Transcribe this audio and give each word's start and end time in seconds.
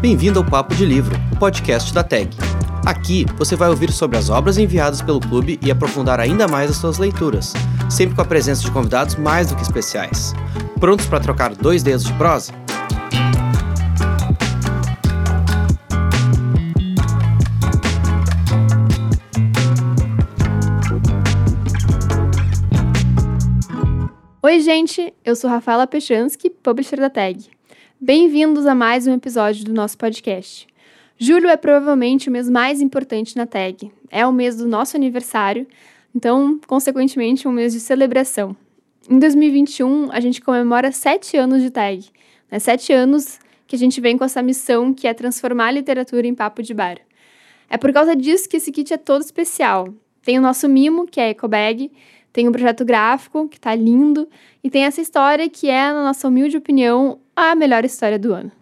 Bem-vindo 0.00 0.38
ao 0.38 0.44
Papo 0.44 0.74
de 0.74 0.84
Livro, 0.84 1.14
podcast 1.38 1.92
da 1.92 2.02
TAG. 2.02 2.30
Aqui 2.86 3.26
você 3.36 3.54
vai 3.54 3.68
ouvir 3.68 3.92
sobre 3.92 4.16
as 4.16 4.30
obras 4.30 4.58
enviadas 4.58 5.02
pelo 5.02 5.20
clube 5.20 5.58
e 5.62 5.70
aprofundar 5.70 6.18
ainda 6.18 6.48
mais 6.48 6.70
as 6.70 6.76
suas 6.78 6.98
leituras, 6.98 7.52
sempre 7.90 8.16
com 8.16 8.22
a 8.22 8.24
presença 8.24 8.62
de 8.62 8.70
convidados 8.70 9.16
mais 9.16 9.48
do 9.48 9.56
que 9.56 9.62
especiais. 9.62 10.34
Prontos 10.80 11.06
para 11.06 11.20
trocar 11.20 11.54
dois 11.54 11.82
dedos 11.82 12.04
de 12.04 12.12
prosa? 12.14 12.52
Gente! 24.68 25.14
Eu 25.24 25.34
sou 25.34 25.48
Rafaela 25.48 25.86
Pechansky, 25.86 26.50
publisher 26.50 27.00
da 27.00 27.08
TAG. 27.08 27.48
Bem-vindos 27.98 28.66
a 28.66 28.74
mais 28.74 29.06
um 29.06 29.14
episódio 29.14 29.64
do 29.64 29.72
nosso 29.72 29.96
podcast. 29.96 30.68
Julho 31.16 31.48
é 31.48 31.56
provavelmente 31.56 32.28
o 32.28 32.30
mês 32.30 32.50
mais 32.50 32.82
importante 32.82 33.34
na 33.34 33.46
TAG. 33.46 33.90
É 34.10 34.26
o 34.26 34.30
mês 34.30 34.58
do 34.58 34.68
nosso 34.68 34.94
aniversário, 34.94 35.66
então, 36.14 36.60
consequentemente, 36.66 37.48
um 37.48 37.50
mês 37.50 37.72
de 37.72 37.80
celebração. 37.80 38.54
Em 39.08 39.18
2021, 39.18 40.12
a 40.12 40.20
gente 40.20 40.42
comemora 40.42 40.92
sete 40.92 41.38
anos 41.38 41.62
de 41.62 41.70
TAG. 41.70 42.04
Né? 42.50 42.58
Sete 42.58 42.92
anos 42.92 43.40
que 43.66 43.74
a 43.74 43.78
gente 43.78 44.02
vem 44.02 44.18
com 44.18 44.24
essa 44.24 44.42
missão 44.42 44.92
que 44.92 45.08
é 45.08 45.14
transformar 45.14 45.68
a 45.68 45.72
literatura 45.72 46.26
em 46.26 46.34
papo 46.34 46.62
de 46.62 46.74
bar. 46.74 46.98
É 47.70 47.78
por 47.78 47.90
causa 47.90 48.14
disso 48.14 48.46
que 48.46 48.58
esse 48.58 48.70
kit 48.70 48.92
é 48.92 48.98
todo 48.98 49.22
especial. 49.22 49.94
Tem 50.22 50.38
o 50.38 50.42
nosso 50.42 50.68
mimo, 50.68 51.06
que 51.06 51.20
é 51.20 51.24
a 51.24 51.30
EcoBag, 51.30 51.90
tem 52.32 52.48
um 52.48 52.52
projeto 52.52 52.84
gráfico, 52.84 53.48
que 53.48 53.58
tá 53.58 53.74
lindo, 53.74 54.28
e 54.62 54.70
tem 54.70 54.84
essa 54.84 55.00
história 55.00 55.48
que 55.48 55.68
é, 55.68 55.92
na 55.92 56.04
nossa 56.04 56.28
humilde 56.28 56.56
opinião, 56.56 57.18
a 57.34 57.54
melhor 57.54 57.84
história 57.84 58.18
do 58.18 58.32
ano. 58.32 58.52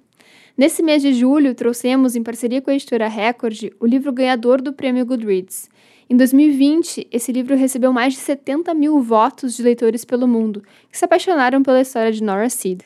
Nesse 0.56 0.83
mês 0.83 1.03
de 1.03 1.12
julho, 1.12 1.55
trouxemos, 1.55 2.17
em 2.17 2.23
parceria 2.23 2.62
com 2.62 2.70
a 2.70 2.75
editora 2.75 3.08
Record, 3.08 3.69
o 3.78 3.86
livro 3.86 4.11
ganhador 4.12 4.62
do 4.62 4.73
prêmio 4.73 5.05
Goodreads. 5.05 5.69
Em 6.08 6.17
2020, 6.17 7.08
esse 7.11 7.33
livro 7.33 7.56
recebeu 7.56 7.92
mais 7.92 8.14
de 8.14 8.20
70 8.20 8.73
mil 8.73 9.00
votos 9.03 9.56
de 9.56 9.62
leitores 9.62 10.05
pelo 10.05 10.27
mundo, 10.27 10.62
que 10.91 10.97
se 10.97 11.05
apaixonaram 11.05 11.62
pela 11.62 11.80
história 11.80 12.12
de 12.12 12.23
Nora 12.23 12.48
Seed. 12.48 12.83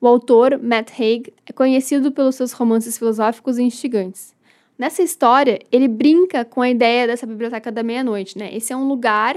O 0.00 0.06
autor, 0.06 0.60
Matt 0.62 0.92
Haig, 0.92 1.32
é 1.44 1.52
conhecido 1.52 2.12
pelos 2.12 2.36
seus 2.36 2.52
romances 2.52 2.96
filosóficos 2.96 3.58
e 3.58 3.62
instigantes. 3.62 4.32
Nessa 4.78 5.02
história, 5.02 5.58
ele 5.72 5.88
brinca 5.88 6.44
com 6.44 6.62
a 6.62 6.70
ideia 6.70 7.06
dessa 7.06 7.26
biblioteca 7.26 7.72
da 7.72 7.82
meia-noite, 7.82 8.38
né? 8.38 8.54
Esse 8.54 8.72
é 8.72 8.76
um 8.76 8.86
lugar 8.86 9.34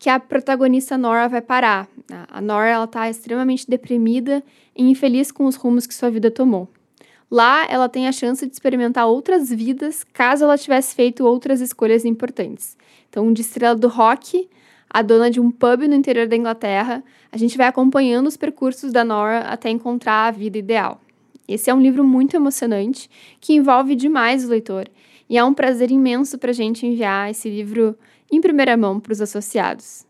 que 0.00 0.08
a 0.08 0.18
protagonista 0.18 0.96
Nora 0.96 1.28
vai 1.28 1.42
parar. 1.42 1.86
A 2.28 2.40
Nora 2.40 2.70
ela 2.70 2.86
está 2.86 3.10
extremamente 3.10 3.68
deprimida 3.68 4.42
e 4.74 4.82
infeliz 4.82 5.30
com 5.30 5.44
os 5.44 5.56
rumos 5.56 5.86
que 5.86 5.94
sua 5.94 6.10
vida 6.10 6.30
tomou. 6.30 6.66
Lá, 7.30 7.66
ela 7.68 7.86
tem 7.86 8.08
a 8.08 8.12
chance 8.12 8.44
de 8.46 8.52
experimentar 8.52 9.06
outras 9.06 9.50
vidas 9.50 10.02
caso 10.02 10.44
ela 10.44 10.56
tivesse 10.56 10.94
feito 10.94 11.26
outras 11.26 11.60
escolhas 11.60 12.06
importantes. 12.06 12.78
Então, 13.10 13.30
de 13.30 13.42
estrela 13.42 13.76
do 13.76 13.88
rock, 13.88 14.48
a 14.88 15.02
dona 15.02 15.30
de 15.30 15.38
um 15.38 15.50
pub 15.50 15.82
no 15.82 15.94
interior 15.94 16.26
da 16.26 16.34
Inglaterra, 16.34 17.04
a 17.30 17.36
gente 17.36 17.58
vai 17.58 17.66
acompanhando 17.66 18.26
os 18.26 18.38
percursos 18.38 18.92
da 18.92 19.04
Nora 19.04 19.40
até 19.40 19.68
encontrar 19.68 20.28
a 20.28 20.30
vida 20.30 20.56
ideal. 20.56 20.98
Esse 21.46 21.68
é 21.68 21.74
um 21.74 21.80
livro 21.80 22.02
muito 22.04 22.34
emocionante 22.34 23.10
que 23.38 23.52
envolve 23.52 23.94
demais 23.94 24.46
o 24.46 24.48
leitor 24.48 24.88
e 25.28 25.36
é 25.36 25.44
um 25.44 25.52
prazer 25.52 25.90
imenso 25.90 26.38
para 26.38 26.50
a 26.50 26.54
gente 26.54 26.86
enviar 26.86 27.30
esse 27.30 27.50
livro 27.50 27.96
em 28.30 28.40
primeira 28.40 28.76
mão 28.76 29.00
para 29.00 29.12
os 29.12 29.20
associados. 29.20 30.06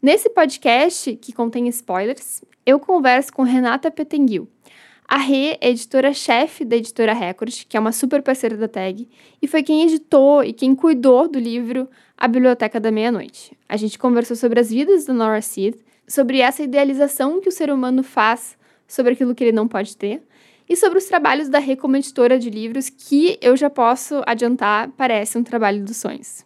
Nesse 0.00 0.28
podcast, 0.30 1.16
que 1.16 1.32
contém 1.32 1.68
spoilers, 1.68 2.42
eu 2.66 2.80
converso 2.80 3.32
com 3.32 3.42
Renata 3.42 3.90
Petenguil. 3.90 4.48
A 5.08 5.16
Rê 5.16 5.58
é 5.60 5.70
editora-chefe 5.70 6.64
da 6.64 6.76
editora 6.76 7.12
Record, 7.12 7.66
que 7.68 7.76
é 7.76 7.80
uma 7.80 7.92
super 7.92 8.22
parceira 8.22 8.56
da 8.56 8.66
TAG, 8.66 9.08
e 9.40 9.46
foi 9.46 9.62
quem 9.62 9.82
editou 9.82 10.42
e 10.42 10.52
quem 10.52 10.74
cuidou 10.74 11.28
do 11.28 11.38
livro 11.38 11.88
A 12.16 12.26
Biblioteca 12.26 12.80
da 12.80 12.90
Meia-Noite. 12.90 13.56
A 13.68 13.76
gente 13.76 13.98
conversou 13.98 14.36
sobre 14.36 14.58
as 14.58 14.70
vidas 14.70 15.04
da 15.04 15.12
Nora 15.12 15.42
Seed, 15.42 15.74
sobre 16.06 16.40
essa 16.40 16.62
idealização 16.62 17.40
que 17.40 17.48
o 17.48 17.52
ser 17.52 17.70
humano 17.70 18.02
faz 18.02 18.56
sobre 18.88 19.12
aquilo 19.12 19.34
que 19.34 19.44
ele 19.44 19.52
não 19.52 19.68
pode 19.68 19.96
ter, 19.96 20.22
e 20.68 20.76
sobre 20.76 20.98
os 20.98 21.04
trabalhos 21.04 21.48
da 21.48 21.58
Rê 21.58 21.76
como 21.76 21.96
editora 21.96 22.38
de 22.38 22.48
livros, 22.48 22.88
que 22.88 23.38
eu 23.42 23.56
já 23.56 23.68
posso 23.68 24.22
adiantar, 24.26 24.88
parece 24.96 25.36
um 25.36 25.42
trabalho 25.42 25.84
dos 25.84 25.98
sonhos. 25.98 26.44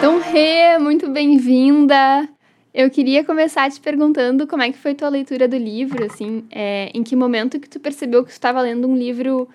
Então, 0.00 0.18
Rê, 0.18 0.78
muito 0.78 1.10
bem-vinda! 1.10 2.26
Eu 2.72 2.88
queria 2.88 3.22
começar 3.22 3.70
te 3.70 3.78
perguntando 3.78 4.46
como 4.46 4.62
é 4.62 4.72
que 4.72 4.78
foi 4.78 4.94
tua 4.94 5.10
leitura 5.10 5.46
do 5.46 5.58
livro, 5.58 6.02
assim, 6.06 6.42
é, 6.50 6.90
em 6.94 7.02
que 7.02 7.14
momento 7.14 7.60
que 7.60 7.68
tu 7.68 7.78
percebeu 7.78 8.24
que 8.24 8.30
tu 8.30 8.32
estava 8.32 8.62
lendo 8.62 8.88
um 8.88 8.96
livro 8.96 9.46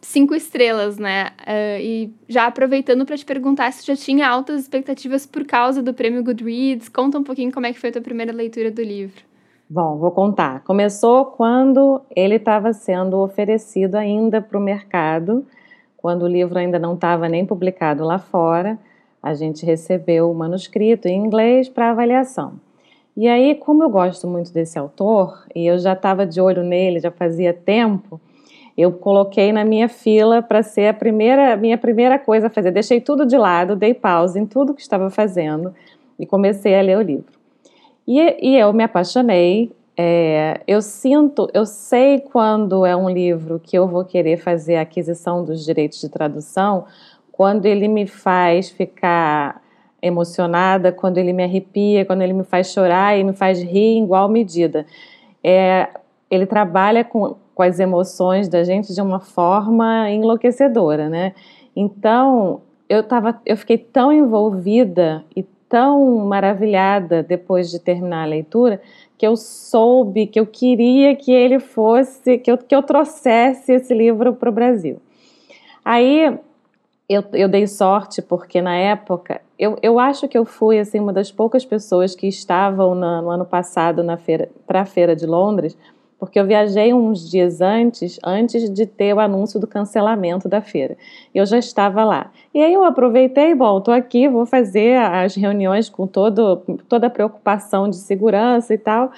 cinco 0.00 0.34
estrelas, 0.34 0.96
né? 0.96 1.26
Uh, 1.42 1.80
e 1.82 2.14
já 2.26 2.46
aproveitando 2.46 3.04
para 3.04 3.14
te 3.14 3.26
perguntar 3.26 3.70
se 3.74 3.82
tu 3.82 3.88
já 3.88 3.96
tinha 3.96 4.26
altas 4.26 4.62
expectativas 4.62 5.26
por 5.26 5.44
causa 5.44 5.82
do 5.82 5.92
prêmio 5.92 6.24
Goodreads, 6.24 6.88
conta 6.88 7.18
um 7.18 7.22
pouquinho 7.22 7.52
como 7.52 7.66
é 7.66 7.72
que 7.74 7.78
foi 7.78 7.90
a 7.90 7.92
tua 7.92 8.00
primeira 8.00 8.32
leitura 8.32 8.70
do 8.70 8.82
livro. 8.82 9.22
Bom, 9.68 9.98
vou 9.98 10.12
contar. 10.12 10.64
Começou 10.64 11.26
quando 11.26 12.00
ele 12.16 12.36
estava 12.36 12.72
sendo 12.72 13.18
oferecido 13.18 13.96
ainda 13.96 14.40
para 14.40 14.56
o 14.56 14.62
mercado, 14.62 15.46
quando 15.94 16.22
o 16.22 16.26
livro 16.26 16.58
ainda 16.58 16.78
não 16.78 16.94
estava 16.94 17.28
nem 17.28 17.44
publicado 17.44 18.02
lá 18.02 18.18
fora 18.18 18.78
a 19.22 19.34
gente 19.34 19.64
recebeu 19.64 20.30
o 20.30 20.34
manuscrito 20.34 21.08
em 21.08 21.24
inglês 21.24 21.68
para 21.68 21.90
avaliação. 21.90 22.54
E 23.16 23.28
aí, 23.28 23.54
como 23.54 23.82
eu 23.82 23.90
gosto 23.90 24.26
muito 24.26 24.52
desse 24.52 24.78
autor, 24.78 25.44
e 25.54 25.66
eu 25.66 25.78
já 25.78 25.92
estava 25.92 26.24
de 26.24 26.40
olho 26.40 26.62
nele, 26.62 27.00
já 27.00 27.10
fazia 27.10 27.52
tempo, 27.52 28.20
eu 28.76 28.92
coloquei 28.92 29.52
na 29.52 29.64
minha 29.64 29.88
fila 29.88 30.40
para 30.40 30.62
ser 30.62 30.88
a 30.88 30.94
primeira, 30.94 31.56
minha 31.56 31.76
primeira 31.76 32.18
coisa 32.18 32.46
a 32.46 32.50
fazer. 32.50 32.70
Deixei 32.70 33.00
tudo 33.00 33.26
de 33.26 33.36
lado, 33.36 33.76
dei 33.76 33.92
pausa 33.92 34.38
em 34.38 34.46
tudo 34.46 34.72
que 34.72 34.80
estava 34.80 35.10
fazendo 35.10 35.74
e 36.18 36.24
comecei 36.24 36.78
a 36.78 36.80
ler 36.80 36.96
o 36.96 37.02
livro. 37.02 37.40
E, 38.06 38.18
e 38.40 38.56
eu 38.56 38.72
me 38.72 38.84
apaixonei. 38.84 39.70
É, 39.96 40.62
eu 40.66 40.80
sinto, 40.80 41.50
eu 41.52 41.66
sei 41.66 42.20
quando 42.20 42.86
é 42.86 42.96
um 42.96 43.10
livro 43.10 43.60
que 43.62 43.76
eu 43.76 43.86
vou 43.86 44.02
querer 44.02 44.38
fazer 44.38 44.76
a 44.76 44.80
aquisição 44.80 45.44
dos 45.44 45.62
direitos 45.62 46.00
de 46.00 46.08
tradução, 46.08 46.86
quando 47.40 47.64
ele 47.64 47.88
me 47.88 48.06
faz 48.06 48.68
ficar 48.68 49.62
emocionada, 50.02 50.92
quando 50.92 51.16
ele 51.16 51.32
me 51.32 51.42
arrepia, 51.42 52.04
quando 52.04 52.20
ele 52.20 52.34
me 52.34 52.44
faz 52.44 52.70
chorar 52.70 53.18
e 53.18 53.24
me 53.24 53.32
faz 53.32 53.62
rir 53.62 53.96
em 53.96 54.04
igual 54.04 54.28
medida. 54.28 54.84
É, 55.42 55.88
ele 56.30 56.44
trabalha 56.44 57.02
com, 57.02 57.36
com 57.54 57.62
as 57.62 57.80
emoções 57.80 58.46
da 58.46 58.62
gente 58.62 58.92
de 58.92 59.00
uma 59.00 59.20
forma 59.20 60.10
enlouquecedora, 60.10 61.08
né? 61.08 61.32
Então, 61.74 62.60
eu, 62.86 63.02
tava, 63.02 63.40
eu 63.46 63.56
fiquei 63.56 63.78
tão 63.78 64.12
envolvida 64.12 65.24
e 65.34 65.42
tão 65.66 66.18
maravilhada 66.26 67.22
depois 67.22 67.70
de 67.70 67.78
terminar 67.78 68.24
a 68.24 68.26
leitura 68.26 68.82
que 69.16 69.26
eu 69.26 69.34
soube 69.34 70.26
que 70.26 70.38
eu 70.38 70.44
queria 70.44 71.16
que 71.16 71.32
ele 71.32 71.58
fosse, 71.58 72.36
que 72.36 72.52
eu, 72.52 72.58
que 72.58 72.76
eu 72.76 72.82
trouxesse 72.82 73.72
esse 73.72 73.94
livro 73.94 74.34
para 74.34 74.50
o 74.50 74.52
Brasil. 74.52 74.98
Aí 75.82 76.38
eu, 77.10 77.24
eu 77.32 77.48
dei 77.48 77.66
sorte 77.66 78.22
porque 78.22 78.62
na 78.62 78.76
época 78.76 79.40
eu, 79.58 79.76
eu 79.82 79.98
acho 79.98 80.28
que 80.28 80.38
eu 80.38 80.44
fui 80.44 80.78
assim 80.78 81.00
uma 81.00 81.12
das 81.12 81.32
poucas 81.32 81.64
pessoas 81.64 82.14
que 82.14 82.28
estavam 82.28 82.94
no, 82.94 83.22
no 83.22 83.30
ano 83.30 83.44
passado 83.44 84.04
na 84.04 84.16
feira 84.16 84.48
para 84.64 84.82
a 84.82 84.86
feira 84.86 85.16
de 85.16 85.26
Londres 85.26 85.76
porque 86.20 86.38
eu 86.38 86.46
viajei 86.46 86.92
uns 86.92 87.28
dias 87.28 87.62
antes, 87.62 88.20
antes 88.22 88.68
de 88.68 88.84
ter 88.84 89.14
o 89.14 89.18
anúncio 89.18 89.58
do 89.58 89.66
cancelamento 89.66 90.50
da 90.50 90.60
feira. 90.60 90.98
Eu 91.34 91.46
já 91.46 91.58
estava 91.58 92.04
lá. 92.04 92.30
E 92.52 92.62
aí 92.62 92.74
eu 92.74 92.84
aproveitei, 92.84 93.54
bom, 93.54 93.78
estou 93.78 93.94
aqui, 93.94 94.28
vou 94.28 94.44
fazer 94.44 94.98
as 94.98 95.34
reuniões 95.34 95.88
com 95.88 96.06
todo, 96.06 96.58
toda 96.86 97.06
a 97.06 97.10
preocupação 97.10 97.88
de 97.88 97.96
segurança 97.96 98.74
e 98.74 98.78
tal. 98.78 99.10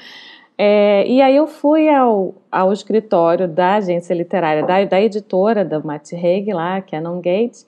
É, 0.56 1.06
e 1.06 1.20
aí 1.22 1.34
eu 1.34 1.46
fui 1.46 1.88
ao, 1.88 2.34
ao 2.50 2.72
escritório 2.72 3.48
da 3.48 3.76
agência 3.76 4.14
literária, 4.14 4.64
da, 4.64 4.84
da 4.84 5.00
editora, 5.00 5.64
da 5.64 5.80
Matt 5.80 6.12
Haig 6.12 6.52
lá, 6.52 6.80
Canon 6.80 7.16
Gates, 7.16 7.66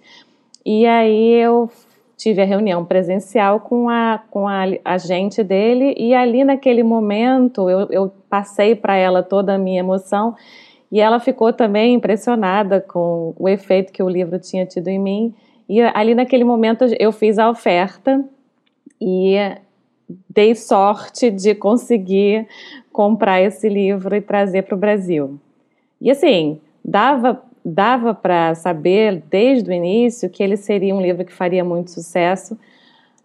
e 0.65 0.87
aí 0.87 1.33
eu 1.35 1.71
tive 2.17 2.43
a 2.43 2.45
reunião 2.45 2.85
presencial 2.85 3.61
com 3.61 3.89
a, 3.89 4.23
com 4.31 4.47
a 4.47 4.65
agente 4.85 5.43
dele, 5.43 5.95
e 5.99 6.15
ali 6.15 6.45
naquele 6.45 6.83
momento 6.83 7.69
eu, 7.69 7.89
eu 7.91 8.13
passei 8.29 8.75
para 8.75 8.97
ela 8.97 9.23
toda 9.23 9.55
a 9.55 9.59
minha 9.59 9.81
emoção, 9.81 10.35
e 10.93 11.01
ela 11.01 11.19
ficou 11.19 11.53
também 11.53 11.95
impressionada 11.95 12.81
com 12.81 13.35
o 13.39 13.49
efeito 13.49 13.93
que 13.93 14.03
o 14.03 14.09
livro 14.09 14.39
tinha 14.39 14.65
tido 14.65 14.89
em 14.89 14.99
mim, 14.99 15.35
e 15.69 15.81
ali 15.81 16.15
naquele 16.15 16.45
momento 16.45 16.85
eu 17.01 17.11
fiz 17.11 17.39
a 17.39 17.51
oferta, 17.51 18.23
e 19.01 19.37
dei 20.29 20.55
sorte 20.55 21.31
de 21.31 21.55
conseguir 21.55 22.47
comprar 22.93 23.41
esse 23.41 23.69
livro 23.69 24.15
e 24.15 24.21
trazer 24.21 24.63
para 24.63 24.75
o 24.75 24.79
Brasil. 24.79 25.39
E 26.01 26.11
assim, 26.11 26.61
dava 26.85 27.43
dava 27.65 28.13
para 28.13 28.55
saber 28.55 29.23
desde 29.31 29.71
o 29.71 29.73
início 29.73 30.29
que 30.29 30.43
ele 30.43 30.57
seria 30.57 30.95
um 30.95 31.01
livro 31.01 31.25
que 31.25 31.33
faria 31.33 31.65
muito 31.65 31.91
sucesso. 31.91 32.59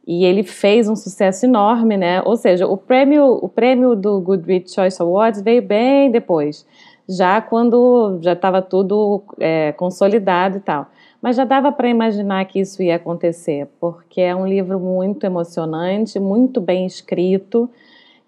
e 0.08 0.26
ele 0.26 0.44
fez 0.44 0.90
um 0.90 0.96
sucesso 0.96 1.46
enorme, 1.46 1.96
né? 1.96 2.22
Ou 2.24 2.36
seja, 2.36 2.66
o 2.68 2.76
prêmio, 2.76 3.38
o 3.44 3.48
prêmio 3.48 3.96
do 3.96 4.20
Goodreads 4.20 4.74
Choice 4.74 5.00
Awards 5.00 5.42
veio 5.42 5.62
bem 5.62 6.10
depois, 6.10 6.66
já 7.08 7.40
quando 7.42 8.18
já 8.22 8.34
estava 8.34 8.60
tudo 8.62 9.22
é, 9.40 9.72
consolidado 9.74 10.58
e 10.58 10.62
tal. 10.62 10.88
Mas 11.21 11.36
já 11.36 11.44
dava 11.44 11.71
para 11.71 11.89
imaginar 11.89 12.45
que 12.45 12.60
isso 12.60 12.81
ia 12.81 12.95
acontecer, 12.95 13.68
porque 13.80 14.21
é 14.21 14.36
um 14.36 14.48
livro 14.48 14.80
muito 14.80 15.25
emocionante, 15.25 16.19
muito 16.19 16.62
bem 16.62 16.86
escrito, 16.86 17.69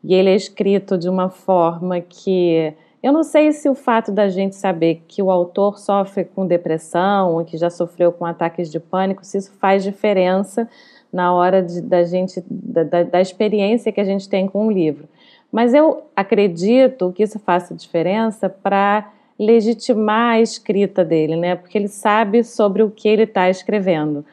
e 0.03 0.13
ele 0.13 0.29
é 0.29 0.35
escrito 0.35 0.97
de 0.97 1.07
uma 1.07 1.29
forma 1.29 2.01
que 2.01 2.73
eu 3.01 3.11
não 3.11 3.23
sei 3.23 3.51
se 3.51 3.67
o 3.67 3.73
fato 3.73 4.11
da 4.11 4.29
gente 4.29 4.55
saber 4.55 5.03
que 5.07 5.23
o 5.23 5.31
autor 5.31 5.79
sofre 5.79 6.23
com 6.23 6.45
depressão, 6.45 7.43
que 7.43 7.57
já 7.57 7.69
sofreu 7.69 8.11
com 8.11 8.25
ataques 8.25 8.69
de 8.69 8.79
pânico, 8.79 9.25
se 9.25 9.37
isso 9.37 9.51
faz 9.53 9.83
diferença 9.83 10.69
na 11.11 11.33
hora 11.33 11.63
de, 11.63 11.81
da 11.81 12.03
gente 12.03 12.43
da, 12.49 12.83
da, 12.83 13.03
da 13.03 13.21
experiência 13.21 13.91
que 13.91 13.99
a 13.99 14.05
gente 14.05 14.29
tem 14.29 14.47
com 14.47 14.67
o 14.67 14.71
livro. 14.71 15.07
Mas 15.51 15.73
eu 15.73 16.03
acredito 16.15 17.11
que 17.11 17.23
isso 17.23 17.39
faça 17.39 17.73
diferença 17.73 18.47
para 18.47 19.11
legitimar 19.41 20.35
a 20.35 20.39
escrita 20.39 21.03
dele, 21.03 21.35
né? 21.35 21.55
Porque 21.55 21.75
ele 21.75 21.87
sabe 21.87 22.43
sobre 22.43 22.83
o 22.83 22.91
que 22.91 23.09
ele 23.09 23.23
está 23.23 23.49
escrevendo. 23.49 24.23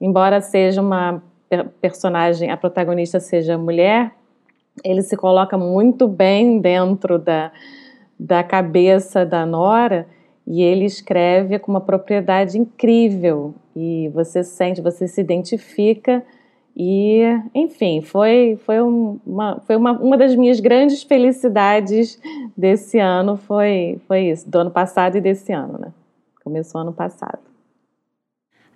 Embora 0.00 0.40
seja 0.40 0.80
uma 0.80 1.22
personagem, 1.82 2.50
a 2.50 2.56
protagonista 2.56 3.20
seja 3.20 3.58
mulher, 3.58 4.12
ele 4.82 5.02
se 5.02 5.16
coloca 5.16 5.58
muito 5.58 6.08
bem 6.08 6.58
dentro 6.58 7.18
da, 7.18 7.52
da 8.18 8.42
cabeça 8.42 9.24
da 9.24 9.44
Nora 9.44 10.06
e 10.46 10.62
ele 10.62 10.86
escreve 10.86 11.58
com 11.58 11.70
uma 11.70 11.80
propriedade 11.80 12.58
incrível 12.58 13.54
e 13.76 14.10
você 14.14 14.42
sente, 14.42 14.80
você 14.80 15.06
se 15.06 15.20
identifica 15.20 16.24
e, 16.76 17.22
enfim, 17.54 18.02
foi, 18.02 18.58
foi, 18.64 18.80
uma, 18.80 19.60
foi 19.60 19.76
uma, 19.76 19.92
uma 19.92 20.16
das 20.16 20.34
minhas 20.34 20.58
grandes 20.58 21.02
felicidades 21.04 22.20
desse 22.56 22.98
ano, 22.98 23.36
foi, 23.36 24.00
foi 24.08 24.30
isso, 24.30 24.48
do 24.48 24.58
ano 24.58 24.70
passado 24.70 25.16
e 25.16 25.20
desse 25.20 25.52
ano, 25.52 25.78
né? 25.78 25.92
Começou 26.42 26.80
ano 26.80 26.92
passado. 26.92 27.38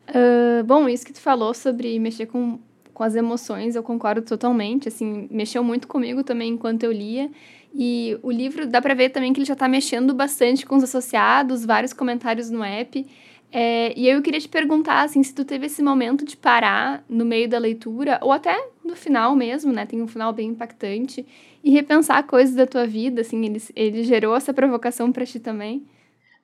Uh, 0.09 0.62
bom, 0.65 0.89
isso 0.89 1.05
que 1.05 1.12
tu 1.12 1.21
falou 1.21 1.53
sobre 1.53 1.99
mexer 1.99 2.27
com, 2.27 2.59
com 2.95 3.03
as 3.03 3.17
emoções, 3.17 3.75
eu 3.75 3.83
concordo 3.83 4.23
totalmente, 4.23 4.89
assim, 4.89 5.27
mexeu 5.31 5.65
muito 5.65 5.89
comigo 5.89 6.23
também 6.23 6.53
enquanto 6.53 6.85
eu 6.85 6.93
lia, 6.93 7.29
e 7.75 8.17
o 8.23 8.31
livro 8.31 8.67
dá 8.67 8.81
para 8.81 8.94
ver 8.94 9.11
também 9.11 9.33
que 9.33 9.41
ele 9.41 9.47
já 9.47 9.53
está 9.53 9.69
mexendo 9.69 10.15
bastante 10.15 10.65
com 10.65 10.77
os 10.77 10.85
associados, 10.85 11.65
vários 11.67 11.93
comentários 11.93 12.49
no 12.49 12.62
app. 12.62 13.05
É, 13.50 13.99
e 13.99 14.09
eu 14.09 14.21
queria 14.21 14.41
te 14.41 14.49
perguntar, 14.49 15.03
assim, 15.03 15.23
se 15.23 15.35
tu 15.35 15.45
teve 15.45 15.67
esse 15.67 15.83
momento 15.83 16.25
de 16.25 16.37
parar 16.37 17.03
no 17.09 17.25
meio 17.25 17.49
da 17.49 17.59
leitura, 17.59 18.19
ou 18.23 18.31
até 18.31 18.55
no 18.85 18.95
final 18.95 19.35
mesmo, 19.35 19.73
né? 19.73 19.87
Tem 19.87 20.03
um 20.03 20.06
final 20.06 20.33
bem 20.33 20.50
impactante, 20.50 21.27
e 21.65 21.71
repensar 21.71 22.23
coisas 22.27 22.55
da 22.55 22.67
tua 22.67 22.87
vida, 22.87 23.23
assim, 23.23 23.45
ele, 23.45 23.62
ele 23.75 24.03
gerou 24.05 24.37
essa 24.37 24.53
provocação 24.53 25.11
para 25.11 25.25
ti 25.25 25.41
também? 25.41 25.87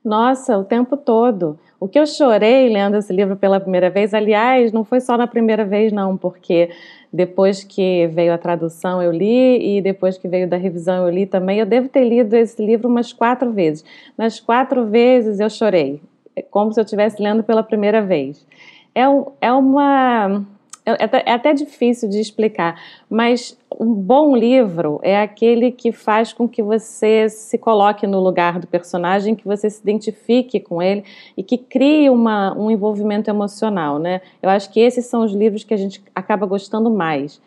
Nossa, 0.05 0.59
o 0.59 0.65
tempo 0.65 0.97
todo. 0.99 1.59
O 1.81 1.89
que 1.89 1.99
eu 1.99 2.07
chorei 2.07 2.69
lendo 2.69 2.97
esse 2.97 3.13
livro 3.13 3.37
pela 3.37 3.59
primeira 3.59 3.89
vez, 3.89 4.13
aliás, 4.13 4.71
não 4.71 4.85
foi 4.85 5.01
só 5.01 5.17
na 5.17 5.27
primeira 5.27 5.65
vez, 5.65 5.93
não, 5.93 6.17
porque 6.17 6.71
depois 7.11 7.65
que 7.65 8.07
veio 8.09 8.33
a 8.35 8.39
tradução 8.39 9.03
eu 9.03 9.11
li 9.11 9.79
e 9.79 9.81
depois 9.81 10.19
que 10.19 10.29
veio 10.29 10.49
da 10.49 10.59
revisão 10.59 11.07
eu 11.07 11.15
li 11.15 11.25
também. 11.27 11.59
Eu 11.59 11.67
devo 11.67 11.89
ter 11.89 12.05
lido 12.05 12.35
esse 12.35 12.65
livro 12.65 12.89
umas 12.89 13.13
quatro 13.15 13.51
vezes. 13.53 13.85
Nas 14.17 14.39
quatro 14.39 14.85
vezes 14.87 15.41
eu 15.41 15.49
chorei, 15.49 16.03
é 16.37 16.43
como 16.43 16.73
se 16.73 16.81
eu 16.81 16.85
estivesse 16.85 17.23
lendo 17.23 17.43
pela 17.43 17.63
primeira 17.63 18.03
vez. 18.03 18.47
É, 18.95 19.05
é 19.41 19.53
uma 19.53 20.45
é, 20.87 20.93
é, 20.93 21.23
é 21.27 21.33
até 21.33 21.55
difícil 21.55 22.11
de 22.11 22.21
explicar, 22.21 22.79
mas 23.09 23.59
um 23.81 23.95
bom 23.95 24.37
livro 24.37 25.01
é 25.03 25.21
aquele 25.21 25.73
que 25.73 25.91
faz 25.91 26.33
com 26.33 26.47
que 26.47 26.63
você 26.63 27.29
se 27.31 27.57
coloque 27.57 28.07
no 28.07 28.21
lugar 28.21 28.59
do 28.59 28.67
personagem, 28.67 29.35
que 29.35 29.47
você 29.47 29.71
se 29.71 29.81
identifique 29.81 30.61
com 30.61 30.83
ele 30.83 31.03
e 31.37 31.43
que 31.43 31.57
crie 31.57 32.11
uma, 32.11 32.55
um 32.57 32.71
envolvimento 32.71 33.31
emocional, 33.31 33.99
né? 33.99 34.21
Eu 34.43 34.51
acho 34.51 34.71
que 34.71 34.79
esses 34.79 35.07
são 35.07 35.25
os 35.25 35.33
livros 35.33 35.65
que 35.65 35.73
a 35.73 35.79
gente 35.79 36.03
acaba 36.15 36.45
gostando 36.45 36.91
mais. 36.91 37.41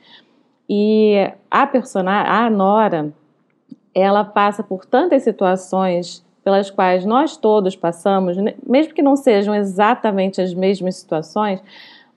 E 0.67 1.31
a 1.49 1.67
personagem, 1.67 2.31
a 2.31 2.49
Nora, 2.49 3.13
ela 3.93 4.23
passa 4.23 4.63
por 4.63 4.83
tantas 4.83 5.23
situações 5.23 6.25
pelas 6.47 6.69
quais 6.69 7.03
nós 7.03 7.35
todos 7.35 7.75
passamos, 7.75 8.37
mesmo 8.65 8.93
que 8.93 9.01
não 9.01 9.17
sejam 9.17 9.53
exatamente 9.53 10.39
as 10.39 10.53
mesmas 10.53 10.95
situações, 10.95 11.61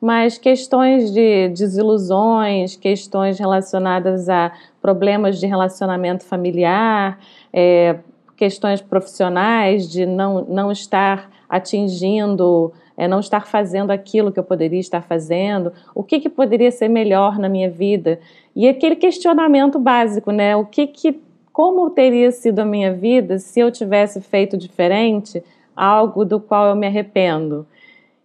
mas 0.00 0.38
questões 0.38 1.12
de 1.12 1.48
desilusões, 1.48 2.76
questões 2.76 3.40
relacionadas 3.40 4.28
a 4.28 4.52
problemas 4.80 5.40
de 5.40 5.48
relacionamento 5.48 6.24
familiar, 6.24 7.18
é, 7.52 7.98
questões 8.36 8.80
profissionais 8.80 9.90
de 9.90 10.06
não, 10.06 10.44
não 10.44 10.70
estar 10.70 11.28
atingindo, 11.48 12.72
é, 12.96 13.08
não 13.08 13.18
estar 13.18 13.48
fazendo 13.48 13.90
aquilo 13.90 14.30
que 14.30 14.38
eu 14.38 14.44
poderia 14.44 14.78
estar 14.78 15.02
fazendo, 15.02 15.72
o 15.92 16.04
que, 16.04 16.20
que 16.20 16.28
poderia 16.28 16.70
ser 16.70 16.86
melhor 16.86 17.36
na 17.36 17.48
minha 17.48 17.68
vida. 17.68 18.20
E 18.54 18.68
aquele 18.68 18.94
questionamento 18.94 19.76
básico, 19.76 20.30
né? 20.30 20.54
O 20.54 20.64
que, 20.64 20.86
que 20.86 21.20
como 21.52 21.90
teria 21.90 22.30
sido 22.30 22.60
a 22.60 22.64
minha 22.64 22.92
vida 22.92 23.38
se 23.38 23.60
eu 23.60 23.70
tivesse 23.70 24.20
feito 24.20 24.56
diferente 24.56 25.42
algo 25.74 26.24
do 26.24 26.40
qual 26.40 26.68
eu 26.68 26.76
me 26.76 26.86
arrependo? 26.86 27.66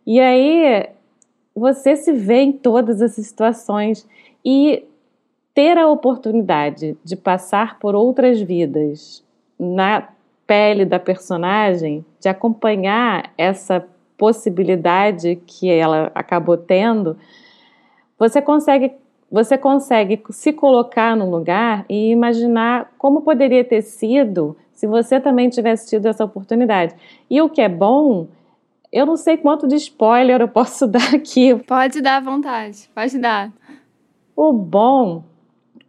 E 0.05 0.19
aí 0.19 0.89
você 1.55 1.95
se 1.95 2.11
vê 2.11 2.41
em 2.41 2.51
todas 2.51 3.01
as 3.01 3.13
situações 3.13 4.07
e 4.43 4.83
ter 5.53 5.77
a 5.77 5.87
oportunidade 5.87 6.97
de 7.03 7.15
passar 7.15 7.79
por 7.79 7.95
outras 7.95 8.41
vidas 8.41 9.23
na 9.57 10.09
pele 10.45 10.85
da 10.85 10.99
personagem, 10.99 12.05
de 12.19 12.27
acompanhar 12.27 13.31
essa 13.37 13.87
possibilidade 14.17 15.37
que 15.47 15.69
ela 15.69 16.11
acabou 16.13 16.57
tendo, 16.57 17.17
você 18.17 18.41
consegue 18.41 18.93
você 19.35 19.57
consegue 19.57 20.23
se 20.29 20.53
colocar 20.53 21.13
no 21.13 21.29
lugar 21.29 21.83
e 21.89 22.09
imaginar 22.09 22.89
como 22.97 23.19
poderia 23.19 23.65
ter 23.65 23.81
sido 23.81 24.55
se 24.71 24.87
você 24.87 25.19
também 25.19 25.49
tivesse 25.49 25.89
tido 25.89 26.05
essa 26.05 26.23
oportunidade. 26.23 26.95
E 27.29 27.41
o 27.41 27.49
que 27.49 27.59
é 27.59 27.67
bom 27.67 28.27
eu 28.93 29.05
não 29.05 29.17
sei 29.17 29.35
quanto 29.35 29.67
de 29.67 29.75
spoiler 29.75 30.39
eu 30.39 30.47
posso 30.47 30.87
dar 30.87 31.13
aqui. 31.13 31.53
Pode 31.67 31.99
dar 31.99 32.15
à 32.15 32.19
vontade, 32.21 32.89
pode 32.95 33.17
dar. 33.17 33.51
O 34.33 34.53
bom 34.53 35.25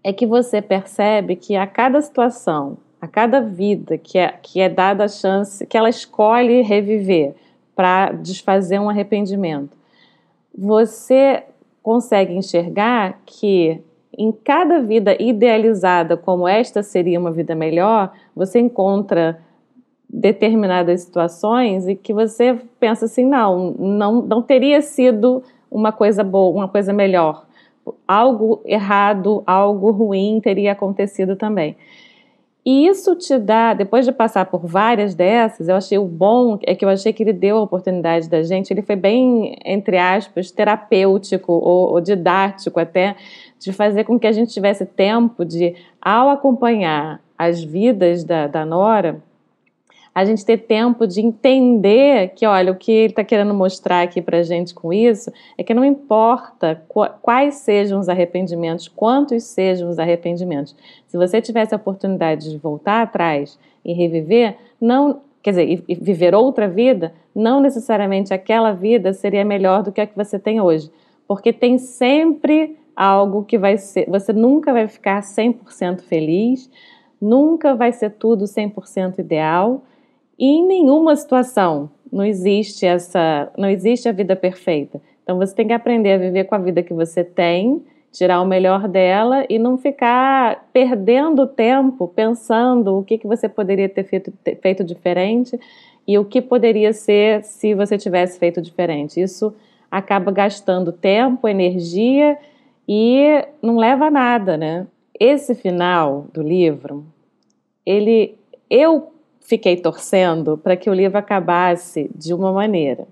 é 0.02 0.12
que 0.12 0.26
você 0.26 0.60
percebe 0.60 1.36
que 1.36 1.54
a 1.54 1.68
cada 1.68 2.00
situação, 2.02 2.76
a 3.00 3.06
cada 3.06 3.40
vida 3.40 3.96
que 3.96 4.18
é, 4.18 4.32
que 4.42 4.60
é 4.60 4.68
dada 4.68 5.04
a 5.04 5.08
chance, 5.08 5.64
que 5.64 5.76
ela 5.76 5.88
escolhe 5.88 6.62
reviver 6.62 7.36
para 7.76 8.10
desfazer 8.10 8.80
um 8.80 8.90
arrependimento, 8.90 9.76
você 10.52 11.44
consegue 11.86 12.34
enxergar 12.34 13.20
que 13.24 13.80
em 14.18 14.32
cada 14.32 14.80
vida 14.80 15.16
idealizada 15.22 16.16
como 16.16 16.48
esta 16.48 16.82
seria 16.82 17.16
uma 17.16 17.30
vida 17.30 17.54
melhor, 17.54 18.12
você 18.34 18.58
encontra 18.58 19.40
determinadas 20.10 21.02
situações 21.02 21.86
e 21.86 21.94
que 21.94 22.12
você 22.12 22.58
pensa 22.80 23.04
assim, 23.04 23.24
não, 23.24 23.70
não, 23.78 24.20
não 24.20 24.42
teria 24.42 24.82
sido 24.82 25.44
uma 25.70 25.92
coisa 25.92 26.24
boa, 26.24 26.52
uma 26.52 26.66
coisa 26.66 26.92
melhor. 26.92 27.46
Algo 28.08 28.60
errado, 28.64 29.44
algo 29.46 29.92
ruim 29.92 30.40
teria 30.42 30.72
acontecido 30.72 31.36
também. 31.36 31.76
E 32.66 32.88
isso 32.88 33.14
te 33.14 33.38
dá, 33.38 33.74
depois 33.74 34.04
de 34.04 34.10
passar 34.10 34.44
por 34.46 34.66
várias 34.66 35.14
dessas, 35.14 35.68
eu 35.68 35.76
achei 35.76 35.98
o 35.98 36.04
bom, 36.04 36.58
é 36.66 36.74
que 36.74 36.84
eu 36.84 36.88
achei 36.88 37.12
que 37.12 37.22
ele 37.22 37.32
deu 37.32 37.58
a 37.58 37.62
oportunidade 37.62 38.28
da 38.28 38.42
gente, 38.42 38.72
ele 38.72 38.82
foi 38.82 38.96
bem, 38.96 39.56
entre 39.64 39.96
aspas, 39.96 40.50
terapêutico 40.50 41.52
ou, 41.52 41.92
ou 41.92 42.00
didático 42.00 42.80
até, 42.80 43.14
de 43.56 43.72
fazer 43.72 44.02
com 44.02 44.18
que 44.18 44.26
a 44.26 44.32
gente 44.32 44.52
tivesse 44.52 44.84
tempo 44.84 45.44
de, 45.44 45.76
ao 46.02 46.28
acompanhar 46.28 47.20
as 47.38 47.62
vidas 47.62 48.24
da, 48.24 48.48
da 48.48 48.66
Nora, 48.66 49.22
a 50.16 50.24
gente 50.24 50.46
ter 50.46 50.56
tempo 50.56 51.06
de 51.06 51.20
entender 51.20 52.30
que, 52.34 52.46
olha, 52.46 52.72
o 52.72 52.74
que 52.74 52.90
ele 52.90 53.12
está 53.12 53.22
querendo 53.22 53.52
mostrar 53.52 54.00
aqui 54.00 54.22
para 54.22 54.38
a 54.38 54.42
gente 54.42 54.72
com 54.72 54.90
isso 54.90 55.30
é 55.58 55.62
que 55.62 55.74
não 55.74 55.84
importa 55.84 56.82
quais 57.20 57.56
sejam 57.56 58.00
os 58.00 58.08
arrependimentos, 58.08 58.88
quantos 58.88 59.44
sejam 59.44 59.90
os 59.90 59.98
arrependimentos. 59.98 60.74
Se 61.06 61.18
você 61.18 61.42
tivesse 61.42 61.74
a 61.74 61.76
oportunidade 61.76 62.50
de 62.50 62.56
voltar 62.56 63.02
atrás 63.02 63.58
e 63.84 63.92
reviver, 63.92 64.56
não, 64.80 65.20
quer 65.42 65.50
dizer, 65.50 65.84
e 65.86 65.94
viver 65.94 66.34
outra 66.34 66.66
vida, 66.66 67.12
não 67.34 67.60
necessariamente 67.60 68.32
aquela 68.32 68.72
vida 68.72 69.12
seria 69.12 69.44
melhor 69.44 69.82
do 69.82 69.92
que 69.92 70.00
a 70.00 70.06
que 70.06 70.16
você 70.16 70.38
tem 70.38 70.62
hoje, 70.62 70.90
porque 71.28 71.52
tem 71.52 71.76
sempre 71.76 72.74
algo 72.96 73.44
que 73.44 73.58
vai 73.58 73.76
ser, 73.76 74.08
você 74.08 74.32
nunca 74.32 74.72
vai 74.72 74.88
ficar 74.88 75.20
100% 75.20 76.00
feliz, 76.00 76.70
nunca 77.20 77.74
vai 77.74 77.92
ser 77.92 78.12
tudo 78.12 78.46
100% 78.46 79.18
ideal 79.18 79.82
e 80.38 80.46
em 80.46 80.66
nenhuma 80.66 81.16
situação 81.16 81.90
não 82.12 82.24
existe 82.24 82.86
essa, 82.86 83.50
não 83.56 83.68
existe 83.68 84.08
a 84.08 84.12
vida 84.12 84.36
perfeita. 84.36 85.00
Então 85.22 85.38
você 85.38 85.54
tem 85.54 85.66
que 85.66 85.72
aprender 85.72 86.12
a 86.12 86.18
viver 86.18 86.44
com 86.44 86.54
a 86.54 86.58
vida 86.58 86.82
que 86.82 86.94
você 86.94 87.24
tem 87.24 87.82
tirar 88.16 88.40
o 88.40 88.46
melhor 88.46 88.88
dela 88.88 89.44
e 89.46 89.58
não 89.58 89.76
ficar 89.76 90.66
perdendo 90.72 91.46
tempo 91.46 92.08
pensando 92.08 92.96
o 92.96 93.04
que, 93.04 93.18
que 93.18 93.26
você 93.26 93.46
poderia 93.46 93.90
ter 93.90 94.04
feito, 94.04 94.32
ter 94.42 94.56
feito 94.56 94.82
diferente 94.82 95.60
e 96.08 96.18
o 96.18 96.24
que 96.24 96.40
poderia 96.40 96.94
ser 96.94 97.44
se 97.44 97.74
você 97.74 97.98
tivesse 97.98 98.38
feito 98.38 98.62
diferente. 98.62 99.20
Isso 99.20 99.54
acaba 99.90 100.32
gastando 100.32 100.92
tempo, 100.92 101.46
energia 101.46 102.38
e 102.88 103.44
não 103.60 103.76
leva 103.76 104.06
a 104.06 104.10
nada, 104.10 104.56
né? 104.56 104.86
Esse 105.20 105.54
final 105.54 106.26
do 106.32 106.42
livro, 106.42 107.04
ele 107.84 108.38
eu 108.70 109.12
fiquei 109.46 109.76
torcendo 109.76 110.58
para 110.58 110.76
que 110.76 110.90
o 110.90 110.94
livro 110.94 111.16
acabasse 111.16 112.10
de 112.14 112.34
uma 112.34 112.52
maneira. 112.52 113.06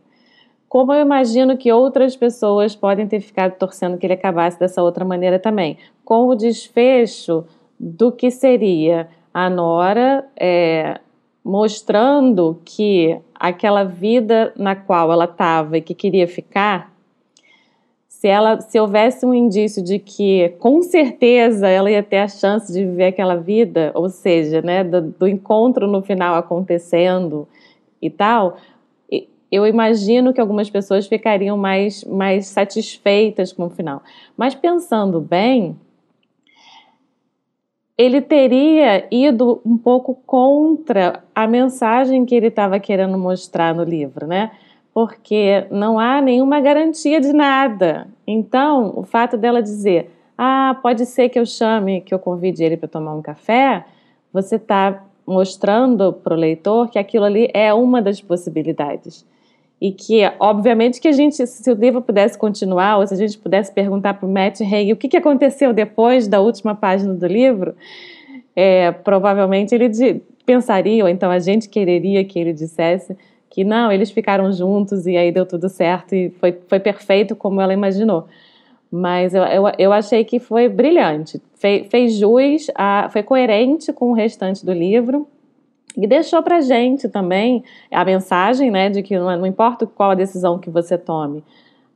Como 0.69 0.93
eu 0.93 1.00
imagino 1.00 1.57
que 1.57 1.73
outras 1.73 2.17
pessoas 2.17 2.75
podem 2.75 3.07
ter 3.07 3.21
ficado 3.21 3.57
torcendo 3.57 3.97
que 3.97 4.05
ele 4.05 4.14
acabasse 4.14 4.59
dessa 4.59 4.83
outra 4.83 5.05
maneira 5.05 5.38
também, 5.38 5.79
com 6.05 6.26
o 6.26 6.35
desfecho 6.35 7.45
do 7.79 8.11
que 8.11 8.31
seria 8.31 9.09
a 9.33 9.49
Nora 9.49 10.26
é, 10.37 10.99
mostrando 11.45 12.61
que 12.64 13.17
aquela 13.35 13.85
vida 13.85 14.53
na 14.57 14.75
qual 14.75 15.12
ela 15.12 15.26
estava 15.26 15.79
e 15.79 15.83
que 15.83 15.95
queria 15.95 16.26
ficar, 16.26 16.94
se 18.25 18.28
ela, 18.28 18.59
se 18.59 18.81
houvesse 18.81 19.26
um 19.26 19.35
indício 19.35 19.85
de 19.85 19.99
que 19.99 20.49
com 20.59 20.81
certeza 20.81 21.69
ela 21.69 21.90
ia 21.90 22.02
ter 22.02 22.21
a 22.21 22.26
chance 22.26 22.73
de 22.73 22.83
viver 22.83 23.09
aquela 23.09 23.37
vida, 23.37 23.93
ou 23.95 24.09
seja, 24.09 24.62
né, 24.62 24.83
do, 24.83 25.02
do 25.02 25.28
encontro 25.28 25.87
no 25.87 26.00
final 26.00 26.35
acontecendo 26.35 27.47
e 28.00 28.09
tal, 28.09 28.57
eu 29.52 29.66
imagino 29.66 30.33
que 30.33 30.40
algumas 30.40 30.71
pessoas 30.71 31.07
ficariam 31.07 31.59
mais, 31.59 32.02
mais 32.04 32.47
satisfeitas 32.47 33.52
com 33.52 33.66
o 33.66 33.71
final. 33.71 34.02
Mas 34.35 34.54
pensando 34.54 35.21
bem, 35.21 35.76
ele 37.99 38.23
teria 38.23 39.07
ido 39.11 39.61
um 39.66 39.76
pouco 39.76 40.14
contra 40.25 41.23
a 41.35 41.47
mensagem 41.47 42.25
que 42.25 42.35
ele 42.35 42.47
estava 42.47 42.81
querendo 42.81 43.19
mostrar 43.19 43.75
no 43.75 43.85
livro, 43.85 44.26
né? 44.26 44.50
Porque 44.95 45.67
não 45.71 45.99
há 45.99 46.21
nenhuma 46.21 46.61
garantia 46.61 47.21
de 47.21 47.33
nada. 47.33 48.07
Então, 48.25 48.95
o 48.97 49.03
fato 49.03 49.37
dela 49.37 49.61
dizer, 49.61 50.11
ah, 50.39 50.79
pode 50.81 51.05
ser 51.05 51.29
que 51.29 51.39
eu 51.39 51.45
chame, 51.45 52.01
que 52.01 52.15
eu 52.15 52.19
convide 52.19 52.63
ele 52.63 52.77
para 52.77 52.89
tomar 52.89 53.13
um 53.13 53.21
café, 53.21 53.85
você 54.33 54.57
está 54.57 55.05
mostrando 55.27 56.13
para 56.13 56.35
o 56.35 56.37
leitor 56.37 56.89
que 56.89 56.99
aquilo 56.99 57.25
ali 57.25 57.51
é 57.53 57.75
uma 57.75 58.01
das 58.01 58.21
possibilidades 58.21 59.27
e 59.81 59.93
que, 59.93 60.23
obviamente, 60.39 61.01
que 61.01 61.09
a 61.09 61.13
gente, 61.13 61.47
se 61.47 61.71
o 61.71 61.75
livro 61.75 62.01
pudesse 62.01 62.39
continuar, 62.39 62.99
ou 62.99 63.07
se 63.07 63.15
a 63.15 63.17
gente 63.17 63.37
pudesse 63.37 63.73
perguntar 63.73 64.15
para 64.15 64.27
o 64.27 64.33
Matt 64.33 64.61
Haig 64.61 64.93
o 64.93 64.97
que, 64.97 65.09
que 65.09 65.17
aconteceu 65.17 65.73
depois 65.73 66.27
da 66.27 66.41
última 66.41 66.75
página 66.75 67.13
do 67.13 67.27
livro, 67.27 67.75
é, 68.57 68.93
provavelmente 68.93 69.75
ele 69.75 70.23
pensaria, 70.47 71.03
ou 71.03 71.09
então 71.09 71.31
a 71.31 71.39
gente 71.39 71.69
quereria 71.69 72.25
que 72.25 72.39
ele 72.39 72.53
dissesse 72.53 73.17
que 73.55 73.63
não, 73.63 73.93
eles 73.93 74.11
ficaram 74.11 74.51
juntos 74.51 75.07
e 75.07 75.17
aí 75.17 75.31
deu 75.31 75.47
tudo 75.47 75.69
certo 75.69 76.13
e 76.13 76.29
foi, 76.41 76.59
foi 76.67 76.81
perfeito 76.81 77.37
como 77.37 77.61
ela 77.61 77.73
imaginou. 77.73 78.27
Mas 78.91 79.33
eu, 79.33 79.45
eu, 79.45 79.63
eu 79.79 79.93
achei 79.93 80.25
que 80.25 80.41
foi 80.41 80.69
brilhante, 80.69 81.41
fez, 81.55 82.15
jus, 82.15 82.67
a, 82.75 83.09
foi 83.13 83.23
coerente 83.23 83.93
com 83.93 84.11
o 84.11 84.13
restante 84.13 84.67
do 84.67 84.73
livro 84.73 85.29
e 85.97 86.05
deixou 86.05 86.43
para 86.43 86.61
gente 86.61 87.09
também 87.09 87.63
a 87.93 88.05
mensagem, 88.05 88.73
né, 88.73 88.91
de 88.91 89.05
que 89.05 89.17
não, 89.17 89.39
não 89.39 89.47
importa 89.47 89.87
qual 89.87 90.11
a 90.11 90.17
decisão 90.17 90.59
que 90.59 90.69
você 90.69 90.99
tome, 90.99 91.45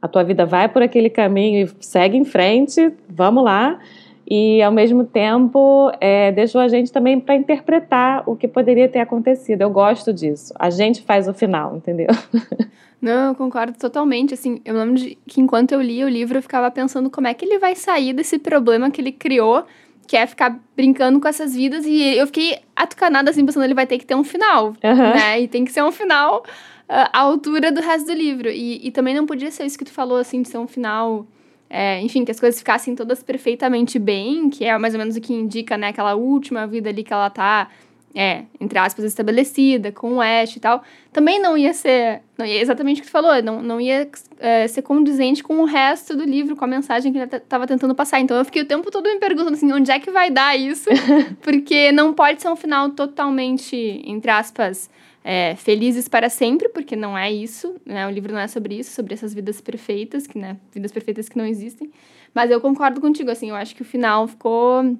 a 0.00 0.06
tua 0.06 0.22
vida 0.22 0.46
vai 0.46 0.68
por 0.68 0.80
aquele 0.80 1.10
caminho 1.10 1.66
e 1.66 1.84
segue 1.84 2.16
em 2.16 2.24
frente, 2.24 2.92
vamos 3.08 3.42
lá. 3.42 3.80
E 4.30 4.60
ao 4.62 4.70
mesmo 4.70 5.04
tempo 5.04 5.90
é, 6.00 6.30
deixou 6.32 6.60
a 6.60 6.68
gente 6.68 6.92
também 6.92 7.18
para 7.18 7.34
interpretar 7.34 8.22
o 8.26 8.36
que 8.36 8.46
poderia 8.46 8.86
ter 8.86 8.98
acontecido. 8.98 9.62
Eu 9.62 9.70
gosto 9.70 10.12
disso. 10.12 10.52
A 10.58 10.68
gente 10.68 11.02
faz 11.02 11.26
o 11.26 11.32
final, 11.32 11.76
entendeu? 11.76 12.08
Não, 13.00 13.28
eu 13.28 13.34
concordo 13.34 13.78
totalmente. 13.78 14.34
Assim, 14.34 14.60
eu 14.66 14.74
lembro 14.74 14.96
de 14.96 15.16
que 15.26 15.40
enquanto 15.40 15.72
eu 15.72 15.80
lia 15.80 16.04
o 16.04 16.08
livro, 16.08 16.36
eu 16.36 16.42
ficava 16.42 16.70
pensando 16.70 17.08
como 17.08 17.26
é 17.26 17.32
que 17.32 17.44
ele 17.44 17.58
vai 17.58 17.74
sair 17.74 18.12
desse 18.12 18.38
problema 18.38 18.90
que 18.90 19.00
ele 19.00 19.12
criou 19.12 19.64
quer 20.08 20.26
ficar 20.26 20.58
brincando 20.74 21.20
com 21.20 21.28
essas 21.28 21.54
vidas. 21.54 21.84
E 21.86 22.02
eu 22.16 22.26
fiquei 22.26 22.58
atucanada, 22.74 23.30
assim, 23.30 23.44
pensando 23.44 23.64
ele 23.64 23.74
vai 23.74 23.86
ter 23.86 23.98
que 23.98 24.06
ter 24.06 24.14
um 24.14 24.24
final, 24.24 24.68
uhum. 24.82 25.14
né? 25.14 25.40
E 25.42 25.46
tem 25.46 25.64
que 25.64 25.70
ser 25.70 25.82
um 25.82 25.92
final 25.92 26.38
uh, 26.40 27.08
à 27.12 27.20
altura 27.20 27.70
do 27.70 27.80
resto 27.80 28.06
do 28.06 28.14
livro. 28.14 28.48
E, 28.48 28.86
e 28.86 28.90
também 28.90 29.14
não 29.14 29.26
podia 29.26 29.50
ser 29.50 29.64
isso 29.64 29.78
que 29.78 29.84
tu 29.84 29.92
falou, 29.92 30.16
assim, 30.18 30.42
de 30.42 30.48
ser 30.48 30.58
um 30.58 30.66
final... 30.66 31.26
É, 31.70 32.00
enfim, 32.00 32.24
que 32.24 32.30
as 32.30 32.40
coisas 32.40 32.58
ficassem 32.58 32.94
todas 32.94 33.22
perfeitamente 33.22 33.98
bem, 33.98 34.48
que 34.48 34.64
é 34.64 34.76
mais 34.78 34.94
ou 34.94 34.98
menos 34.98 35.16
o 35.16 35.20
que 35.20 35.34
indica, 35.34 35.76
né? 35.76 35.88
Aquela 35.88 36.14
última 36.14 36.66
vida 36.66 36.88
ali 36.88 37.04
que 37.04 37.12
ela 37.12 37.28
tá 37.28 37.68
é, 38.14 38.44
entre 38.60 38.78
aspas, 38.78 39.04
estabelecida, 39.04 39.92
com 39.92 40.14
o 40.14 40.20
Ash 40.20 40.56
e 40.56 40.60
tal, 40.60 40.82
também 41.12 41.40
não 41.40 41.56
ia 41.56 41.72
ser, 41.72 42.22
não 42.36 42.44
ia, 42.44 42.60
exatamente 42.60 43.00
o 43.00 43.04
que 43.04 43.08
tu 43.08 43.12
falou, 43.12 43.40
não, 43.42 43.62
não 43.62 43.80
ia 43.80 44.08
é, 44.38 44.66
ser 44.66 44.82
condizente 44.82 45.42
com 45.42 45.60
o 45.60 45.64
resto 45.64 46.16
do 46.16 46.24
livro, 46.24 46.56
com 46.56 46.64
a 46.64 46.68
mensagem 46.68 47.12
que 47.12 47.18
ele 47.18 47.36
estava 47.36 47.66
tentando 47.66 47.94
passar. 47.94 48.20
Então 48.20 48.36
eu 48.36 48.44
fiquei 48.44 48.62
o 48.62 48.66
tempo 48.66 48.90
todo 48.90 49.08
me 49.08 49.18
perguntando 49.18 49.52
assim, 49.52 49.72
onde 49.72 49.90
é 49.90 49.98
que 49.98 50.10
vai 50.10 50.30
dar 50.30 50.56
isso? 50.56 50.88
Porque 51.42 51.92
não 51.92 52.12
pode 52.12 52.40
ser 52.42 52.48
um 52.48 52.56
final 52.56 52.90
totalmente, 52.90 53.76
entre 54.04 54.30
aspas, 54.30 54.90
é, 55.30 55.54
felizes 55.56 56.08
para 56.08 56.30
sempre, 56.30 56.70
porque 56.70 56.96
não 56.96 57.16
é 57.16 57.30
isso, 57.30 57.76
né? 57.84 58.06
O 58.06 58.10
livro 58.10 58.32
não 58.32 58.40
é 58.40 58.48
sobre 58.48 58.78
isso, 58.78 58.92
sobre 58.92 59.12
essas 59.12 59.34
vidas 59.34 59.60
perfeitas, 59.60 60.26
que, 60.26 60.38
né, 60.38 60.56
vidas 60.72 60.90
perfeitas 60.90 61.28
que 61.28 61.36
não 61.36 61.44
existem. 61.44 61.90
Mas 62.32 62.50
eu 62.50 62.58
concordo 62.62 62.98
contigo, 62.98 63.30
assim, 63.30 63.50
eu 63.50 63.54
acho 63.54 63.76
que 63.76 63.82
o 63.82 63.84
final 63.84 64.26
ficou 64.26 64.96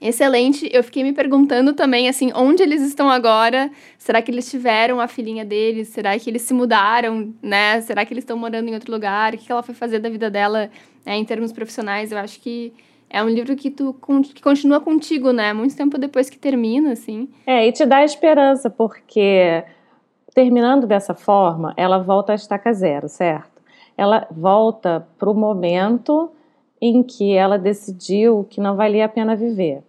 Excelente. 0.00 0.68
Eu 0.72 0.84
fiquei 0.84 1.02
me 1.02 1.12
perguntando 1.12 1.72
também, 1.72 2.08
assim, 2.08 2.30
onde 2.34 2.62
eles 2.62 2.82
estão 2.82 3.10
agora? 3.10 3.68
Será 3.96 4.22
que 4.22 4.30
eles 4.30 4.48
tiveram 4.48 5.00
a 5.00 5.08
filhinha 5.08 5.44
deles? 5.44 5.88
Será 5.88 6.16
que 6.16 6.30
eles 6.30 6.42
se 6.42 6.54
mudaram, 6.54 7.34
né? 7.42 7.80
Será 7.80 8.04
que 8.04 8.12
eles 8.12 8.22
estão 8.22 8.36
morando 8.36 8.68
em 8.68 8.74
outro 8.74 8.92
lugar? 8.92 9.34
O 9.34 9.38
que 9.38 9.50
ela 9.50 9.62
foi 9.62 9.74
fazer 9.74 9.98
da 9.98 10.08
vida 10.08 10.30
dela 10.30 10.70
né, 11.04 11.16
em 11.16 11.24
termos 11.24 11.52
profissionais? 11.52 12.12
Eu 12.12 12.18
acho 12.18 12.38
que 12.38 12.72
é 13.10 13.22
um 13.22 13.28
livro 13.28 13.54
que 13.56 13.70
tu 13.70 13.94
que 14.34 14.42
continua 14.42 14.80
contigo, 14.80 15.32
né? 15.32 15.52
Muito 15.52 15.76
tempo 15.76 15.98
depois 15.98 16.28
que 16.28 16.38
termina, 16.38 16.92
assim. 16.92 17.28
É, 17.46 17.66
e 17.66 17.72
te 17.72 17.84
dá 17.86 18.04
esperança, 18.04 18.68
porque 18.68 19.64
terminando 20.34 20.86
dessa 20.86 21.14
forma, 21.14 21.74
ela 21.76 21.98
volta 21.98 22.32
a 22.32 22.36
estaca 22.36 22.72
zero, 22.72 23.08
certo? 23.08 23.62
Ela 23.96 24.26
volta 24.30 25.06
para 25.18 25.30
o 25.30 25.34
momento 25.34 26.30
em 26.80 27.02
que 27.02 27.34
ela 27.34 27.58
decidiu 27.58 28.46
que 28.48 28.60
não 28.60 28.76
valia 28.76 29.06
a 29.06 29.08
pena 29.08 29.34
viver 29.34 29.82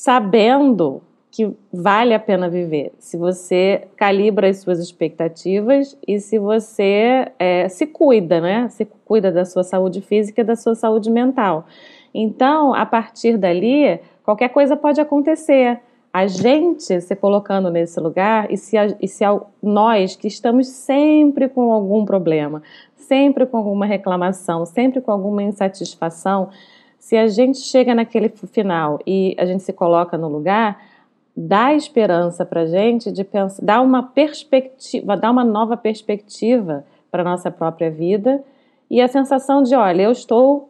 sabendo 0.00 1.02
que 1.30 1.54
vale 1.70 2.14
a 2.14 2.18
pena 2.18 2.48
viver, 2.48 2.90
se 2.98 3.18
você 3.18 3.86
calibra 3.96 4.48
as 4.48 4.60
suas 4.60 4.80
expectativas 4.80 5.94
e 6.08 6.18
se 6.18 6.38
você 6.38 7.30
é, 7.38 7.68
se 7.68 7.86
cuida, 7.86 8.40
né? 8.40 8.68
Se 8.70 8.86
cuida 9.04 9.30
da 9.30 9.44
sua 9.44 9.62
saúde 9.62 10.00
física 10.00 10.40
e 10.40 10.44
da 10.44 10.56
sua 10.56 10.74
saúde 10.74 11.10
mental. 11.10 11.66
Então, 12.12 12.74
a 12.74 12.84
partir 12.84 13.36
dali, 13.36 14.00
qualquer 14.24 14.48
coisa 14.48 14.76
pode 14.76 15.00
acontecer. 15.00 15.80
A 16.12 16.26
gente 16.26 17.00
se 17.00 17.14
colocando 17.14 17.70
nesse 17.70 18.00
lugar 18.00 18.50
e 18.50 18.56
se, 18.56 18.76
e 19.00 19.06
se 19.06 19.24
nós 19.62 20.16
que 20.16 20.26
estamos 20.26 20.66
sempre 20.66 21.48
com 21.48 21.72
algum 21.72 22.04
problema, 22.04 22.62
sempre 22.96 23.46
com 23.46 23.56
alguma 23.56 23.86
reclamação, 23.86 24.66
sempre 24.66 25.00
com 25.00 25.12
alguma 25.12 25.42
insatisfação, 25.42 26.48
se 26.98 27.16
a 27.16 27.28
gente 27.28 27.58
chega 27.58 27.94
naquele 27.94 28.28
final 28.28 28.98
e 29.06 29.34
a 29.38 29.46
gente 29.46 29.62
se 29.62 29.72
coloca 29.72 30.18
no 30.18 30.28
lugar, 30.28 30.80
dá 31.36 31.72
esperança 31.74 32.44
para 32.44 32.62
a 32.62 32.66
gente 32.66 33.10
de 33.10 33.24
pensar, 33.24 33.64
dá 33.64 33.80
uma 33.80 34.02
perspectiva, 34.02 35.16
dá 35.16 35.30
uma 35.30 35.44
nova 35.44 35.76
perspectiva 35.76 36.84
para 37.10 37.24
nossa 37.24 37.50
própria 37.50 37.90
vida 37.90 38.42
e 38.90 39.00
a 39.00 39.08
sensação 39.08 39.62
de, 39.62 39.74
olha, 39.74 40.02
eu 40.02 40.12
estou 40.12 40.68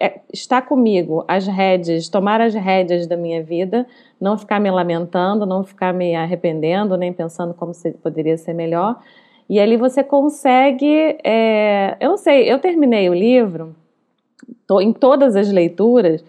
é, 0.00 0.20
está 0.32 0.62
comigo 0.62 1.24
as 1.28 1.46
rédeas, 1.46 2.08
tomar 2.08 2.40
as 2.40 2.54
rédeas 2.54 3.06
da 3.06 3.16
minha 3.16 3.42
vida, 3.42 3.86
não 4.18 4.38
ficar 4.38 4.58
me 4.58 4.70
lamentando, 4.70 5.44
não 5.44 5.62
ficar 5.62 5.92
me 5.92 6.16
arrependendo, 6.16 6.96
nem 6.96 7.12
pensando 7.12 7.52
como 7.52 7.74
se, 7.74 7.90
poderia 7.92 8.38
ser 8.38 8.54
melhor. 8.54 8.98
E 9.48 9.60
ali 9.60 9.76
você 9.76 10.02
consegue, 10.02 11.18
é, 11.22 11.96
eu 12.00 12.10
não 12.10 12.16
sei, 12.16 12.50
eu 12.50 12.58
terminei 12.58 13.10
o 13.10 13.14
livro 13.14 13.76
em 14.80 14.92
todas 14.92 15.36
as 15.36 15.50
leituras, 15.50 16.24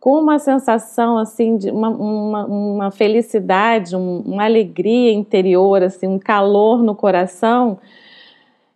com 0.00 0.18
uma 0.18 0.38
sensação 0.38 1.18
assim 1.18 1.56
de 1.56 1.70
uma, 1.70 1.90
uma, 1.90 2.46
uma 2.46 2.90
felicidade, 2.90 3.94
um, 3.94 4.20
uma 4.20 4.44
alegria 4.44 5.12
interior, 5.12 5.82
assim, 5.82 6.06
um 6.06 6.18
calor 6.18 6.82
no 6.82 6.94
coração 6.94 7.78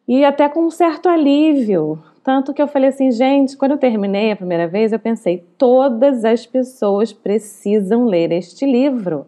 e 0.06 0.24
até 0.24 0.48
com 0.48 0.66
um 0.66 0.70
certo 0.70 1.08
alívio. 1.08 1.98
Tanto 2.24 2.54
que 2.54 2.62
eu 2.62 2.68
falei 2.68 2.90
assim, 2.90 3.10
gente, 3.10 3.56
quando 3.56 3.72
eu 3.72 3.78
terminei 3.78 4.30
a 4.30 4.36
primeira 4.36 4.68
vez, 4.68 4.92
eu 4.92 4.98
pensei, 4.98 5.44
todas 5.58 6.24
as 6.24 6.46
pessoas 6.46 7.12
precisam 7.12 8.04
ler 8.04 8.30
este 8.30 8.64
livro. 8.64 9.26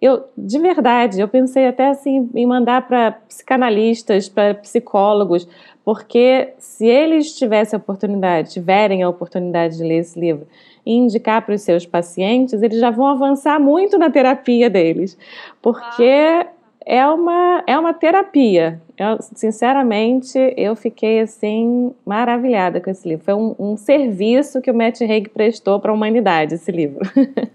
eu, 0.00 0.24
de 0.38 0.58
verdade, 0.58 1.20
eu 1.20 1.28
pensei 1.28 1.66
até 1.66 1.88
assim 1.88 2.30
em 2.34 2.46
mandar 2.46 2.86
para 2.86 3.12
psicanalistas, 3.12 4.28
para 4.28 4.54
psicólogos, 4.54 5.46
porque 5.84 6.54
se 6.58 6.86
eles 6.86 7.36
tivessem 7.36 7.76
a 7.76 7.80
oportunidade, 7.80 8.52
tiverem 8.52 9.02
a 9.02 9.08
oportunidade 9.08 9.76
de 9.76 9.82
ler 9.82 9.98
esse 9.98 10.18
livro 10.18 10.46
e 10.86 10.94
indicar 10.94 11.44
para 11.44 11.54
os 11.54 11.62
seus 11.62 11.84
pacientes, 11.84 12.62
eles 12.62 12.78
já 12.78 12.90
vão 12.90 13.06
avançar 13.06 13.58
muito 13.60 13.98
na 13.98 14.08
terapia 14.08 14.70
deles, 14.70 15.18
porque 15.60 16.46
é 16.86 17.06
uma, 17.06 17.62
é 17.66 17.78
uma 17.78 17.92
terapia. 17.92 18.80
Eu, 18.96 19.18
sinceramente, 19.34 20.38
eu 20.56 20.74
fiquei 20.74 21.20
assim 21.20 21.94
maravilhada 22.04 22.80
com 22.80 22.90
esse 22.90 23.08
livro. 23.08 23.24
Foi 23.24 23.34
um, 23.34 23.54
um 23.58 23.76
serviço 23.76 24.60
que 24.60 24.70
o 24.70 24.74
Matt 24.74 25.00
Haig 25.00 25.28
prestou 25.28 25.78
para 25.78 25.90
a 25.90 25.94
humanidade, 25.94 26.54
esse 26.54 26.70
livro. 26.72 27.00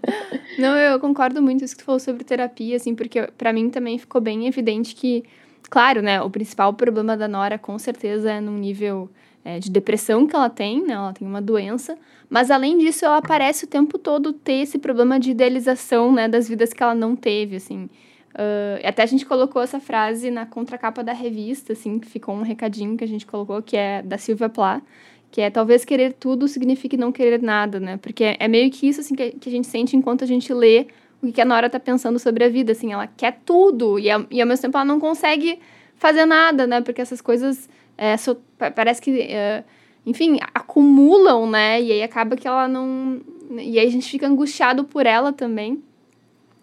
Não, 0.58 0.76
eu 0.76 0.98
concordo 1.00 1.42
muito 1.42 1.64
isso 1.64 1.76
que 1.76 1.82
tu 1.82 1.86
falou 1.86 2.00
sobre 2.00 2.24
terapia, 2.24 2.76
assim, 2.76 2.94
porque 2.94 3.28
para 3.36 3.52
mim 3.52 3.68
também 3.68 3.98
ficou 3.98 4.20
bem 4.20 4.46
evidente 4.46 4.94
que, 4.94 5.24
claro, 5.68 6.02
né, 6.02 6.20
o 6.22 6.30
principal 6.30 6.72
problema 6.72 7.16
da 7.16 7.28
Nora 7.28 7.58
com 7.58 7.78
certeza 7.78 8.32
é 8.32 8.40
num 8.40 8.56
nível 8.56 9.10
é, 9.44 9.58
de 9.58 9.70
depressão 9.70 10.26
que 10.26 10.34
ela 10.34 10.48
tem, 10.48 10.84
né, 10.84 10.94
ela 10.94 11.12
tem 11.12 11.26
uma 11.26 11.42
doença, 11.42 11.96
mas 12.28 12.50
além 12.50 12.78
disso 12.78 13.04
ela 13.04 13.20
parece 13.20 13.64
o 13.64 13.68
tempo 13.68 13.98
todo 13.98 14.32
ter 14.32 14.62
esse 14.62 14.78
problema 14.78 15.20
de 15.20 15.30
idealização, 15.30 16.12
né, 16.12 16.26
das 16.26 16.48
vidas 16.48 16.72
que 16.72 16.82
ela 16.82 16.94
não 16.94 17.14
teve, 17.14 17.56
assim. 17.56 17.88
Uh, 18.36 18.86
até 18.86 19.02
a 19.02 19.06
gente 19.06 19.24
colocou 19.24 19.62
essa 19.62 19.80
frase 19.80 20.30
na 20.30 20.44
contracapa 20.44 21.02
da 21.02 21.14
revista, 21.14 21.72
assim, 21.72 21.98
que 21.98 22.06
ficou 22.06 22.34
um 22.34 22.42
recadinho 22.42 22.94
que 22.94 23.02
a 23.02 23.08
gente 23.08 23.24
colocou, 23.24 23.62
que 23.62 23.78
é 23.78 24.02
da 24.02 24.18
Silvia 24.18 24.50
Plath, 24.50 24.82
que 25.30 25.40
é 25.40 25.48
talvez 25.48 25.86
querer 25.86 26.12
tudo 26.12 26.46
signifique 26.46 26.98
não 26.98 27.10
querer 27.10 27.40
nada, 27.40 27.80
né? 27.80 27.96
Porque 27.96 28.24
é, 28.24 28.36
é 28.38 28.46
meio 28.46 28.70
que 28.70 28.86
isso, 28.86 29.00
assim, 29.00 29.14
que, 29.14 29.30
que 29.32 29.48
a 29.48 29.52
gente 29.52 29.66
sente 29.66 29.96
enquanto 29.96 30.22
a 30.22 30.26
gente 30.26 30.52
lê 30.52 30.86
o 31.22 31.32
que 31.32 31.40
a 31.40 31.46
Nora 31.46 31.70
tá 31.70 31.80
pensando 31.80 32.18
sobre 32.18 32.44
a 32.44 32.48
vida, 32.50 32.72
assim, 32.72 32.92
ela 32.92 33.06
quer 33.06 33.40
tudo 33.42 33.98
e, 33.98 34.08
e 34.30 34.40
ao 34.40 34.46
mesmo 34.46 34.62
tempo 34.62 34.76
ela 34.76 34.84
não 34.84 35.00
consegue 35.00 35.58
fazer 35.94 36.26
nada, 36.26 36.66
né? 36.66 36.82
Porque 36.82 37.00
essas 37.00 37.22
coisas 37.22 37.70
é, 37.96 38.18
so, 38.18 38.36
parece 38.74 39.00
que, 39.00 39.18
é, 39.22 39.64
enfim, 40.04 40.38
acumulam, 40.52 41.48
né? 41.48 41.80
E 41.80 41.90
aí 41.90 42.02
acaba 42.02 42.36
que 42.36 42.46
ela 42.46 42.68
não... 42.68 43.18
E 43.50 43.78
aí 43.78 43.86
a 43.86 43.90
gente 43.90 44.10
fica 44.10 44.26
angustiado 44.26 44.84
por 44.84 45.06
ela 45.06 45.32
também. 45.32 45.82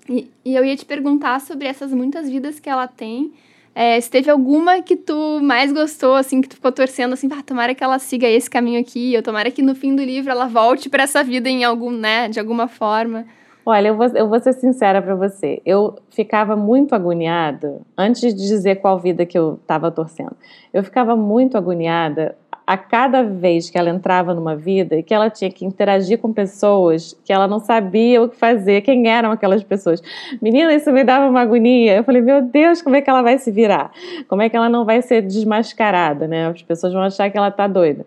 E, 0.10 0.30
e 0.44 0.56
eu 0.56 0.66
ia 0.66 0.76
te 0.76 0.86
perguntar 0.86 1.40
sobre 1.42 1.68
essas 1.68 1.94
muitas 1.94 2.30
vidas 2.30 2.60
que 2.60 2.70
ela 2.70 2.88
tem. 2.88 3.32
É, 3.76 4.00
se 4.00 4.10
teve 4.10 4.30
alguma 4.30 4.82
que 4.82 4.96
tu 4.96 5.40
mais 5.42 5.72
gostou, 5.72 6.14
assim, 6.16 6.42
que 6.42 6.50
tu 6.50 6.56
ficou 6.56 6.72
torcendo, 6.72 7.14
assim, 7.14 7.28
ah, 7.32 7.42
tomara 7.42 7.74
que 7.74 7.84
ela 7.84 7.98
siga 7.98 8.28
esse 8.28 8.50
caminho 8.50 8.80
aqui, 8.80 9.14
ou 9.16 9.24
tomara 9.24 9.50
que 9.50 9.64
no 9.64 9.74
fim 9.74 9.96
do 9.96 10.04
livro 10.04 10.30
ela 10.30 10.46
volte 10.46 10.90
para 10.90 11.04
essa 11.04 11.24
vida 11.24 11.50
em 11.50 11.64
algum, 11.64 11.90
né, 11.90 12.28
de 12.30 12.40
alguma 12.40 12.68
forma. 12.68 13.26
Olha, 13.66 13.88
eu 13.88 13.98
vou, 13.98 14.08
eu 14.08 14.28
vou 14.28 14.40
ser 14.40 14.54
sincera 14.54 15.02
para 15.02 15.16
você. 15.16 15.62
Eu 15.66 15.96
ficava 16.10 16.56
muito 16.56 16.94
agoniada, 16.94 17.82
antes 17.98 18.22
de 18.36 18.48
dizer 18.48 18.76
qual 18.76 19.00
vida 19.00 19.26
que 19.26 19.38
eu 19.38 19.58
estava 19.62 19.90
torcendo, 19.90 20.36
eu 20.72 20.84
ficava 20.84 21.16
muito 21.16 21.58
agoniada 21.58 22.36
a 22.66 22.78
cada 22.78 23.24
vez 23.24 23.70
que 23.70 23.78
ela 23.78 23.90
entrava 23.90 24.34
numa 24.34 24.56
vida 24.56 24.96
e 24.96 25.04
que 25.04 25.14
ela 25.14 25.30
tinha 25.30 25.52
que 25.52 25.66
interagir 25.66 26.18
com 26.18 26.32
pessoas 26.32 27.20
que 27.26 27.34
ela 27.34 27.48
não 27.48 27.60
sabia 27.60 28.22
o 28.22 28.30
que 28.30 28.36
fazer, 28.36 28.82
quem 28.82 29.08
eram 29.08 29.32
aquelas 29.32 29.64
pessoas. 29.64 30.02
Menina, 30.42 30.74
isso 30.74 30.92
me 30.92 31.04
dava 31.04 31.30
uma 31.30 31.42
agonia. 31.42 31.96
Eu 31.98 32.04
falei, 32.04 32.22
meu 32.22 32.42
Deus, 32.42 32.82
como 32.82 32.96
é 32.96 33.02
que 33.02 33.10
ela 33.10 33.22
vai 33.22 33.38
se 33.38 33.52
virar? 33.52 33.92
Como 34.28 34.42
é 34.42 34.50
que 34.50 34.56
ela 34.56 34.70
não 34.70 34.86
vai 34.86 35.02
ser 35.02 35.22
desmascarada, 35.22 36.28
né? 36.28 36.48
As 36.48 36.62
pessoas 36.62 36.94
vão 36.94 37.02
achar 37.02 37.30
que 37.30 37.38
ela 37.38 37.52
tá 37.52 37.68
doida. 37.68 38.06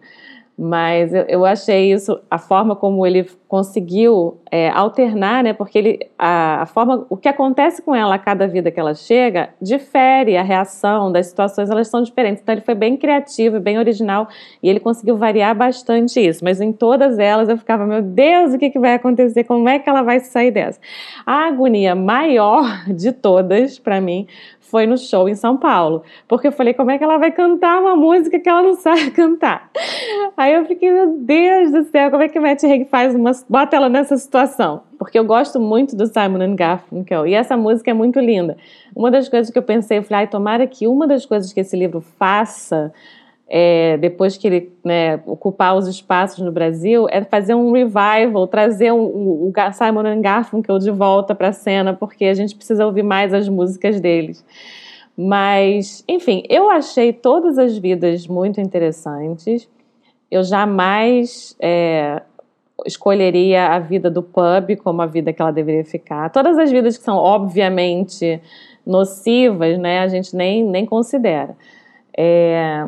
Mas 0.59 1.13
eu, 1.13 1.25
eu 1.29 1.45
achei 1.45 1.93
isso, 1.93 2.19
a 2.31 2.39
forma 2.39 2.75
como 2.75 3.07
ele 3.07 3.29
conseguiu 3.47 4.39
é, 4.51 4.71
alternar, 4.71 5.45
né? 5.45 5.53
Porque 5.53 5.79
ele, 5.79 5.99
a, 6.19 6.63
a, 6.63 6.67
forma, 6.67 7.07
o 7.11 7.17
que 7.17 7.29
acontece 7.29 7.83
com 7.83 7.95
ela 7.95 8.15
a 8.15 8.19
cada 8.19 8.47
vida 8.49 8.71
que 8.71 8.81
ela 8.81 8.95
chega, 8.95 9.51
difere 9.61 10.35
a 10.35 10.43
reação 10.43 11.13
das 11.13 11.27
situações, 11.27 11.69
elas 11.69 11.89
são 11.89 12.03
diferentes. 12.03 12.43
Então 12.43 12.55
ele 12.55 12.63
foi 12.63 12.75
bem 12.75 12.97
criativo, 12.97 13.61
bem 13.61 13.79
original 13.79 14.29
e 14.63 14.69
ele 14.69 14.81
conseguiu 14.81 15.17
variar 15.19 15.55
bastante 15.55 16.21
isso. 16.21 16.43
Mas 16.43 16.59
em 16.59 16.73
todas 16.73 17.19
elas 17.19 17.51
eu 17.51 17.59
ficava, 17.59 17.87
meu 17.87 18.01
Deus, 18.01 18.55
o 18.55 18.59
que, 18.59 18.71
que 18.71 18.79
vai 18.79 18.95
acontecer? 18.95 19.45
Como 19.45 19.69
é 19.69 19.79
que 19.79 19.89
ela 19.91 20.03
vai 20.03 20.21
sair 20.21 20.51
dessa? 20.51 20.81
A 21.27 21.49
agonia 21.49 21.95
maior 21.95 22.85
de 22.89 23.13
todas, 23.13 23.78
para 23.78 24.00
mim, 24.00 24.26
foi 24.71 24.87
no 24.87 24.99
show 24.99 25.29
em 25.29 25.35
São 25.35 25.57
Paulo. 25.57 26.02
Porque 26.29 26.49
eu 26.49 26.52
falei, 26.52 26.75
como 26.75 26.91
é 26.91 26.99
que 26.99 27.05
ela 27.05 27.19
vai 27.19 27.31
cantar 27.31 27.81
uma 27.81 27.97
música 27.97 28.39
que 28.39 28.49
ela 28.49 28.63
não 28.63 28.75
sabe 28.76 29.11
cantar? 29.11 29.71
Aí 30.37 30.55
eu 30.55 30.65
fiquei, 30.67 30.91
meu 30.91 31.19
Deus 31.19 31.73
do 31.73 31.85
céu, 31.85 32.11
como 32.11 32.23
é 32.23 32.29
que 32.29 32.39
o 32.39 32.43
Matt 32.43 32.63
Haig 32.65 32.85
faz 32.87 33.15
uma. 33.15 33.33
bota 33.49 33.76
ela 33.76 33.89
nessa 33.89 34.17
situação? 34.17 34.83
Porque 34.99 35.19
eu 35.19 35.25
gosto 35.25 35.61
muito 35.61 35.95
do 35.95 36.07
Simon 36.07 36.55
Garfunkel 36.55 37.26
e 37.26 37.35
essa 37.35 37.57
música 37.57 37.91
é 37.91 37.95
muito 37.95 38.19
linda. 38.19 38.57
Uma 38.95 39.11
das 39.11 39.29
coisas 39.29 39.52
que 39.52 39.59
eu 39.59 39.63
pensei, 39.63 39.99
eu 39.99 40.02
falei, 40.02 40.21
ai, 40.21 40.26
tomara 40.26 40.67
que 40.67 40.87
uma 40.87 41.07
das 41.07 41.26
coisas 41.26 41.52
que 41.52 41.61
esse 41.61 41.76
livro 41.76 42.00
faça 42.00 42.93
é, 43.49 43.97
depois 43.99 44.37
que 44.37 44.47
ele 44.47 44.73
né, 44.85 45.21
ocupar 45.25 45.76
os 45.76 45.87
espaços 45.87 46.45
no 46.45 46.50
Brasil, 46.50 47.06
é 47.09 47.23
fazer 47.23 47.54
um 47.54 47.73
revival, 47.73 48.47
trazer 48.47 48.93
um, 48.93 49.04
um, 49.04 49.52
o 49.52 49.73
Simon 49.73 50.21
Garfunkel 50.21 50.78
de 50.78 50.91
volta 50.91 51.35
para 51.35 51.49
a 51.49 51.52
cena, 51.52 51.95
porque 51.95 52.25
a 52.25 52.35
gente 52.35 52.56
precisa 52.56 52.85
ouvir 52.85 53.04
mais 53.04 53.32
as 53.32 53.49
músicas 53.49 54.00
deles. 54.00 54.45
Mas, 55.17 56.04
enfim, 56.09 56.43
eu 56.49 56.69
achei 56.69 57.13
todas 57.13 57.56
as 57.59 57.78
vidas 57.78 58.26
muito 58.26 58.61
interessantes. 58.61 59.69
Eu 60.30 60.43
jamais 60.43 61.56
é, 61.61 62.21
escolheria 62.85 63.69
a 63.69 63.78
vida 63.78 64.11
do 64.11 64.23
pub 64.23 64.76
como 64.82 65.00
a 65.00 65.06
vida 65.06 65.32
que 65.32 65.41
ela 65.41 65.52
deveria 65.52 65.85
ficar. 65.85 66.30
Todas 66.30 66.59
as 66.59 66.71
vidas 66.71 66.99
que 66.99 67.04
são 67.04 67.17
obviamente 67.17 68.41
nocivas, 68.85 69.78
né, 69.78 70.00
a 70.00 70.09
gente 70.09 70.35
nem, 70.37 70.65
nem 70.65 70.85
considera. 70.85 71.56
É, 72.17 72.85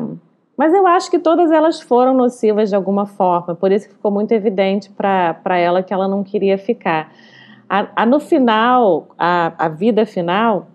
mas 0.59 0.73
eu 0.73 0.85
acho 0.85 1.09
que 1.09 1.17
todas 1.17 1.51
elas 1.51 1.79
foram 1.79 2.13
nocivas 2.13 2.67
de 2.67 2.75
alguma 2.75 3.05
forma, 3.05 3.55
por 3.55 3.71
isso 3.71 3.87
que 3.87 3.93
ficou 3.93 4.11
muito 4.11 4.33
evidente 4.33 4.89
para 4.89 5.57
ela 5.57 5.81
que 5.81 5.93
ela 5.93 6.05
não 6.05 6.21
queria 6.21 6.57
ficar. 6.57 7.13
A, 7.69 7.87
a 7.95 8.05
no 8.05 8.19
final, 8.19 9.07
a, 9.17 9.53
a 9.57 9.69
vida 9.69 10.05
final, 10.05 10.67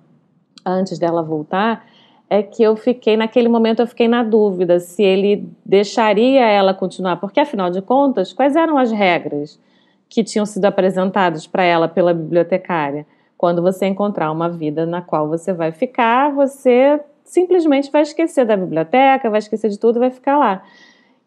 antes 0.65 0.99
dela 0.99 1.23
voltar, 1.23 1.85
é 2.31 2.43
que 2.43 2.63
eu 2.63 2.75
fiquei, 2.77 3.15
naquele 3.15 3.47
momento 3.47 3.81
eu 3.81 3.87
fiquei 3.87 4.09
na 4.09 4.23
dúvida 4.23 4.81
se 4.81 5.03
ele 5.03 5.47
deixaria 5.67 6.47
ela 6.47 6.73
continuar, 6.73 7.17
porque 7.17 7.39
afinal 7.39 7.69
de 7.69 7.83
contas, 7.83 8.33
quais 8.33 8.57
eram 8.57 8.79
as 8.79 8.91
regras 8.91 9.61
que 10.09 10.25
tinham 10.25 10.47
sido 10.47 10.65
apresentadas 10.65 11.47
para 11.47 11.63
ela 11.63 11.89
pela 11.89 12.15
bibliotecária? 12.15 13.07
Quando 13.37 13.61
você 13.61 13.85
encontrar 13.85 14.33
uma 14.33 14.49
vida 14.49 14.87
na 14.87 15.03
qual 15.03 15.29
você 15.29 15.53
vai 15.53 15.73
ficar, 15.73 16.33
você 16.33 16.99
simplesmente 17.25 17.91
vai 17.91 18.03
esquecer 18.03 18.45
da 18.45 18.57
biblioteca, 18.57 19.31
vai 19.31 19.39
esquecer 19.39 19.71
de 19.71 19.79
tudo 19.79 19.99
vai 19.99 20.11
ficar 20.11 20.39
lá. 20.39 20.63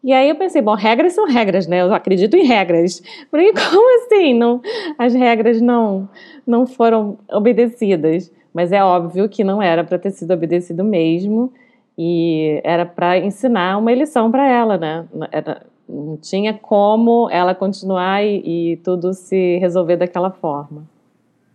E 0.02 0.12
aí 0.12 0.28
eu 0.28 0.36
pensei, 0.36 0.62
bom, 0.62 0.74
regras 0.74 1.12
são 1.12 1.26
regras, 1.26 1.66
né? 1.66 1.82
Eu 1.82 1.92
acredito 1.92 2.36
em 2.36 2.44
regras. 2.44 3.02
Porque 3.30 3.52
como 3.52 3.98
assim? 4.06 4.32
Não, 4.32 4.62
as 4.96 5.12
regras 5.12 5.60
não, 5.60 6.08
não 6.46 6.66
foram 6.66 7.18
obedecidas. 7.30 8.32
Mas 8.54 8.72
é 8.72 8.82
óbvio 8.82 9.28
que 9.28 9.44
não 9.44 9.60
era 9.60 9.84
para 9.84 9.98
ter 9.98 10.10
sido 10.12 10.32
obedecido 10.32 10.84
mesmo. 10.84 11.52
E 11.96 12.60
era 12.62 12.86
para 12.86 13.18
ensinar 13.18 13.76
uma 13.76 13.92
lição 13.92 14.30
para 14.30 14.48
ela, 14.48 14.78
né? 14.78 15.04
Era, 15.32 15.66
não 15.88 16.16
tinha 16.16 16.54
como 16.54 17.28
ela 17.30 17.54
continuar 17.54 18.24
e, 18.24 18.72
e, 18.72 18.76
tudo 18.78 19.12
se 19.12 19.58
resolver 19.58 19.96
daquela 19.96 20.30
forma. 20.30 20.84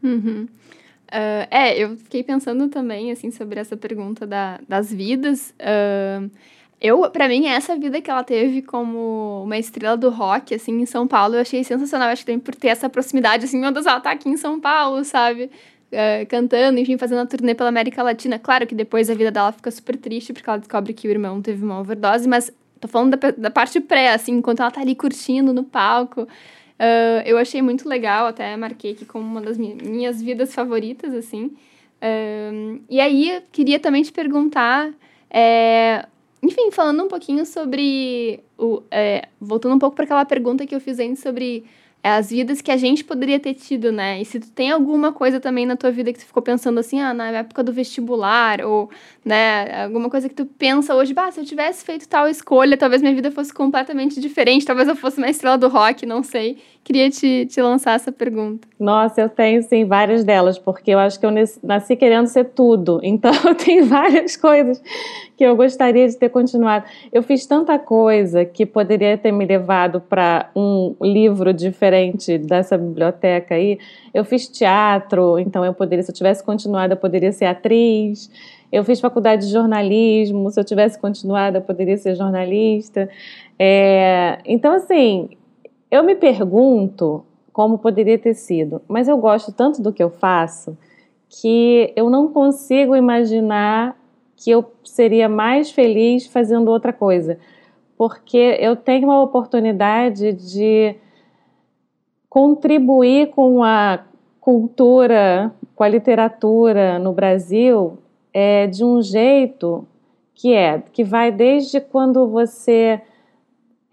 Uhum. 0.04 0.48
Uh, 1.13 1.45
é, 1.52 1.78
eu 1.78 1.95
fiquei 1.95 2.23
pensando 2.23 2.67
também, 2.69 3.12
assim, 3.12 3.30
sobre 3.30 3.60
essa 3.60 3.78
pergunta 3.78 4.26
da, 4.26 4.60
das 4.67 4.91
vidas. 4.91 5.54
Uh, 5.60 6.28
eu, 6.82 7.08
para 7.12 7.28
mim, 7.28 7.45
essa 7.45 7.78
vida 7.78 8.02
que 8.02 8.10
ela 8.10 8.23
teve 8.23 8.63
como 8.63 9.43
uma 9.43 9.56
estrela 9.56 9.95
do 9.95 10.10
rock, 10.10 10.56
assim, 10.56 10.82
em 10.82 10.88
São 10.88 11.08
Paulo, 11.08 11.36
eu 11.36 11.41
achei 11.41 11.63
sensacional. 11.63 12.08
Eu 12.08 12.13
acho 12.13 12.23
que 12.23 12.32
também 12.32 12.39
por 12.39 12.56
ter 12.56 12.69
essa 12.69 12.89
proximidade, 12.89 13.45
assim, 13.45 13.60
meu 13.60 13.71
Deus, 13.71 13.86
ela 13.86 13.99
tá 13.99 14.10
aqui 14.10 14.28
em 14.28 14.38
São 14.38 14.60
Paulo, 14.60 15.06
sabe? 15.06 15.52
Uh, 15.91 16.26
cantando, 16.28 16.80
enfim, 16.80 16.97
fazendo 16.97 17.21
a 17.21 17.26
turnê 17.28 17.54
pela 17.54 17.69
América 17.69 18.02
Latina. 18.02 18.39
Claro 18.39 18.65
que 18.65 18.73
depois 18.73 19.08
a 19.08 19.13
vida 19.13 19.30
dela 19.30 19.52
fica 19.52 19.69
super 19.69 19.95
triste, 19.95 20.34
porque 20.34 20.49
ela 20.49 20.58
descobre 20.58 20.93
que 20.93 21.08
o 21.08 21.12
irmão 21.12 21.43
teve 21.43 21.63
uma 21.63 21.80
overdose, 21.80 22.28
mas 22.28 22.52
tô 22.80 22.88
falando 22.88 23.15
da, 23.15 23.30
da 23.30 23.52
parte 23.52 23.80
pré, 23.80 24.12
assim, 24.13 24.34
enquanto 24.34 24.62
ela 24.62 24.71
tá 24.71 24.82
ali 24.82 24.95
curtindo 24.95 25.54
no 25.54 25.63
palco. 25.63 26.28
Uh, 26.84 27.24
eu 27.26 27.38
achei 27.38 27.62
muito 27.62 27.88
legal, 27.88 28.26
até 28.26 28.58
marquei 28.58 28.91
aqui 28.91 29.06
como 29.06 29.24
uma 29.24 29.39
das 29.39 29.58
minhas 29.58 30.22
vidas 30.22 30.54
favoritas, 30.54 31.13
assim. 31.13 31.46
Uh, 31.46 32.82
e 32.89 33.00
aí, 33.00 33.41
queria 33.54 33.80
também 33.80 34.04
te 34.04 34.12
perguntar, 34.12 34.91
é, 35.30 36.06
enfim, 36.41 36.72
falando 36.72 37.06
um 37.06 37.08
pouquinho 37.08 37.46
sobre. 37.46 38.41
O, 38.58 38.84
é, 38.91 39.30
voltando 39.39 39.76
um 39.76 39.80
pouco 39.80 39.96
para 39.96 40.04
aquela 40.04 40.26
pergunta 40.26 40.65
que 40.65 40.76
eu 40.76 40.82
fiz 40.82 41.00
antes 41.00 41.24
sobre 41.24 41.63
é 42.04 42.10
as 42.10 42.32
vidas 42.32 42.62
que 42.62 42.69
a 42.69 42.76
gente 42.76 43.02
poderia 43.02 43.39
ter 43.39 43.54
tido, 43.54 43.89
né? 43.89 44.22
E 44.22 44.26
se 44.26 44.38
tu 44.38 44.52
tem 44.52 44.69
alguma 44.69 45.13
coisa 45.13 45.39
também 45.39 45.65
na 45.65 45.78
tua 45.78 45.89
vida 45.89 46.12
que 46.12 46.19
tu 46.19 46.26
ficou 46.26 46.43
pensando 46.43 46.78
assim, 46.78 47.00
ah, 47.00 47.13
na 47.13 47.30
época 47.30 47.63
do 47.63 47.72
vestibular, 47.72 48.62
ou, 48.62 48.89
né, 49.24 49.86
alguma 49.86 50.10
coisa 50.10 50.28
que 50.28 50.36
tu 50.36 50.46
pensa 50.46 50.93
hoje, 50.93 51.13
bah, 51.13 51.32
se 51.32 51.39
eu 51.39 51.46
tivesse 51.46 51.86
feito 51.86 52.06
tal 52.10 52.28
escolha, 52.28 52.76
talvez 52.76 53.02
minha 53.02 53.15
vida 53.15 53.32
fosse 53.32 53.54
completamente 53.54 54.19
diferente, 54.19 54.65
talvez 54.65 54.89
eu 54.89 54.98
fosse 54.98 55.17
uma 55.17 55.30
estrela 55.30 55.58
do 55.58 55.69
rock, 55.69 56.06
não 56.06 56.22
sei. 56.22 56.58
Queria 56.84 57.10
te, 57.10 57.46
te 57.46 57.62
lançar 57.62 57.96
essa 57.96 58.12
pergunta. 58.12 58.67
Nossa, 58.80 59.22
eu 59.22 59.30
tenho 59.30 59.63
sim 59.63 59.86
várias 59.86 60.24
delas, 60.24 60.60
porque 60.60 60.91
eu 60.91 61.00
acho 61.00 61.19
que 61.19 61.26
eu 61.26 61.32
nasci 61.63 61.96
querendo 61.96 62.28
ser 62.28 62.46
tudo. 62.46 63.00
Então 63.13 63.32
eu 63.46 63.56
tenho 63.56 63.86
várias 63.86 64.36
coisas 64.36 64.82
que 65.38 65.43
eu 65.43 65.56
gostaria 65.56 66.08
de 66.08 66.17
ter 66.17 66.30
continuado. 66.30 66.86
Eu 67.12 67.22
fiz 67.22 67.46
tanta 67.46 67.78
coisa 67.78 68.43
que 68.43 68.65
poderia 68.65 69.17
ter 69.17 69.32
me 69.32 69.46
levado 69.46 70.02
para 70.02 70.50
um 70.56 70.96
livro 71.00 71.54
diferente 71.54 72.38
dessa 72.38 72.78
biblioteca 72.78 73.56
aí. 73.56 73.78
Eu 74.13 74.26
fiz 74.26 74.48
teatro, 74.48 75.38
então 75.39 75.63
eu 75.63 75.74
poderia, 75.74 76.04
se 76.04 76.12
eu 76.12 76.15
tivesse 76.15 76.43
continuado, 76.43 76.93
eu 76.93 76.98
poderia 76.98 77.32
ser 77.32 77.46
atriz. 77.46 78.30
Eu 78.72 78.84
fiz 78.84 79.00
faculdade 79.00 79.46
de 79.46 79.54
jornalismo, 79.54 80.50
se 80.50 80.60
eu 80.60 80.63
tivesse 80.63 81.00
continuado, 81.00 81.58
eu 81.58 81.62
poderia 81.62 81.96
ser 81.96 82.15
jornalista. 82.15 83.08
É, 83.58 84.39
então, 84.46 84.74
assim, 84.74 85.30
eu 85.94 86.04
me 86.04 86.16
pergunto 86.16 87.24
como 87.52 87.78
poderia 87.78 88.18
ter 88.18 88.34
sido, 88.34 88.82
mas 88.88 89.08
eu 89.08 89.16
gosto 89.16 89.52
tanto 89.52 89.80
do 89.80 89.94
que 89.94 90.02
eu 90.02 90.10
faço 90.10 90.76
que 91.30 91.94
eu 91.96 92.10
não 92.10 92.34
consigo 92.34 92.96
imaginar 92.96 93.96
que 94.36 94.50
eu 94.50 94.66
seria 94.84 95.30
mais 95.30 95.70
feliz 95.70 96.26
fazendo 96.26 96.72
outra 96.72 96.92
coisa, 96.92 97.38
porque 97.96 98.58
eu 98.60 98.76
tenho 98.76 99.12
a 99.12 99.22
oportunidade 99.22 100.34
de 100.34 100.96
contribuir 102.28 103.30
com 103.30 103.64
a 103.64 104.00
cultura, 104.42 105.54
com 105.76 105.84
a 105.84 105.88
literatura 105.88 106.98
no 106.98 107.14
Brasil 107.14 108.00
é, 108.34 108.66
de 108.66 108.84
um 108.84 109.00
jeito 109.00 109.88
que 110.34 110.56
é 110.56 110.82
que 110.92 111.04
vai 111.04 111.32
desde 111.32 111.80
quando 111.80 112.28
você 112.28 113.00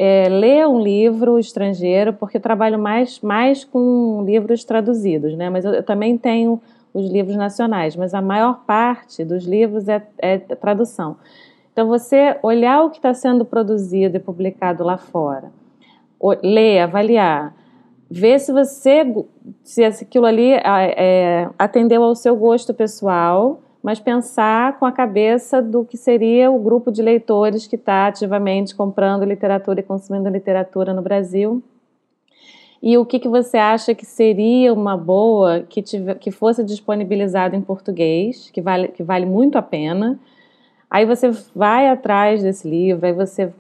é, 0.03 0.31
ler 0.31 0.67
um 0.67 0.81
livro 0.81 1.39
estrangeiro, 1.39 2.15
porque 2.15 2.39
eu 2.39 2.41
trabalho 2.41 2.79
mais, 2.79 3.21
mais 3.21 3.67
com 3.67 4.25
livros 4.25 4.65
traduzidos, 4.65 5.37
né? 5.37 5.51
Mas 5.51 5.63
eu, 5.63 5.75
eu 5.75 5.83
também 5.83 6.17
tenho 6.17 6.59
os 6.95 7.11
livros 7.11 7.37
nacionais, 7.37 7.95
mas 7.95 8.15
a 8.15 8.23
maior 8.23 8.65
parte 8.67 9.23
dos 9.27 9.45
livros 9.45 9.91
é, 9.91 10.03
é 10.17 10.39
tradução. 10.39 11.19
Então, 11.71 11.87
você 11.87 12.39
olhar 12.43 12.83
o 12.83 12.89
que 12.89 12.97
está 12.97 13.13
sendo 13.13 13.45
produzido 13.45 14.17
e 14.17 14.21
publicado 14.21 14.83
lá 14.83 14.97
fora, 14.97 15.53
ler, 16.43 16.81
avaliar, 16.81 17.55
ver 18.11 18.41
se 18.41 18.53
você, 18.53 19.05
se 19.63 19.85
aquilo 19.85 20.25
ali 20.25 20.53
é, 20.53 21.47
atendeu 21.59 22.03
ao 22.03 22.15
seu 22.15 22.35
gosto 22.37 22.73
pessoal, 22.73 23.61
mas 23.83 23.99
pensar 23.99 24.79
com 24.79 24.85
a 24.85 24.93
cabeça 24.93 25.62
do 25.62 25.85
que 25.85 25.97
seria 25.97 26.51
o 26.51 26.59
grupo 26.59 26.93
de 26.93 27.03
leitores 27.03 27.66
que 27.66 27.77
está 27.77 28.07
ativamente 28.07 28.75
comprando 28.75 29.25
literatura 29.25 29.81
e 29.81 29.83
consumindo 29.83 30.29
literatura 30.29 30.93
no 30.93 31.01
Brasil. 31.01 31.62
E 32.83 32.97
o 32.97 33.05
que, 33.05 33.19
que 33.19 33.29
você 33.29 33.59
acha 33.59 33.95
que 33.95 34.07
seria 34.07 34.73
uma 34.73 34.97
boa 34.97 35.61
que, 35.61 35.83
tive, 35.83 36.14
que 36.14 36.31
fosse 36.31 36.64
disponibilizado 36.64 37.55
em 37.55 37.61
português, 37.61 38.51
que 38.51 38.61
vale, 38.61 38.88
que 38.88 39.03
vale 39.03 39.27
muito 39.27 39.57
a 39.59 39.62
pena. 39.62 40.19
Aí 40.90 41.05
você 41.05 41.31
vai 41.55 41.88
atrás 41.88 42.43
desse 42.43 42.69
livro, 42.69 43.07
aí 43.07 43.12
você 43.12 43.53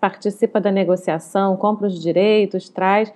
participa 0.00 0.60
da 0.60 0.70
negociação, 0.70 1.56
compra 1.56 1.86
os 1.86 2.00
direitos, 2.00 2.68
traz. 2.68 3.12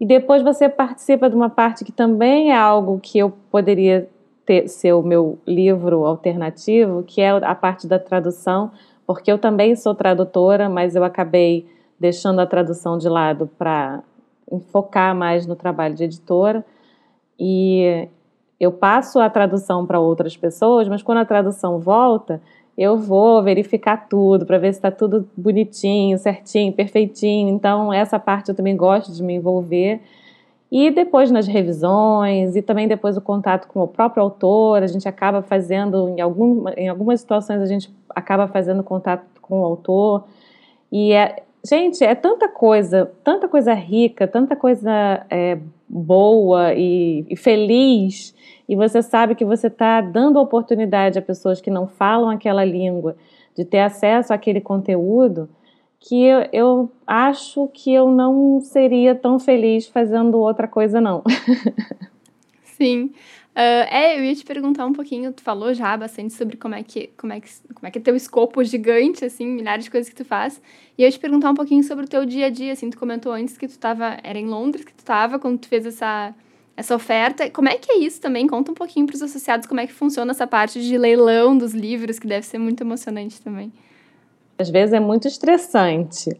E 0.00 0.06
depois 0.06 0.42
você 0.42 0.68
participa 0.68 1.28
de 1.28 1.36
uma 1.36 1.50
parte 1.50 1.84
que 1.84 1.92
também 1.92 2.50
é 2.50 2.56
algo 2.56 2.98
que 3.00 3.18
eu 3.18 3.32
poderia 3.50 4.08
ter, 4.46 4.68
ser 4.68 4.92
o 4.92 5.02
meu 5.02 5.38
livro 5.46 6.06
alternativo, 6.06 7.02
que 7.02 7.20
é 7.20 7.30
a 7.30 7.54
parte 7.54 7.86
da 7.86 7.98
tradução, 7.98 8.70
porque 9.06 9.30
eu 9.30 9.38
também 9.38 9.74
sou 9.76 9.94
tradutora, 9.94 10.68
mas 10.68 10.94
eu 10.94 11.04
acabei 11.04 11.66
deixando 11.98 12.40
a 12.40 12.46
tradução 12.46 12.96
de 12.96 13.08
lado 13.08 13.50
para 13.58 14.02
focar 14.70 15.14
mais 15.14 15.46
no 15.46 15.56
trabalho 15.56 15.94
de 15.94 16.04
editora. 16.04 16.64
E 17.38 18.08
eu 18.58 18.72
passo 18.72 19.18
a 19.18 19.28
tradução 19.28 19.84
para 19.84 20.00
outras 20.00 20.36
pessoas, 20.36 20.88
mas 20.88 21.02
quando 21.02 21.18
a 21.18 21.24
tradução 21.24 21.78
volta, 21.78 22.40
eu 22.76 22.96
vou 22.96 23.42
verificar 23.42 24.08
tudo 24.08 24.44
para 24.44 24.58
ver 24.58 24.72
se 24.72 24.78
está 24.78 24.90
tudo 24.90 25.28
bonitinho, 25.36 26.18
certinho, 26.18 26.72
perfeitinho. 26.72 27.48
Então, 27.48 27.92
essa 27.92 28.18
parte 28.18 28.50
eu 28.50 28.54
também 28.54 28.76
gosto 28.76 29.12
de 29.12 29.22
me 29.22 29.34
envolver. 29.34 30.00
E 30.70 30.90
depois 30.90 31.30
nas 31.30 31.46
revisões, 31.46 32.56
e 32.56 32.62
também 32.62 32.88
depois 32.88 33.16
o 33.16 33.20
contato 33.20 33.68
com 33.68 33.80
o 33.80 33.88
próprio 33.88 34.22
autor, 34.22 34.82
a 34.82 34.86
gente 34.86 35.08
acaba 35.08 35.40
fazendo, 35.40 36.08
em, 36.08 36.20
algum, 36.20 36.68
em 36.76 36.88
algumas 36.88 37.20
situações, 37.20 37.62
a 37.62 37.66
gente 37.66 37.94
acaba 38.10 38.48
fazendo 38.48 38.82
contato 38.82 39.24
com 39.40 39.60
o 39.60 39.64
autor. 39.64 40.24
E, 40.90 41.12
é, 41.12 41.44
gente, 41.64 42.02
é 42.02 42.14
tanta 42.16 42.48
coisa, 42.48 43.10
tanta 43.22 43.46
coisa 43.46 43.72
rica, 43.74 44.26
tanta 44.26 44.56
coisa 44.56 45.24
é, 45.30 45.58
boa 45.88 46.74
e, 46.74 47.24
e 47.30 47.36
feliz, 47.36 48.34
e 48.68 48.74
você 48.74 49.02
sabe 49.02 49.36
que 49.36 49.44
você 49.44 49.68
está 49.68 50.00
dando 50.00 50.40
oportunidade 50.40 51.16
a 51.16 51.22
pessoas 51.22 51.60
que 51.60 51.70
não 51.70 51.86
falam 51.86 52.28
aquela 52.28 52.64
língua 52.64 53.16
de 53.56 53.64
ter 53.64 53.78
acesso 53.78 54.34
àquele 54.34 54.60
conteúdo 54.60 55.48
que 56.00 56.24
eu, 56.24 56.48
eu 56.52 56.92
acho 57.06 57.68
que 57.68 57.92
eu 57.92 58.10
não 58.10 58.60
seria 58.60 59.14
tão 59.14 59.38
feliz 59.38 59.86
fazendo 59.86 60.38
outra 60.38 60.68
coisa, 60.68 61.00
não. 61.00 61.22
Sim. 62.62 63.10
Uh, 63.56 63.88
é, 63.90 64.18
eu 64.18 64.24
ia 64.24 64.34
te 64.34 64.44
perguntar 64.44 64.84
um 64.84 64.92
pouquinho, 64.92 65.32
tu 65.32 65.42
falou 65.42 65.72
já 65.72 65.96
bastante 65.96 66.34
sobre 66.34 66.58
como 66.58 66.74
é 66.74 66.82
que 66.82 67.06
como 67.16 67.32
é 67.32 67.40
que 67.40 67.48
como 67.74 67.86
é 67.86 67.90
que 67.90 67.96
é 67.98 68.02
teu 68.02 68.14
escopo 68.14 68.62
gigante 68.62 69.24
assim, 69.24 69.46
milhares 69.46 69.86
de 69.86 69.90
coisas 69.90 70.10
que 70.10 70.14
tu 70.14 70.26
faz. 70.26 70.60
E 70.98 71.02
eu 71.02 71.06
ia 71.06 71.10
te 71.10 71.18
perguntar 71.18 71.50
um 71.50 71.54
pouquinho 71.54 71.82
sobre 71.82 72.04
o 72.04 72.08
teu 72.08 72.26
dia 72.26 72.46
a 72.46 72.50
dia, 72.50 72.72
assim, 72.74 72.90
tu 72.90 72.98
comentou 72.98 73.32
antes 73.32 73.56
que 73.56 73.66
tu 73.66 73.78
tava, 73.78 74.18
era 74.22 74.38
em 74.38 74.46
Londres 74.46 74.84
que 74.84 74.92
tu 74.92 75.02
tava 75.02 75.38
quando 75.38 75.58
tu 75.58 75.68
fez 75.68 75.86
essa 75.86 76.34
essa 76.76 76.94
oferta. 76.94 77.48
Como 77.48 77.68
é 77.68 77.78
que 77.78 77.90
é 77.90 77.98
isso 77.98 78.20
também? 78.20 78.46
Conta 78.46 78.70
um 78.70 78.74
pouquinho 78.74 79.06
para 79.06 79.14
os 79.14 79.22
associados 79.22 79.66
como 79.66 79.80
é 79.80 79.86
que 79.86 79.92
funciona 79.92 80.32
essa 80.32 80.46
parte 80.46 80.80
de 80.80 80.98
leilão 80.98 81.56
dos 81.56 81.72
livros, 81.72 82.18
que 82.18 82.26
deve 82.26 82.44
ser 82.46 82.58
muito 82.58 82.82
emocionante 82.82 83.40
também. 83.40 83.72
Às 84.58 84.70
vezes 84.70 84.92
é 84.92 85.00
muito 85.00 85.28
estressante. 85.28 86.30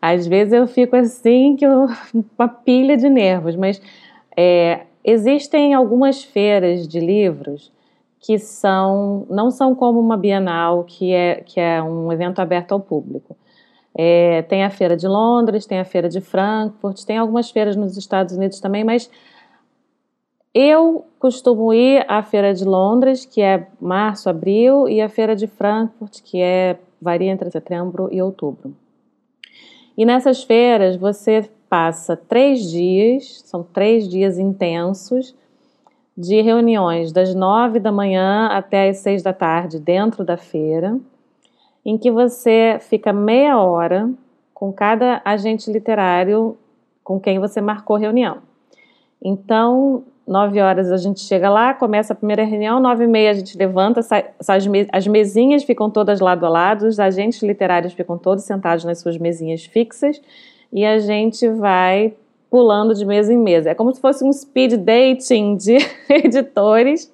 Às 0.00 0.26
vezes 0.26 0.52
eu 0.52 0.66
fico 0.66 0.96
assim, 0.96 1.56
que 1.56 1.66
eu, 1.66 1.86
uma 2.38 2.48
pilha 2.48 2.96
de 2.96 3.08
nervos. 3.08 3.56
Mas 3.56 3.80
é, 4.36 4.82
existem 5.04 5.74
algumas 5.74 6.22
feiras 6.22 6.86
de 6.86 7.00
livros 7.00 7.72
que 8.20 8.38
são 8.38 9.26
não 9.30 9.50
são 9.50 9.74
como 9.74 9.98
uma 9.98 10.16
Bienal, 10.16 10.84
que 10.84 11.12
é, 11.12 11.36
que 11.36 11.58
é 11.58 11.82
um 11.82 12.12
evento 12.12 12.38
aberto 12.40 12.72
ao 12.72 12.80
público. 12.80 13.36
É, 13.96 14.42
tem 14.42 14.62
a 14.62 14.70
feira 14.70 14.96
de 14.96 15.08
Londres, 15.08 15.66
tem 15.66 15.80
a 15.80 15.84
feira 15.84 16.08
de 16.08 16.20
Frankfurt, 16.20 17.02
tem 17.04 17.18
algumas 17.18 17.50
feiras 17.50 17.74
nos 17.74 17.96
Estados 17.96 18.36
Unidos 18.36 18.60
também, 18.60 18.84
mas 18.84 19.10
eu 20.54 21.06
costumo 21.18 21.72
ir 21.72 22.04
à 22.08 22.22
feira 22.22 22.52
de 22.52 22.64
Londres, 22.64 23.24
que 23.24 23.40
é 23.40 23.66
março, 23.80 24.28
abril, 24.28 24.88
e 24.88 25.00
a 25.00 25.08
feira 25.08 25.34
de 25.34 25.46
Frankfurt, 25.46 26.20
que 26.22 26.40
é 26.40 26.76
varia 27.00 27.30
entre 27.30 27.50
setembro 27.50 28.08
e 28.12 28.20
outubro. 28.20 28.74
E 29.96 30.04
nessas 30.04 30.42
feiras 30.42 30.96
você 30.96 31.50
passa 31.68 32.16
três 32.16 32.70
dias, 32.70 33.42
são 33.44 33.62
três 33.62 34.08
dias 34.08 34.38
intensos, 34.38 35.34
de 36.16 36.42
reuniões 36.42 37.12
das 37.12 37.34
nove 37.34 37.78
da 37.78 37.90
manhã 37.90 38.48
até 38.48 38.88
as 38.88 38.98
seis 38.98 39.22
da 39.22 39.32
tarde 39.32 39.78
dentro 39.78 40.24
da 40.24 40.36
feira, 40.36 40.98
em 41.84 41.96
que 41.96 42.10
você 42.10 42.78
fica 42.80 43.12
meia 43.12 43.58
hora 43.58 44.10
com 44.52 44.72
cada 44.72 45.22
agente 45.24 45.72
literário 45.72 46.58
com 47.02 47.18
quem 47.18 47.38
você 47.38 47.60
marcou 47.60 47.96
reunião. 47.96 48.38
Então, 49.22 50.04
Nove 50.30 50.60
horas 50.60 50.92
a 50.92 50.96
gente 50.96 51.18
chega 51.22 51.50
lá, 51.50 51.74
começa 51.74 52.12
a 52.12 52.16
primeira 52.16 52.44
reunião, 52.44 52.78
nove 52.78 53.02
e 53.02 53.06
meia 53.08 53.32
a 53.32 53.34
gente 53.34 53.58
levanta, 53.58 54.00
sai, 54.00 54.26
sai, 54.38 54.60
as 54.92 55.04
mesinhas 55.04 55.64
ficam 55.64 55.90
todas 55.90 56.20
lado 56.20 56.46
a 56.46 56.48
lado, 56.48 56.86
os 56.86 57.00
agentes 57.00 57.42
literários 57.42 57.94
ficam 57.94 58.16
todos 58.16 58.44
sentados 58.44 58.84
nas 58.84 59.00
suas 59.00 59.18
mesinhas 59.18 59.64
fixas 59.64 60.22
e 60.72 60.84
a 60.84 61.00
gente 61.00 61.48
vai 61.48 62.14
pulando 62.48 62.94
de 62.94 63.04
mesa 63.04 63.32
em 63.32 63.36
mesa. 63.36 63.70
É 63.70 63.74
como 63.74 63.92
se 63.92 64.00
fosse 64.00 64.22
um 64.22 64.32
speed 64.32 64.74
dating 64.74 65.56
de 65.56 65.78
editores, 66.08 67.12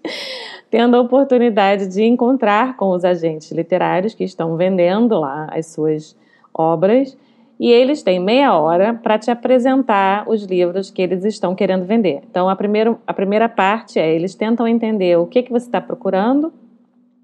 tendo 0.71 0.95
a 0.95 1.01
oportunidade 1.01 1.87
de 1.87 2.05
encontrar 2.05 2.77
com 2.77 2.91
os 2.91 3.03
agentes 3.03 3.51
literários 3.51 4.13
que 4.13 4.25
estão 4.25 4.59
vendendo 4.59 5.19
lá 5.19 5.49
as 5.51 5.65
suas 5.69 6.15
obras 6.53 7.17
e 7.59 7.71
eles 7.71 8.03
têm 8.03 8.21
meia 8.21 8.57
hora 8.59 8.95
para 8.95 9.19
te 9.19 9.31
apresentar 9.31 10.29
os 10.29 10.45
livros 10.45 10.91
que 10.91 11.01
eles 11.01 11.25
estão 11.25 11.55
querendo 11.55 11.85
vender. 11.85 12.23
Então, 12.31 12.49
a, 12.49 12.57
primeiro, 12.57 12.99
a 13.07 13.15
primeira 13.15 13.49
parte 13.49 13.99
é 13.99 14.15
eles 14.15 14.35
tentam 14.35 14.69
entender 14.69 15.17
o 15.19 15.27
que, 15.27 15.43
que 15.43 15.51
você 15.51 15.67
está 15.67 15.81
procurando, 15.81 16.53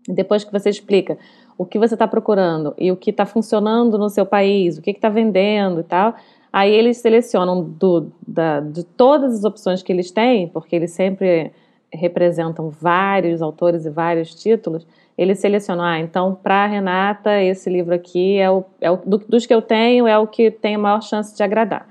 depois 0.08 0.42
que 0.42 0.52
você 0.52 0.70
explica 0.70 1.18
o 1.56 1.64
que 1.64 1.78
você 1.78 1.94
está 1.94 2.08
procurando 2.08 2.74
e 2.76 2.90
o 2.90 2.96
que 2.96 3.10
está 3.10 3.26
funcionando 3.26 3.98
no 3.98 4.08
seu 4.08 4.26
país, 4.26 4.78
o 4.78 4.82
que 4.82 4.90
está 4.90 5.08
vendendo 5.08 5.80
e 5.80 5.84
tal, 5.84 6.14
aí 6.52 6.72
eles 6.72 6.98
selecionam 6.98 7.62
do, 7.62 8.10
da, 8.26 8.60
de 8.60 8.84
todas 8.84 9.34
as 9.34 9.44
opções 9.44 9.82
que 9.82 9.92
eles 9.92 10.10
têm, 10.10 10.48
porque 10.48 10.74
eles 10.74 10.92
sempre 10.92 11.52
representam 11.92 12.70
vários 12.70 13.42
autores 13.42 13.84
e 13.84 13.90
vários 13.90 14.34
títulos, 14.34 14.86
ele 15.16 15.34
selecionou, 15.34 15.84
ah, 15.84 15.98
então 15.98 16.34
para 16.34 16.66
Renata 16.66 17.40
esse 17.40 17.68
livro 17.68 17.94
aqui 17.94 18.38
é 18.38 18.50
o, 18.50 18.64
é 18.80 18.90
o 18.90 18.96
do, 18.96 19.18
dos 19.18 19.46
que 19.46 19.54
eu 19.54 19.60
tenho 19.60 20.06
é 20.06 20.18
o 20.18 20.26
que 20.26 20.50
tem 20.50 20.74
a 20.74 20.78
maior 20.78 21.02
chance 21.02 21.36
de 21.36 21.42
agradar. 21.42 21.86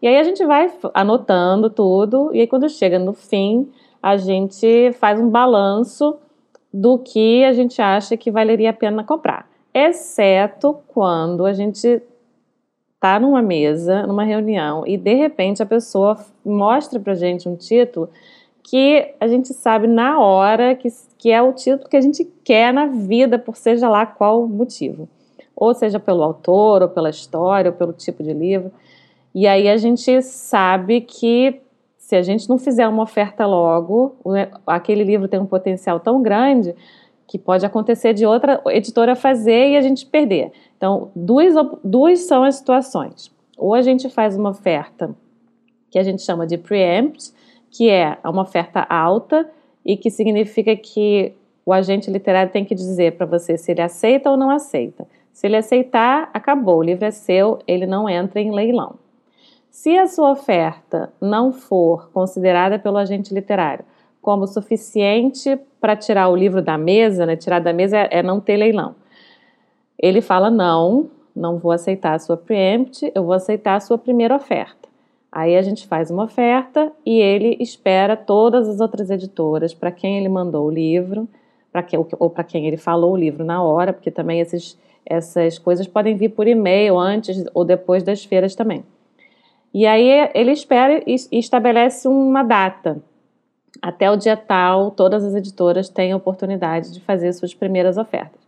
E 0.00 0.08
aí 0.08 0.18
a 0.18 0.22
gente 0.22 0.44
vai 0.44 0.72
anotando 0.94 1.70
tudo, 1.70 2.30
e 2.34 2.40
aí 2.40 2.46
quando 2.46 2.68
chega 2.68 2.98
no 2.98 3.12
fim, 3.12 3.70
a 4.02 4.16
gente 4.16 4.92
faz 4.94 5.20
um 5.20 5.30
balanço 5.30 6.18
do 6.72 6.98
que 6.98 7.44
a 7.44 7.52
gente 7.52 7.80
acha 7.80 8.16
que 8.16 8.30
valeria 8.30 8.70
a 8.70 8.72
pena 8.72 9.04
comprar. 9.04 9.48
Exceto 9.72 10.78
quando 10.88 11.46
a 11.46 11.52
gente 11.52 12.02
está 12.94 13.20
numa 13.20 13.42
mesa, 13.42 14.06
numa 14.06 14.24
reunião, 14.24 14.84
e 14.86 14.96
de 14.96 15.14
repente 15.14 15.62
a 15.62 15.66
pessoa 15.66 16.18
mostra 16.44 16.98
pra 16.98 17.14
gente 17.14 17.48
um 17.48 17.54
título 17.54 18.08
que 18.62 19.14
a 19.20 19.26
gente 19.26 19.52
sabe 19.52 19.86
na 19.86 20.20
hora 20.20 20.74
que, 20.74 20.88
que 21.18 21.30
é 21.30 21.42
o 21.42 21.52
título 21.52 21.88
que 21.88 21.96
a 21.96 22.00
gente 22.00 22.24
quer 22.44 22.72
na 22.72 22.86
vida, 22.86 23.38
por 23.38 23.56
seja 23.56 23.88
lá 23.88 24.06
qual 24.06 24.46
motivo. 24.46 25.08
Ou 25.54 25.74
seja 25.74 25.98
pelo 25.98 26.22
autor, 26.22 26.82
ou 26.82 26.88
pela 26.88 27.10
história, 27.10 27.70
ou 27.70 27.76
pelo 27.76 27.92
tipo 27.92 28.22
de 28.22 28.32
livro. 28.32 28.70
E 29.34 29.46
aí 29.46 29.68
a 29.68 29.76
gente 29.76 30.22
sabe 30.22 31.00
que 31.00 31.60
se 31.98 32.16
a 32.16 32.22
gente 32.22 32.48
não 32.48 32.58
fizer 32.58 32.86
uma 32.86 33.02
oferta 33.02 33.46
logo, 33.46 34.16
aquele 34.66 35.04
livro 35.04 35.28
tem 35.28 35.40
um 35.40 35.46
potencial 35.46 35.98
tão 35.98 36.22
grande 36.22 36.74
que 37.26 37.38
pode 37.38 37.64
acontecer 37.64 38.12
de 38.12 38.26
outra 38.26 38.60
editora 38.66 39.16
fazer 39.16 39.70
e 39.70 39.76
a 39.76 39.80
gente 39.80 40.04
perder. 40.04 40.52
Então, 40.76 41.10
duas, 41.16 41.54
duas 41.82 42.20
são 42.20 42.44
as 42.44 42.56
situações. 42.56 43.32
Ou 43.56 43.72
a 43.74 43.80
gente 43.80 44.10
faz 44.10 44.36
uma 44.36 44.50
oferta 44.50 45.14
que 45.90 45.98
a 45.98 46.02
gente 46.02 46.22
chama 46.22 46.46
de 46.46 46.58
preempt, 46.58 47.32
que 47.72 47.88
é 47.88 48.18
uma 48.22 48.42
oferta 48.42 48.86
alta 48.88 49.50
e 49.84 49.96
que 49.96 50.10
significa 50.10 50.76
que 50.76 51.34
o 51.64 51.72
agente 51.72 52.10
literário 52.10 52.52
tem 52.52 52.64
que 52.64 52.74
dizer 52.74 53.16
para 53.16 53.26
você 53.26 53.56
se 53.56 53.72
ele 53.72 53.80
aceita 53.80 54.30
ou 54.30 54.36
não 54.36 54.50
aceita. 54.50 55.06
Se 55.32 55.46
ele 55.46 55.56
aceitar, 55.56 56.30
acabou, 56.34 56.78
o 56.78 56.82
livro 56.82 57.06
é 57.06 57.10
seu, 57.10 57.58
ele 57.66 57.86
não 57.86 58.08
entra 58.08 58.40
em 58.40 58.52
leilão. 58.52 58.96
Se 59.70 59.96
a 59.96 60.06
sua 60.06 60.30
oferta 60.30 61.10
não 61.18 61.50
for 61.50 62.10
considerada 62.12 62.78
pelo 62.78 62.98
agente 62.98 63.32
literário 63.32 63.84
como 64.20 64.46
suficiente 64.46 65.58
para 65.80 65.96
tirar 65.96 66.28
o 66.28 66.36
livro 66.36 66.62
da 66.62 66.76
mesa, 66.76 67.24
né? 67.24 67.36
Tirar 67.36 67.58
da 67.58 67.72
mesa 67.72 67.96
é, 67.96 68.18
é 68.18 68.22
não 68.22 68.38
ter 68.38 68.56
leilão. 68.56 68.94
Ele 69.98 70.20
fala: 70.20 70.50
não, 70.50 71.10
não 71.34 71.58
vou 71.58 71.72
aceitar 71.72 72.14
a 72.14 72.18
sua 72.18 72.36
preempt, 72.36 73.10
eu 73.14 73.24
vou 73.24 73.32
aceitar 73.32 73.76
a 73.76 73.80
sua 73.80 73.96
primeira 73.96 74.36
oferta. 74.36 74.81
Aí 75.32 75.56
a 75.56 75.62
gente 75.62 75.86
faz 75.86 76.10
uma 76.10 76.24
oferta 76.24 76.92
e 77.06 77.18
ele 77.18 77.56
espera 77.58 78.14
todas 78.14 78.68
as 78.68 78.80
outras 78.80 79.08
editoras 79.08 79.72
para 79.72 79.90
quem 79.90 80.18
ele 80.18 80.28
mandou 80.28 80.66
o 80.66 80.70
livro, 80.70 81.26
para 81.72 81.82
que, 81.82 81.96
ou 81.96 82.28
para 82.28 82.44
quem 82.44 82.66
ele 82.66 82.76
falou 82.76 83.12
o 83.12 83.16
livro 83.16 83.42
na 83.42 83.62
hora, 83.62 83.94
porque 83.94 84.10
também 84.10 84.40
esses, 84.40 84.78
essas 85.06 85.58
coisas 85.58 85.86
podem 85.86 86.14
vir 86.14 86.28
por 86.28 86.46
e-mail 86.46 86.98
antes 86.98 87.42
ou 87.54 87.64
depois 87.64 88.02
das 88.02 88.22
feiras 88.22 88.54
também. 88.54 88.84
E 89.72 89.86
aí 89.86 90.30
ele 90.34 90.52
espera 90.52 91.02
e 91.06 91.16
estabelece 91.32 92.06
uma 92.06 92.42
data. 92.42 93.02
Até 93.80 94.10
o 94.10 94.16
dia 94.16 94.36
tal, 94.36 94.90
todas 94.90 95.24
as 95.24 95.34
editoras 95.34 95.88
têm 95.88 96.12
a 96.12 96.16
oportunidade 96.16 96.92
de 96.92 97.00
fazer 97.00 97.32
suas 97.32 97.54
primeiras 97.54 97.96
ofertas. 97.96 98.38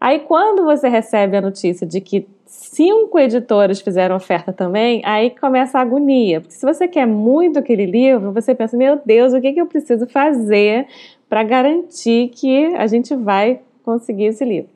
Aí, 0.00 0.20
quando 0.20 0.64
você 0.64 0.88
recebe 0.88 1.36
a 1.36 1.40
notícia 1.40 1.86
de 1.86 2.00
que 2.00 2.28
cinco 2.46 3.18
editoras 3.18 3.80
fizeram 3.80 4.16
oferta 4.16 4.52
também, 4.52 5.02
aí 5.04 5.30
começa 5.30 5.78
a 5.78 5.82
agonia. 5.82 6.40
Porque 6.40 6.54
se 6.54 6.64
você 6.64 6.86
quer 6.86 7.06
muito 7.06 7.58
aquele 7.58 7.86
livro, 7.86 8.32
você 8.32 8.54
pensa: 8.54 8.76
meu 8.76 9.00
Deus, 9.04 9.32
o 9.32 9.40
que, 9.40 9.52
que 9.52 9.60
eu 9.60 9.66
preciso 9.66 10.06
fazer 10.06 10.86
para 11.28 11.42
garantir 11.42 12.28
que 12.28 12.74
a 12.76 12.86
gente 12.86 13.14
vai 13.14 13.60
conseguir 13.82 14.26
esse 14.26 14.44
livro? 14.44 14.70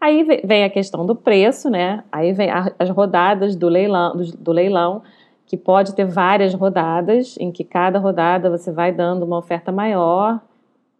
Aí 0.00 0.24
vem 0.44 0.64
a 0.64 0.70
questão 0.70 1.06
do 1.06 1.14
preço, 1.14 1.70
né? 1.70 2.02
Aí 2.10 2.32
vem 2.32 2.48
as 2.50 2.90
rodadas 2.90 3.54
do 3.54 3.68
leilão, 3.68 4.16
do, 4.16 4.50
leilão 4.50 5.02
que 5.46 5.56
pode 5.56 5.94
ter 5.94 6.04
várias 6.04 6.52
rodadas, 6.54 7.36
em 7.38 7.52
que 7.52 7.62
cada 7.62 8.00
rodada 8.00 8.50
você 8.50 8.72
vai 8.72 8.90
dando 8.90 9.24
uma 9.24 9.38
oferta 9.38 9.70
maior. 9.70 10.40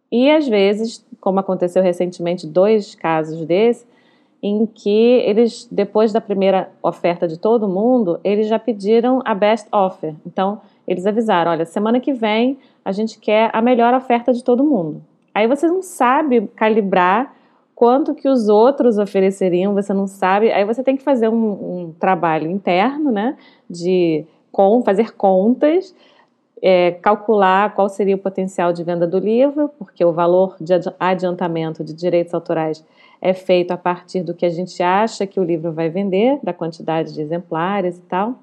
E 0.09 0.31
às 0.31 0.47
vezes, 0.47 1.05
como 1.19 1.39
aconteceu 1.39 1.83
recentemente, 1.83 2.47
dois 2.47 2.95
casos 2.95 3.45
desse, 3.45 3.85
em 4.43 4.65
que 4.65 5.23
eles, 5.25 5.65
depois 5.71 6.11
da 6.11 6.19
primeira 6.19 6.69
oferta 6.83 7.25
de 7.25 7.39
todo 7.39 7.65
mundo, 7.65 8.19
eles 8.25 8.49
já 8.49 8.59
pediram 8.59 9.21
a 9.23 9.33
best 9.33 9.69
offer. 9.71 10.13
Então, 10.27 10.59
eles 10.85 11.05
avisaram: 11.05 11.51
olha, 11.51 11.65
semana 11.65 12.01
que 12.01 12.11
vem 12.11 12.59
a 12.83 12.91
gente 12.91 13.17
quer 13.17 13.49
a 13.53 13.61
melhor 13.61 13.93
oferta 13.93 14.33
de 14.33 14.43
todo 14.43 14.61
mundo. 14.61 15.01
Aí 15.33 15.47
você 15.47 15.65
não 15.65 15.81
sabe 15.81 16.45
calibrar 16.57 17.33
quanto 17.73 18.13
que 18.13 18.27
os 18.27 18.49
outros 18.49 18.97
ofereceriam, 18.97 19.73
você 19.73 19.93
não 19.93 20.07
sabe. 20.07 20.51
Aí 20.51 20.65
você 20.65 20.83
tem 20.83 20.97
que 20.97 21.03
fazer 21.03 21.29
um, 21.29 21.51
um 21.85 21.95
trabalho 21.97 22.51
interno, 22.51 23.11
né, 23.11 23.37
de 23.69 24.25
com 24.51 24.83
fazer 24.83 25.15
contas, 25.15 25.95
é, 26.61 26.91
calcular 26.91 27.73
qual 27.73 27.87
seria 27.87 28.15
o 28.15 28.19
potencial 28.19 28.73
de 28.73 28.83
venda 28.83 29.07
do 29.07 29.19
livro, 29.19 29.69
porque 29.79 30.03
o 30.03 30.11
valor 30.11 30.57
de 30.59 30.73
adiantamento 30.99 31.81
de 31.81 31.93
direitos 31.93 32.33
autorais 32.33 32.85
é 33.23 33.33
feito 33.33 33.71
a 33.71 33.77
partir 33.77 34.21
do 34.21 34.33
que 34.33 34.45
a 34.45 34.49
gente 34.49 34.83
acha 34.83 35.25
que 35.25 35.39
o 35.39 35.43
livro 35.43 35.71
vai 35.71 35.89
vender, 35.89 36.39
da 36.43 36.51
quantidade 36.51 37.13
de 37.13 37.21
exemplares 37.21 37.97
e 37.97 38.01
tal. 38.01 38.35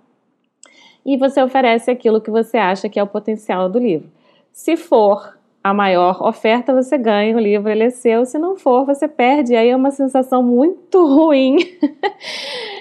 E 1.05 1.19
você 1.19 1.43
oferece 1.43 1.91
aquilo 1.91 2.19
que 2.19 2.31
você 2.31 2.57
acha 2.57 2.89
que 2.89 2.99
é 2.99 3.03
o 3.03 3.07
potencial 3.07 3.69
do 3.69 3.79
livro. 3.79 4.09
Se 4.51 4.79
for 4.79 5.37
a 5.63 5.75
maior 5.75 6.23
oferta, 6.23 6.73
você 6.73 6.97
ganha, 6.97 7.37
o 7.37 7.39
livro 7.39 7.69
ele 7.69 7.85
é 7.85 7.91
seu. 7.91 8.25
Se 8.25 8.39
não 8.39 8.57
for, 8.57 8.87
você 8.87 9.07
perde. 9.07 9.53
E 9.53 9.57
aí 9.57 9.69
é 9.69 9.77
uma 9.77 9.91
sensação 9.91 10.43
muito 10.43 11.05
ruim. 11.07 11.59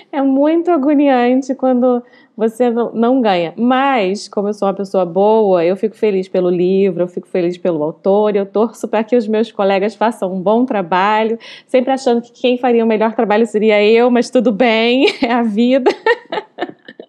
é 0.10 0.22
muito 0.22 0.72
agoniante 0.72 1.54
quando 1.54 2.02
você 2.40 2.70
não 2.70 3.20
ganha. 3.20 3.54
Mas, 3.58 4.30
como 4.30 4.48
eu 4.48 4.54
sou 4.54 4.66
uma 4.70 4.74
pessoa 4.74 5.06
boa, 5.06 5.66
eu 5.66 5.76
fico 5.76 5.94
feliz 5.94 6.30
pelo 6.30 6.50
livro, 6.50 7.04
eu 7.04 7.08
fico 7.10 7.28
feliz 7.28 7.58
pelo 7.58 7.84
autor, 7.84 8.34
eu 8.34 8.46
torço 8.46 8.88
para 8.88 9.04
que 9.04 9.18
os 9.18 9.28
meus 9.28 9.52
colegas 9.52 9.94
façam 9.94 10.34
um 10.34 10.40
bom 10.40 10.64
trabalho, 10.66 11.38
sempre 11.68 11.92
achando 11.92 12.22
que 12.22 12.32
quem 12.32 12.58
faria 12.58 12.86
o 12.86 12.88
melhor 12.88 13.14
trabalho 13.14 13.46
seria 13.46 13.84
eu, 13.84 14.10
mas 14.10 14.30
tudo 14.30 14.54
bem, 14.54 15.08
é 15.22 15.34
a 15.34 15.44
vida. 15.44 15.92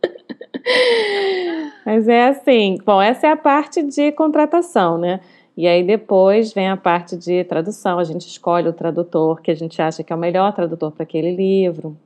mas 1.87 2.09
é 2.09 2.27
assim, 2.27 2.79
bom, 2.85 3.01
essa 3.01 3.29
é 3.29 3.31
a 3.31 3.37
parte 3.37 3.85
de 3.85 4.11
contratação, 4.11 4.99
né? 4.99 5.21
E 5.57 5.69
aí 5.69 5.85
depois 5.85 6.53
vem 6.53 6.69
a 6.69 6.77
parte 6.77 7.17
de 7.17 7.45
tradução, 7.45 8.01
a 8.01 8.05
gente 8.05 8.27
escolhe 8.27 8.69
o 8.69 8.73
tradutor 8.73 9.41
que 9.41 9.53
a 9.53 9.55
gente 9.55 9.81
acha 9.81 10.03
que 10.03 10.13
é 10.13 10.17
o 10.17 10.19
melhor 10.19 10.53
tradutor 10.53 10.91
para 10.91 11.05
aquele 11.05 11.37
livro. 11.37 11.97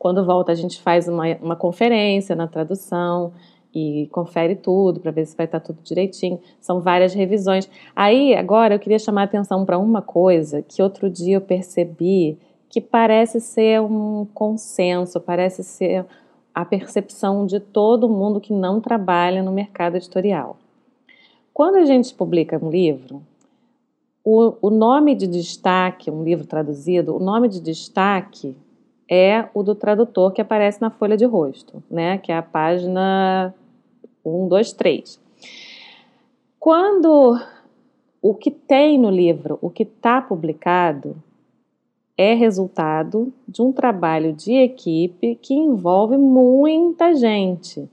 Quando 0.00 0.24
volta, 0.24 0.50
a 0.50 0.54
gente 0.54 0.80
faz 0.80 1.06
uma, 1.08 1.26
uma 1.42 1.54
conferência 1.54 2.34
na 2.34 2.46
tradução 2.46 3.34
e 3.74 4.08
confere 4.10 4.56
tudo 4.56 4.98
para 4.98 5.10
ver 5.10 5.26
se 5.26 5.36
vai 5.36 5.44
estar 5.44 5.60
tá 5.60 5.66
tudo 5.66 5.82
direitinho. 5.82 6.40
São 6.58 6.80
várias 6.80 7.12
revisões. 7.12 7.70
Aí, 7.94 8.34
agora, 8.34 8.74
eu 8.74 8.78
queria 8.78 8.98
chamar 8.98 9.20
a 9.20 9.24
atenção 9.24 9.62
para 9.66 9.78
uma 9.78 10.00
coisa 10.00 10.62
que 10.62 10.82
outro 10.82 11.10
dia 11.10 11.36
eu 11.36 11.40
percebi 11.42 12.38
que 12.70 12.80
parece 12.80 13.42
ser 13.42 13.82
um 13.82 14.26
consenso, 14.32 15.20
parece 15.20 15.62
ser 15.62 16.06
a 16.54 16.64
percepção 16.64 17.44
de 17.44 17.60
todo 17.60 18.08
mundo 18.08 18.40
que 18.40 18.54
não 18.54 18.80
trabalha 18.80 19.42
no 19.42 19.52
mercado 19.52 19.96
editorial. 19.96 20.56
Quando 21.52 21.76
a 21.76 21.84
gente 21.84 22.14
publica 22.14 22.58
um 22.64 22.70
livro, 22.70 23.20
o, 24.24 24.54
o 24.62 24.70
nome 24.70 25.14
de 25.14 25.26
destaque, 25.26 26.10
um 26.10 26.24
livro 26.24 26.46
traduzido, 26.46 27.14
o 27.14 27.20
nome 27.20 27.50
de 27.50 27.60
destaque 27.60 28.56
é 29.10 29.48
o 29.52 29.64
do 29.64 29.74
tradutor 29.74 30.32
que 30.32 30.40
aparece 30.40 30.80
na 30.80 30.88
folha 30.88 31.16
de 31.16 31.24
rosto, 31.24 31.82
né? 31.90 32.18
Que 32.18 32.30
é 32.30 32.36
a 32.36 32.42
página 32.42 33.52
1, 34.24 34.46
2, 34.46 34.72
3. 34.72 35.20
Quando 36.60 37.36
o 38.22 38.34
que 38.34 38.52
tem 38.52 38.96
no 38.96 39.10
livro, 39.10 39.58
o 39.60 39.68
que 39.68 39.82
está 39.82 40.22
publicado, 40.22 41.16
é 42.16 42.34
resultado 42.34 43.32
de 43.48 43.62
um 43.62 43.72
trabalho 43.72 44.32
de 44.32 44.52
equipe 44.52 45.36
que 45.36 45.54
envolve 45.54 46.18
muita 46.18 47.14
gente, 47.14 47.88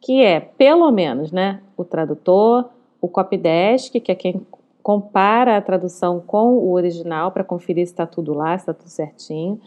que 0.00 0.22
é, 0.22 0.38
pelo 0.38 0.90
menos, 0.92 1.32
né, 1.32 1.60
o 1.76 1.84
tradutor, 1.84 2.70
o 3.00 3.08
copydesk, 3.08 4.00
que 4.00 4.12
é 4.12 4.14
quem 4.14 4.40
compara 4.84 5.56
a 5.56 5.60
tradução 5.60 6.20
com 6.20 6.54
o 6.58 6.70
original 6.70 7.32
para 7.32 7.42
conferir 7.42 7.84
se 7.88 7.92
está 7.92 8.06
tudo 8.06 8.32
lá, 8.32 8.56
se 8.56 8.62
está 8.62 8.72
tudo 8.72 8.88
certinho, 8.88 9.60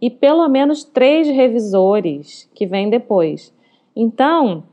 e 0.00 0.10
pelo 0.10 0.48
menos 0.48 0.82
três 0.82 1.28
revisores 1.28 2.48
que 2.54 2.66
vêm 2.66 2.88
depois. 2.88 3.52
Então, 3.94 4.64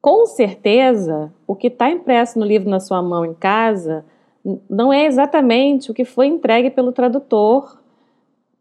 com 0.00 0.26
certeza, 0.26 1.32
o 1.46 1.54
que 1.54 1.68
está 1.68 1.90
impresso 1.90 2.38
no 2.38 2.46
livro 2.46 2.68
na 2.68 2.80
sua 2.80 3.02
mão 3.02 3.24
em 3.24 3.34
casa 3.34 4.04
não 4.68 4.92
é 4.92 5.06
exatamente 5.06 5.90
o 5.90 5.94
que 5.94 6.04
foi 6.04 6.26
entregue 6.26 6.70
pelo 6.70 6.92
tradutor 6.92 7.80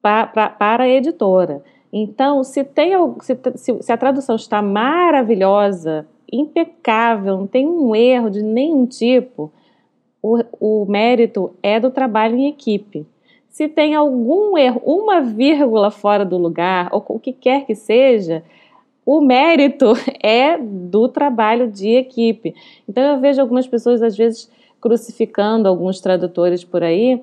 para, 0.01 0.27
para, 0.27 0.83
a 0.83 0.89
editora. 0.89 1.63
Então, 1.91 2.43
se, 2.43 2.63
tem, 2.63 2.91
se, 3.19 3.81
se 3.81 3.91
a 3.91 3.97
tradução 3.97 4.35
está 4.35 4.61
maravilhosa, 4.61 6.07
impecável, 6.31 7.37
não 7.37 7.47
tem 7.47 7.67
um 7.67 7.95
erro 7.95 8.29
de 8.29 8.41
nenhum 8.41 8.85
tipo, 8.85 9.51
o, 10.21 10.39
o 10.59 10.85
mérito 10.85 11.53
é 11.61 11.79
do 11.79 11.91
trabalho 11.91 12.35
em 12.37 12.47
equipe. 12.47 13.05
Se 13.51 13.67
tem 13.67 13.93
algum 13.93 14.57
erro, 14.57 14.81
uma 14.85 15.19
vírgula 15.19 15.91
fora 15.91 16.23
do 16.23 16.37
lugar, 16.37 16.87
ou 16.91 17.03
o 17.09 17.19
que 17.19 17.33
quer 17.33 17.65
que 17.65 17.75
seja, 17.75 18.43
o 19.05 19.19
mérito 19.19 19.91
é 20.23 20.57
do 20.57 21.09
trabalho 21.09 21.69
de 21.69 21.89
equipe. 21.89 22.55
Então 22.87 23.03
eu 23.03 23.19
vejo 23.19 23.41
algumas 23.41 23.67
pessoas 23.67 24.01
às 24.01 24.15
vezes 24.15 24.49
crucificando 24.79 25.67
alguns 25.67 25.99
tradutores 25.99 26.63
por 26.63 26.81
aí 26.81 27.21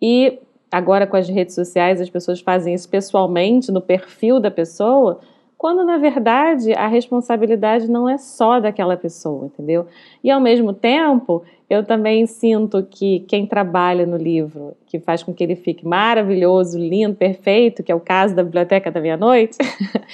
e 0.00 0.38
agora 0.70 1.06
com 1.06 1.16
as 1.16 1.28
redes 1.28 1.54
sociais 1.54 2.00
as 2.00 2.10
pessoas 2.10 2.40
fazem 2.40 2.74
isso 2.74 2.88
pessoalmente 2.88 3.72
no 3.72 3.80
perfil 3.80 4.38
da 4.38 4.50
pessoa, 4.50 5.18
quando 5.60 5.84
na 5.84 5.98
verdade 5.98 6.72
a 6.72 6.86
responsabilidade 6.86 7.86
não 7.86 8.08
é 8.08 8.16
só 8.16 8.58
daquela 8.58 8.96
pessoa, 8.96 9.44
entendeu? 9.44 9.86
E 10.24 10.30
ao 10.30 10.40
mesmo 10.40 10.72
tempo, 10.72 11.42
eu 11.68 11.84
também 11.84 12.24
sinto 12.24 12.82
que 12.82 13.20
quem 13.28 13.46
trabalha 13.46 14.06
no 14.06 14.16
livro, 14.16 14.74
que 14.86 14.98
faz 14.98 15.22
com 15.22 15.34
que 15.34 15.44
ele 15.44 15.54
fique 15.54 15.86
maravilhoso, 15.86 16.78
lindo, 16.78 17.14
perfeito, 17.14 17.82
que 17.82 17.92
é 17.92 17.94
o 17.94 18.00
caso 18.00 18.34
da 18.34 18.42
Biblioteca 18.42 18.90
da 18.90 19.02
Meia-Noite, 19.02 19.58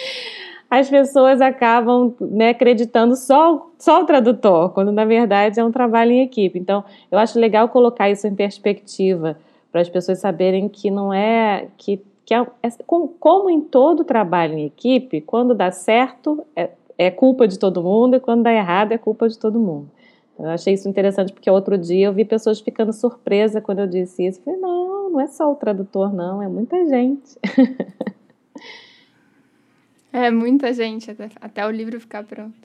as 0.68 0.90
pessoas 0.90 1.40
acabam 1.40 2.12
né, 2.20 2.48
acreditando 2.48 3.14
só, 3.14 3.70
só 3.78 4.02
o 4.02 4.04
tradutor, 4.04 4.70
quando 4.70 4.90
na 4.90 5.04
verdade 5.04 5.60
é 5.60 5.64
um 5.64 5.70
trabalho 5.70 6.10
em 6.10 6.22
equipe. 6.22 6.58
Então, 6.58 6.82
eu 7.08 7.20
acho 7.20 7.38
legal 7.38 7.68
colocar 7.68 8.10
isso 8.10 8.26
em 8.26 8.34
perspectiva, 8.34 9.38
para 9.70 9.80
as 9.80 9.88
pessoas 9.88 10.18
saberem 10.18 10.68
que 10.68 10.90
não 10.90 11.14
é. 11.14 11.68
que, 11.78 12.02
que 12.26 12.34
é, 12.34 12.44
é, 12.62 12.68
como 13.20 13.48
em 13.48 13.60
todo 13.60 14.04
trabalho 14.04 14.54
em 14.54 14.66
equipe, 14.66 15.20
quando 15.20 15.54
dá 15.54 15.70
certo 15.70 16.44
é, 16.56 16.70
é 16.98 17.10
culpa 17.10 17.46
de 17.46 17.56
todo 17.56 17.82
mundo 17.82 18.16
e 18.16 18.20
quando 18.20 18.42
dá 18.42 18.52
errado 18.52 18.92
é 18.92 18.98
culpa 18.98 19.28
de 19.28 19.38
todo 19.38 19.60
mundo. 19.60 19.88
Eu 20.38 20.50
achei 20.50 20.74
isso 20.74 20.88
interessante 20.88 21.32
porque 21.32 21.48
outro 21.48 21.78
dia 21.78 22.06
eu 22.06 22.12
vi 22.12 22.24
pessoas 22.24 22.60
ficando 22.60 22.92
surpresa 22.92 23.60
quando 23.60 23.78
eu 23.78 23.86
disse 23.86 24.26
isso. 24.26 24.40
Eu 24.40 24.44
falei, 24.44 24.60
não, 24.60 25.10
não 25.10 25.20
é 25.20 25.28
só 25.28 25.50
o 25.50 25.54
tradutor, 25.54 26.12
não, 26.12 26.42
é 26.42 26.48
muita 26.48 26.84
gente. 26.86 27.38
É 30.12 30.30
muita 30.30 30.72
gente 30.72 31.10
até, 31.10 31.28
até 31.38 31.66
o 31.66 31.70
livro 31.70 32.00
ficar 32.00 32.24
pronto. 32.24 32.56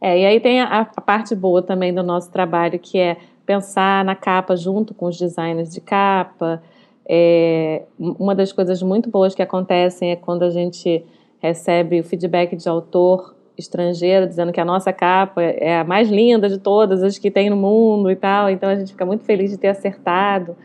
É, 0.00 0.20
e 0.20 0.24
aí 0.24 0.38
tem 0.38 0.60
a, 0.60 0.82
a, 0.82 1.00
parte 1.00 1.34
boa 1.34 1.60
também 1.60 1.92
do 1.92 2.04
nosso 2.04 2.30
trabalho, 2.30 2.78
que 2.78 3.00
é 3.00 3.16
pensar 3.44 4.04
na 4.04 4.14
capa 4.14 4.54
junto 4.54 4.94
com 4.94 5.06
os 5.06 5.18
designers 5.18 5.74
de 5.74 5.80
capa. 5.80 6.62
É, 7.06 7.82
uma 7.98 8.34
das 8.34 8.52
coisas 8.52 8.82
muito 8.82 9.10
boas 9.10 9.34
que 9.34 9.42
acontecem 9.42 10.10
é 10.10 10.16
quando 10.16 10.44
a 10.44 10.50
gente 10.50 11.04
recebe 11.40 12.00
o 12.00 12.04
feedback 12.04 12.54
de 12.54 12.68
autor 12.68 13.34
estrangeiro 13.58 14.26
dizendo 14.26 14.52
que 14.52 14.60
a 14.60 14.64
nossa 14.64 14.92
capa 14.92 15.42
é 15.42 15.78
a 15.78 15.84
mais 15.84 16.08
linda 16.08 16.48
de 16.48 16.58
todas 16.58 17.02
as 17.02 17.18
que 17.18 17.30
tem 17.30 17.50
no 17.50 17.56
mundo 17.56 18.10
e 18.10 18.16
tal. 18.16 18.48
Então 18.48 18.68
a 18.68 18.74
gente 18.76 18.92
fica 18.92 19.04
muito 19.04 19.24
feliz 19.24 19.50
de 19.50 19.56
ter 19.56 19.68
acertado. 19.68 20.56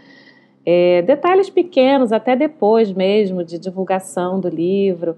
É, 0.65 1.02
detalhes 1.02 1.50
pequenos, 1.50 2.12
até 2.12 2.36
depois 2.36 2.91
mesmo, 2.91 3.43
de 3.43 3.58
divulgação 3.58 4.39
do 4.39 4.50
livro. 4.50 5.15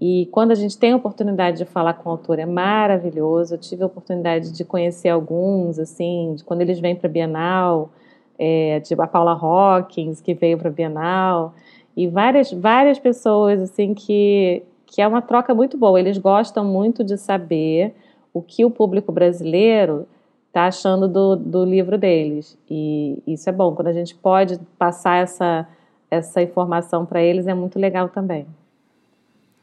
E 0.00 0.26
quando 0.32 0.50
a 0.50 0.54
gente 0.54 0.76
tem 0.76 0.92
a 0.92 0.96
oportunidade 0.96 1.58
de 1.58 1.64
falar 1.64 1.94
com 1.94 2.08
o 2.08 2.12
autor, 2.12 2.38
é 2.38 2.44
maravilhoso. 2.44 3.54
Eu 3.54 3.58
tive 3.58 3.82
a 3.82 3.86
oportunidade 3.86 4.52
de 4.52 4.64
conhecer 4.64 5.08
alguns, 5.08 5.78
assim, 5.78 6.36
quando 6.44 6.60
eles 6.60 6.80
vêm 6.80 6.94
para 6.94 7.08
a 7.08 7.10
Bienal, 7.10 7.90
é, 8.38 8.80
tipo 8.80 9.02
a 9.02 9.06
Paula 9.06 9.32
Hawkins, 9.32 10.20
que 10.20 10.34
veio 10.34 10.58
para 10.58 10.68
a 10.68 10.72
Bienal, 10.72 11.54
e 11.96 12.08
várias, 12.08 12.52
várias 12.52 12.98
pessoas, 12.98 13.60
assim, 13.60 13.94
que, 13.94 14.62
que 14.86 15.02
é 15.02 15.06
uma 15.06 15.22
troca 15.22 15.54
muito 15.54 15.76
boa. 15.76 15.98
Eles 15.98 16.18
gostam 16.18 16.64
muito 16.64 17.04
de 17.04 17.16
saber 17.18 17.94
o 18.32 18.40
que 18.40 18.64
o 18.64 18.70
público 18.70 19.12
brasileiro 19.12 20.06
está 20.48 20.66
achando 20.66 21.08
do, 21.08 21.36
do 21.36 21.64
livro 21.64 21.98
deles. 21.98 22.58
E 22.70 23.22
isso 23.26 23.48
é 23.48 23.52
bom. 23.52 23.74
Quando 23.74 23.88
a 23.88 23.92
gente 23.92 24.14
pode 24.14 24.58
passar 24.78 25.22
essa, 25.22 25.66
essa 26.10 26.42
informação 26.42 27.04
para 27.04 27.22
eles, 27.22 27.46
é 27.46 27.54
muito 27.54 27.78
legal 27.78 28.08
também. 28.08 28.46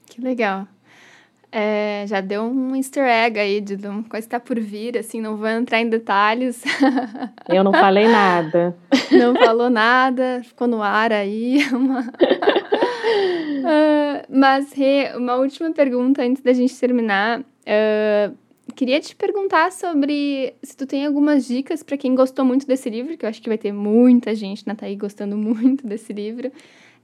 Que 0.05 0.21
legal. 0.21 0.67
É, 1.51 2.05
já 2.07 2.21
deu 2.21 2.43
um 2.43 2.75
easter 2.75 3.03
egg 3.03 3.39
aí 3.39 3.59
de 3.59 3.73
uma 3.87 4.03
coisa 4.03 4.27
que 4.27 4.35
está 4.35 4.39
por 4.39 4.59
vir, 4.59 4.95
assim, 4.97 5.19
não 5.19 5.35
vou 5.35 5.47
entrar 5.47 5.81
em 5.81 5.89
detalhes. 5.89 6.63
Eu 7.49 7.63
não 7.63 7.71
falei 7.71 8.07
nada. 8.07 8.77
Não 9.11 9.35
falou 9.35 9.67
nada, 9.69 10.41
ficou 10.43 10.67
no 10.67 10.83
ar 10.83 11.11
aí. 11.11 11.57
Uma... 11.73 12.01
uh, 12.01 12.05
mas, 14.29 14.71
Rê, 14.73 15.11
uma 15.17 15.37
última 15.37 15.71
pergunta 15.71 16.21
antes 16.21 16.43
da 16.43 16.53
gente 16.53 16.79
terminar. 16.79 17.39
Uh, 17.39 18.37
queria 18.75 18.99
te 18.99 19.15
perguntar 19.15 19.71
sobre 19.71 20.53
se 20.61 20.77
tu 20.77 20.85
tem 20.85 21.03
algumas 21.05 21.47
dicas 21.47 21.81
para 21.81 21.97
quem 21.97 22.13
gostou 22.13 22.45
muito 22.45 22.67
desse 22.67 22.91
livro, 22.91 23.17
que 23.17 23.25
eu 23.25 23.29
acho 23.29 23.41
que 23.41 23.49
vai 23.49 23.57
ter 23.57 23.71
muita 23.71 24.35
gente 24.35 24.67
na 24.67 24.75
Thaí 24.75 24.95
gostando 24.95 25.35
muito 25.35 25.87
desse 25.87 26.13
livro. 26.13 26.51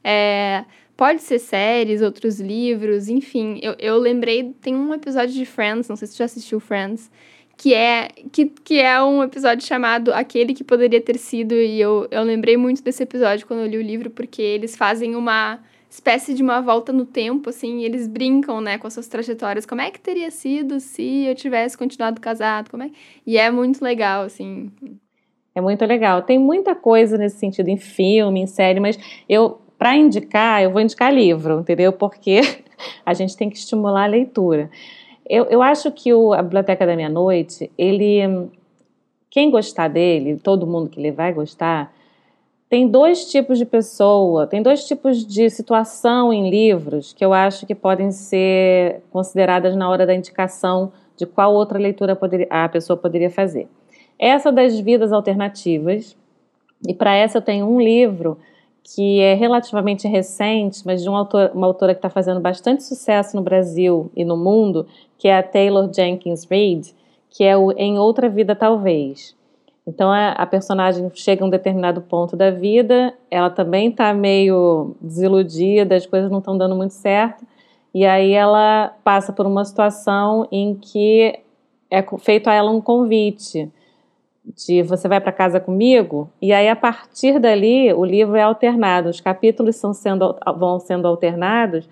É, 0.03 0.63
Pode 0.97 1.21
ser 1.21 1.39
séries, 1.39 2.01
outros 2.01 2.39
livros, 2.39 3.09
enfim. 3.09 3.59
Eu, 3.61 3.75
eu 3.79 3.97
lembrei, 3.97 4.53
tem 4.61 4.75
um 4.75 4.93
episódio 4.93 5.33
de 5.33 5.45
Friends, 5.45 5.89
não 5.89 5.95
sei 5.95 6.07
se 6.07 6.13
você 6.13 6.19
já 6.19 6.25
assistiu 6.25 6.59
Friends, 6.59 7.11
que 7.57 7.73
é, 7.73 8.09
que, 8.31 8.45
que 8.45 8.79
é 8.79 9.01
um 9.03 9.21
episódio 9.21 9.65
chamado 9.65 10.13
Aquele 10.13 10.53
que 10.53 10.63
Poderia 10.63 11.01
Ter 11.01 11.17
Sido, 11.17 11.53
e 11.53 11.79
eu, 11.79 12.07
eu 12.11 12.23
lembrei 12.23 12.55
muito 12.55 12.81
desse 12.81 13.03
episódio 13.03 13.45
quando 13.45 13.61
eu 13.61 13.67
li 13.67 13.77
o 13.77 13.81
livro, 13.81 14.09
porque 14.09 14.41
eles 14.41 14.77
fazem 14.77 15.15
uma 15.15 15.59
espécie 15.89 16.33
de 16.33 16.43
uma 16.43 16.61
volta 16.61 16.91
no 16.91 17.05
tempo, 17.05 17.49
assim, 17.49 17.79
e 17.79 17.85
eles 17.85 18.07
brincam, 18.07 18.59
né, 18.61 18.77
com 18.77 18.87
as 18.87 18.93
suas 18.93 19.07
trajetórias. 19.07 19.65
Como 19.65 19.81
é 19.81 19.91
que 19.91 19.99
teria 19.99 20.31
sido 20.31 20.79
se 20.79 21.25
eu 21.25 21.35
tivesse 21.35 21.77
continuado 21.77 22.19
casado? 22.19 22.69
Como 22.69 22.83
é? 22.83 22.91
E 23.25 23.37
é 23.37 23.49
muito 23.49 23.83
legal, 23.83 24.23
assim. 24.23 24.71
É 25.53 25.61
muito 25.61 25.85
legal. 25.85 26.21
Tem 26.21 26.37
muita 26.37 26.75
coisa 26.75 27.17
nesse 27.17 27.37
sentido 27.37 27.69
em 27.69 27.77
filme, 27.77 28.41
em 28.41 28.47
série, 28.47 28.79
mas 28.79 28.99
eu 29.27 29.61
para 29.85 29.95
indicar, 29.95 30.63
eu 30.63 30.71
vou 30.71 30.81
indicar 30.81 31.13
livro, 31.13 31.59
entendeu? 31.59 31.93
Porque 31.93 32.41
a 33.05 33.13
gente 33.13 33.37
tem 33.37 33.51
que 33.51 33.55
estimular 33.55 34.05
a 34.05 34.07
leitura. 34.07 34.67
Eu, 35.29 35.45
eu 35.45 35.61
acho 35.61 35.91
que 35.91 36.11
o, 36.11 36.33
a 36.33 36.41
Biblioteca 36.41 36.87
da 36.87 36.95
Meia-Noite, 36.95 37.69
ele. 37.77 38.49
Quem 39.29 39.51
gostar 39.51 39.87
dele, 39.87 40.39
todo 40.41 40.65
mundo 40.65 40.89
que 40.89 40.99
ler 40.99 41.11
vai 41.11 41.31
gostar, 41.31 41.93
tem 42.67 42.87
dois 42.87 43.25
tipos 43.25 43.59
de 43.59 43.65
pessoa, 43.65 44.47
tem 44.47 44.63
dois 44.63 44.85
tipos 44.87 45.23
de 45.23 45.51
situação 45.51 46.33
em 46.33 46.49
livros 46.49 47.13
que 47.13 47.23
eu 47.23 47.31
acho 47.31 47.67
que 47.67 47.75
podem 47.75 48.09
ser 48.09 49.03
consideradas 49.11 49.75
na 49.75 49.87
hora 49.87 50.03
da 50.03 50.15
indicação 50.15 50.91
de 51.15 51.27
qual 51.27 51.53
outra 51.53 51.77
leitura 51.77 52.15
poderia, 52.15 52.47
a 52.49 52.67
pessoa 52.67 52.97
poderia 52.97 53.29
fazer. 53.29 53.67
Essa 54.17 54.51
das 54.51 54.79
vidas 54.79 55.13
alternativas, 55.13 56.17
e 56.87 56.93
para 56.93 57.13
essa 57.13 57.37
eu 57.37 57.41
tenho 57.43 57.67
um 57.67 57.79
livro 57.79 58.39
que 58.85 59.19
é 59.19 59.33
relativamente 59.33 60.07
recente, 60.07 60.83
mas 60.85 61.01
de 61.01 61.09
um 61.09 61.15
autor, 61.15 61.51
uma 61.55 61.65
autora 61.65 61.95
que 61.95 61.97
está 61.97 62.09
fazendo 62.09 62.39
bastante 62.39 62.83
sucesso 62.83 63.35
no 63.35 63.41
Brasil 63.41 64.11
e 64.15 64.23
no 64.23 64.37
mundo, 64.37 64.85
que 65.17 65.27
é 65.27 65.35
a 65.35 65.41
Taylor 65.41 65.91
Jenkins 65.91 66.45
Reid, 66.45 66.93
que 67.31 67.43
é 67.43 67.57
o 67.57 67.71
Em 67.71 67.97
Outra 67.97 68.29
Vida 68.29 68.55
Talvez. 68.55 69.35
Então 69.87 70.11
a, 70.11 70.33
a 70.33 70.45
personagem 70.45 71.09
chega 71.15 71.43
a 71.43 71.47
um 71.47 71.49
determinado 71.49 71.99
ponto 71.99 72.35
da 72.35 72.51
vida, 72.51 73.11
ela 73.31 73.49
também 73.49 73.89
está 73.89 74.13
meio 74.13 74.95
desiludida, 75.01 75.95
as 75.95 76.05
coisas 76.05 76.29
não 76.29 76.39
estão 76.39 76.55
dando 76.55 76.75
muito 76.75 76.93
certo, 76.93 77.43
e 77.91 78.05
aí 78.05 78.33
ela 78.33 78.93
passa 79.03 79.33
por 79.33 79.47
uma 79.47 79.65
situação 79.65 80.47
em 80.51 80.75
que 80.75 81.39
é 81.89 82.03
feito 82.19 82.49
a 82.51 82.53
ela 82.53 82.69
um 82.69 82.81
convite 82.81 83.71
de 84.55 84.83
você 84.83 85.07
vai 85.07 85.19
para 85.19 85.31
casa 85.31 85.59
comigo, 85.59 86.29
e 86.41 86.53
aí 86.53 86.69
a 86.69 86.75
partir 86.75 87.39
dali 87.39 87.91
o 87.93 88.05
livro 88.05 88.35
é 88.35 88.43
alternado, 88.43 89.09
os 89.09 89.19
capítulos 89.19 89.75
são 89.75 89.93
sendo, 89.93 90.35
vão 90.57 90.79
sendo 90.79 91.07
alternados, 91.07 91.89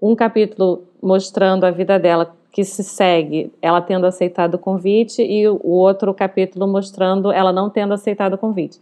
um 0.00 0.14
capítulo 0.14 0.84
mostrando 1.02 1.64
a 1.64 1.70
vida 1.70 1.98
dela 1.98 2.36
que 2.52 2.64
se 2.64 2.82
segue, 2.82 3.52
ela 3.62 3.80
tendo 3.80 4.06
aceitado 4.06 4.54
o 4.54 4.58
convite, 4.58 5.22
e 5.22 5.48
o 5.48 5.70
outro 5.70 6.12
capítulo 6.12 6.66
mostrando 6.66 7.30
ela 7.30 7.52
não 7.52 7.70
tendo 7.70 7.94
aceitado 7.94 8.34
o 8.34 8.38
convite. 8.38 8.80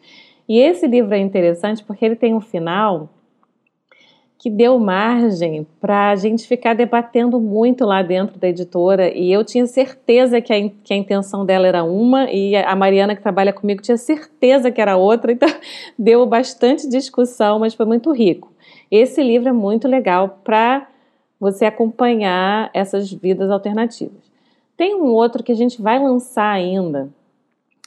E 0.48 0.58
esse 0.58 0.86
livro 0.86 1.14
é 1.14 1.18
interessante 1.18 1.82
porque 1.84 2.04
ele 2.04 2.16
tem 2.16 2.34
um 2.34 2.40
final 2.40 3.08
que 4.46 4.50
deu 4.50 4.78
margem 4.78 5.66
para 5.80 6.10
a 6.10 6.14
gente 6.14 6.46
ficar 6.46 6.72
debatendo 6.72 7.40
muito 7.40 7.84
lá 7.84 8.00
dentro 8.00 8.38
da 8.38 8.48
editora 8.48 9.12
e 9.12 9.32
eu 9.32 9.44
tinha 9.44 9.66
certeza 9.66 10.40
que 10.40 10.52
a, 10.52 10.70
que 10.84 10.94
a 10.94 10.96
intenção 10.96 11.44
dela 11.44 11.66
era 11.66 11.82
uma 11.82 12.30
e 12.30 12.54
a 12.54 12.76
Mariana 12.76 13.16
que 13.16 13.22
trabalha 13.22 13.52
comigo 13.52 13.82
tinha 13.82 13.96
certeza 13.96 14.70
que 14.70 14.80
era 14.80 14.96
outra, 14.96 15.32
então 15.34 15.48
deu 15.98 16.24
bastante 16.26 16.88
discussão, 16.88 17.58
mas 17.58 17.74
foi 17.74 17.86
muito 17.86 18.12
rico. 18.12 18.52
Esse 18.88 19.20
livro 19.20 19.48
é 19.48 19.52
muito 19.52 19.88
legal 19.88 20.38
para 20.44 20.86
você 21.40 21.64
acompanhar 21.64 22.70
essas 22.72 23.12
vidas 23.12 23.50
alternativas. 23.50 24.30
Tem 24.76 24.94
um 24.94 25.06
outro 25.06 25.42
que 25.42 25.50
a 25.50 25.56
gente 25.56 25.82
vai 25.82 25.98
lançar 25.98 26.52
ainda 26.52 27.08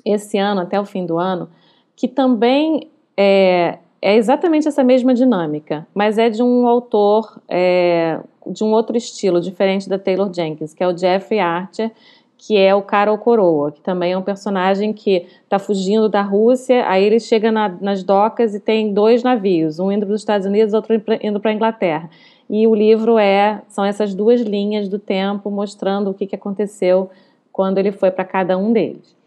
esse 0.03 0.37
ano, 0.37 0.59
até 0.59 0.77
o 0.77 0.83
fim 0.83 1.05
do 1.05 1.17
ano, 1.17 1.49
que 1.95 2.05
também 2.05 2.89
é, 3.15 3.77
é 4.01 4.15
exatamente 4.15 4.67
essa 4.67 4.83
mesma 4.83 5.13
dinâmica, 5.13 5.85
mas 5.93 6.17
é 6.17 6.29
de 6.29 6.41
um 6.41 6.67
autor 6.67 7.39
é, 7.49 8.19
de 8.47 8.63
um 8.63 8.71
outro 8.71 8.95
estilo, 8.95 9.41
diferente 9.41 9.89
da 9.89 9.99
Taylor 9.99 10.33
Jenkins, 10.33 10.73
que 10.73 10.83
é 10.83 10.87
o 10.87 10.97
Jeffrey 10.97 11.39
Archer, 11.39 11.91
que 12.37 12.57
é 12.57 12.73
o 12.73 12.81
cara 12.81 13.11
ou 13.11 13.17
coroa, 13.17 13.71
que 13.71 13.81
também 13.81 14.13
é 14.13 14.17
um 14.17 14.21
personagem 14.21 14.93
que 14.93 15.27
está 15.43 15.59
fugindo 15.59 16.07
da 16.07 16.21
Rússia, 16.21 16.87
aí 16.87 17.03
ele 17.03 17.19
chega 17.19 17.51
na, 17.51 17.67
nas 17.67 18.01
docas 18.01 18.55
e 18.55 18.61
tem 18.61 18.93
dois 18.93 19.21
navios, 19.23 19.77
um 19.77 19.91
indo 19.91 20.05
para 20.05 20.15
os 20.15 20.21
Estados 20.21 20.47
Unidos, 20.47 20.73
outro 20.73 20.95
indo 21.21 21.39
para 21.41 21.51
a 21.51 21.53
Inglaterra. 21.53 22.09
e 22.49 22.65
o 22.65 22.73
livro 22.73 23.17
é 23.17 23.61
são 23.67 23.83
essas 23.83 24.15
duas 24.15 24.39
linhas 24.39 24.87
do 24.87 24.97
tempo 24.97 25.51
mostrando 25.51 26.09
o 26.09 26.13
que, 26.13 26.25
que 26.25 26.35
aconteceu 26.35 27.09
quando 27.51 27.77
ele 27.77 27.91
foi 27.91 28.09
para 28.09 28.23
cada 28.23 28.57
um 28.57 28.71
deles. 28.71 29.18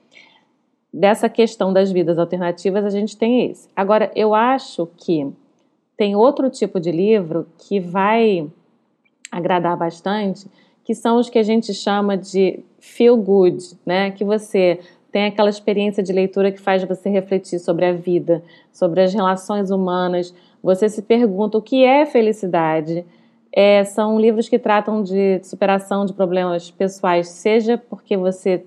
Dessa 0.92 1.28
questão 1.28 1.72
das 1.72 1.90
vidas 1.90 2.18
alternativas, 2.18 2.84
a 2.84 2.90
gente 2.90 3.16
tem 3.16 3.50
esse. 3.50 3.68
Agora, 3.74 4.10
eu 4.14 4.34
acho 4.34 4.86
que 4.98 5.32
tem 5.96 6.14
outro 6.14 6.50
tipo 6.50 6.78
de 6.78 6.92
livro 6.92 7.46
que 7.58 7.80
vai 7.80 8.46
agradar 9.30 9.76
bastante, 9.76 10.46
que 10.84 10.94
são 10.94 11.18
os 11.18 11.30
que 11.30 11.38
a 11.38 11.42
gente 11.42 11.72
chama 11.72 12.16
de 12.16 12.60
feel 12.78 13.16
good, 13.16 13.78
né? 13.86 14.10
Que 14.10 14.24
você 14.24 14.80
tem 15.10 15.26
aquela 15.26 15.48
experiência 15.48 16.02
de 16.02 16.12
leitura 16.12 16.50
que 16.50 16.60
faz 16.60 16.82
você 16.84 17.08
refletir 17.08 17.58
sobre 17.58 17.86
a 17.86 17.92
vida, 17.92 18.42
sobre 18.72 19.02
as 19.02 19.14
relações 19.14 19.70
humanas. 19.70 20.34
Você 20.62 20.88
se 20.88 21.02
pergunta 21.02 21.56
o 21.56 21.62
que 21.62 21.84
é 21.84 22.04
felicidade. 22.04 23.04
É, 23.52 23.84
são 23.84 24.18
livros 24.18 24.48
que 24.48 24.58
tratam 24.58 25.02
de 25.02 25.40
superação 25.44 26.06
de 26.06 26.14
problemas 26.14 26.70
pessoais, 26.70 27.28
seja 27.28 27.76
porque 27.76 28.16
você 28.16 28.64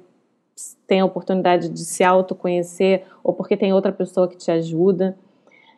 tem 0.88 1.02
a 1.02 1.06
oportunidade 1.06 1.70
de 1.70 1.84
se 1.86 2.04
autoconhecer 2.04 3.04
ou 3.24 3.34
porque 3.34 3.58
tem 3.58 3.74
outra 3.74 3.92
pessoa 3.92 4.28
que 4.28 4.38
te 4.38 4.50
ajuda 4.52 5.18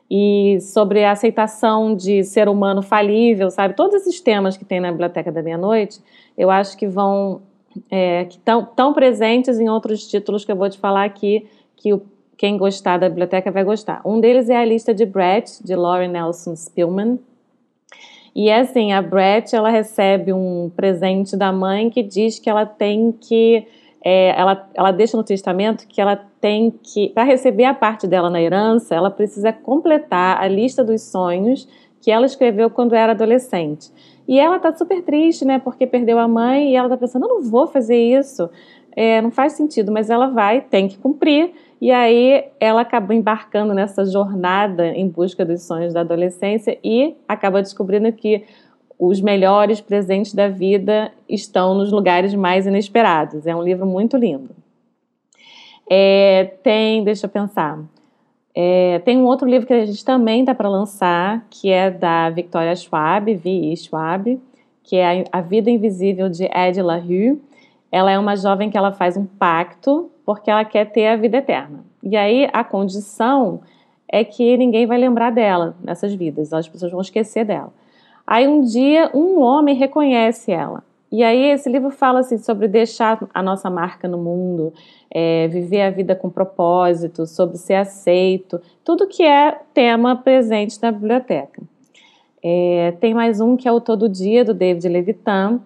e 0.09 0.59
sobre 0.61 1.03
a 1.03 1.11
aceitação 1.11 1.95
de 1.95 2.23
ser 2.23 2.47
humano 2.47 2.81
falível, 2.81 3.49
sabe? 3.51 3.75
Todos 3.75 3.95
esses 3.95 4.21
temas 4.21 4.55
que 4.55 4.63
tem 4.63 4.79
na 4.79 4.91
Biblioteca 4.91 5.31
da 5.31 5.41
Meia-Noite, 5.41 6.01
eu 6.37 6.49
acho 6.49 6.77
que 6.77 6.87
vão 6.87 7.41
é, 7.91 8.25
que 8.25 8.37
estão 8.37 8.65
tão 8.65 8.93
presentes 8.93 9.59
em 9.59 9.69
outros 9.69 10.07
títulos 10.07 10.45
que 10.45 10.51
eu 10.51 10.55
vou 10.55 10.69
te 10.69 10.77
falar 10.77 11.03
aqui, 11.03 11.47
que 11.75 11.93
o, 11.93 12.01
quem 12.37 12.57
gostar 12.57 12.97
da 12.97 13.09
biblioteca 13.09 13.51
vai 13.51 13.63
gostar. 13.63 14.01
Um 14.05 14.19
deles 14.19 14.49
é 14.49 14.57
a 14.57 14.65
lista 14.65 14.93
de 14.93 15.05
Brett, 15.05 15.63
de 15.63 15.75
Laurie 15.75 16.07
Nelson 16.07 16.55
Spillman. 16.55 17.19
E 18.35 18.51
assim, 18.51 18.93
a 18.93 19.01
Brett, 19.01 19.55
ela 19.55 19.69
recebe 19.69 20.31
um 20.31 20.71
presente 20.75 21.35
da 21.35 21.51
mãe 21.51 21.89
que 21.89 22.03
diz 22.03 22.37
que 22.37 22.49
ela 22.49 22.65
tem 22.65 23.11
que 23.11 23.65
é, 24.09 24.33
ela, 24.39 24.69
ela 24.73 24.91
deixa 24.91 25.17
no 25.17 25.23
testamento 25.23 25.85
que 25.85 25.99
ela 25.99 26.15
tem 26.39 26.71
que, 26.81 27.09
para 27.09 27.23
receber 27.23 27.65
a 27.65 27.73
parte 27.73 28.07
dela 28.07 28.29
na 28.29 28.41
herança, 28.41 28.95
ela 28.95 29.11
precisa 29.11 29.51
completar 29.51 30.41
a 30.41 30.47
lista 30.47 30.81
dos 30.81 31.01
sonhos 31.01 31.67
que 31.99 32.09
ela 32.09 32.25
escreveu 32.25 32.69
quando 32.69 32.95
era 32.95 33.11
adolescente. 33.11 33.91
E 34.25 34.39
ela 34.39 34.59
tá 34.59 34.73
super 34.73 35.01
triste, 35.01 35.43
né, 35.43 35.59
porque 35.59 35.85
perdeu 35.85 36.17
a 36.19 36.25
mãe 36.25 36.71
e 36.71 36.75
ela 36.77 36.87
tá 36.87 36.95
pensando, 36.95 37.25
eu 37.25 37.35
não 37.35 37.41
vou 37.41 37.67
fazer 37.67 37.97
isso, 37.97 38.49
é, 38.95 39.21
não 39.21 39.29
faz 39.29 39.53
sentido, 39.53 39.91
mas 39.91 40.09
ela 40.09 40.27
vai, 40.27 40.61
tem 40.61 40.87
que 40.87 40.97
cumprir. 40.97 41.51
E 41.81 41.91
aí 41.91 42.45
ela 42.61 42.81
acaba 42.83 43.13
embarcando 43.13 43.73
nessa 43.73 44.05
jornada 44.05 44.87
em 44.87 45.09
busca 45.09 45.43
dos 45.43 45.63
sonhos 45.63 45.93
da 45.93 45.99
adolescência 45.99 46.79
e 46.81 47.13
acaba 47.27 47.61
descobrindo 47.61 48.09
que 48.13 48.45
os 48.99 49.21
melhores 49.21 49.79
presentes 49.79 50.33
da 50.33 50.47
vida 50.47 51.11
estão 51.29 51.75
nos 51.75 51.91
lugares 51.91 52.33
mais 52.33 52.65
inesperados. 52.65 53.45
É 53.45 53.55
um 53.55 53.61
livro 53.61 53.85
muito 53.85 54.17
lindo. 54.17 54.49
É, 55.89 56.55
tem, 56.63 57.03
deixa 57.03 57.27
eu 57.27 57.29
pensar. 57.29 57.79
É, 58.53 58.99
tem 59.05 59.17
um 59.17 59.25
outro 59.25 59.47
livro 59.47 59.67
que 59.67 59.73
a 59.73 59.85
gente 59.85 60.03
também 60.03 60.39
está 60.39 60.55
para 60.55 60.67
lançar, 60.67 61.45
que 61.49 61.69
é 61.69 61.91
da 61.91 62.29
Victoria 62.31 62.75
Schwab, 62.75 63.33
V.E. 63.35 63.77
Schwab, 63.77 64.41
que 64.83 64.95
é 64.95 65.25
a, 65.31 65.41
Vida 65.41 65.69
Invisível 65.69 66.27
de 66.27 66.45
Ed 66.45 66.81
LaRue. 66.81 67.39
Ela 67.91 68.11
é 68.11 68.17
uma 68.17 68.35
jovem 68.35 68.69
que 68.69 68.77
ela 68.77 68.91
faz 68.91 69.15
um 69.15 69.25
pacto 69.25 70.09
porque 70.25 70.49
ela 70.49 70.65
quer 70.65 70.85
ter 70.85 71.07
a 71.07 71.15
vida 71.15 71.37
eterna. 71.37 71.85
E 72.01 72.17
aí 72.17 72.49
a 72.51 72.63
condição 72.63 73.61
é 74.09 74.23
que 74.23 74.57
ninguém 74.57 74.85
vai 74.85 74.97
lembrar 74.97 75.31
dela 75.31 75.75
nessas 75.83 76.13
vidas, 76.13 76.51
as 76.51 76.67
pessoas 76.67 76.91
vão 76.91 77.01
esquecer 77.01 77.45
dela. 77.45 77.71
Aí 78.27 78.45
um 78.45 78.59
dia 78.61 79.09
um 79.13 79.39
homem 79.39 79.73
reconhece 79.73 80.51
ela. 80.51 80.83
E 81.09 81.23
aí 81.23 81.51
esse 81.51 81.69
livro 81.69 81.89
fala 81.89 82.19
assim 82.19 82.37
sobre 82.37 82.67
deixar 82.67 83.25
a 83.33 83.41
nossa 83.41 83.69
marca 83.69 84.09
no 84.09 84.17
mundo, 84.17 84.73
é, 85.09 85.47
viver 85.47 85.83
a 85.83 85.89
vida 85.89 86.13
com 86.13 86.29
propósito, 86.29 87.25
sobre 87.25 87.57
ser 87.57 87.75
aceito, 87.75 88.59
tudo 88.83 89.07
que 89.07 89.23
é 89.23 89.57
tema 89.73 90.17
presente 90.17 90.77
na 90.81 90.91
biblioteca. 90.91 91.61
É, 92.43 92.93
tem 92.99 93.13
mais 93.13 93.39
um 93.39 93.55
que 93.55 93.69
é 93.69 93.71
o 93.71 93.79
Todo 93.79 94.09
Dia, 94.09 94.43
do 94.43 94.53
David 94.53 94.89
Levitan, 94.89 95.61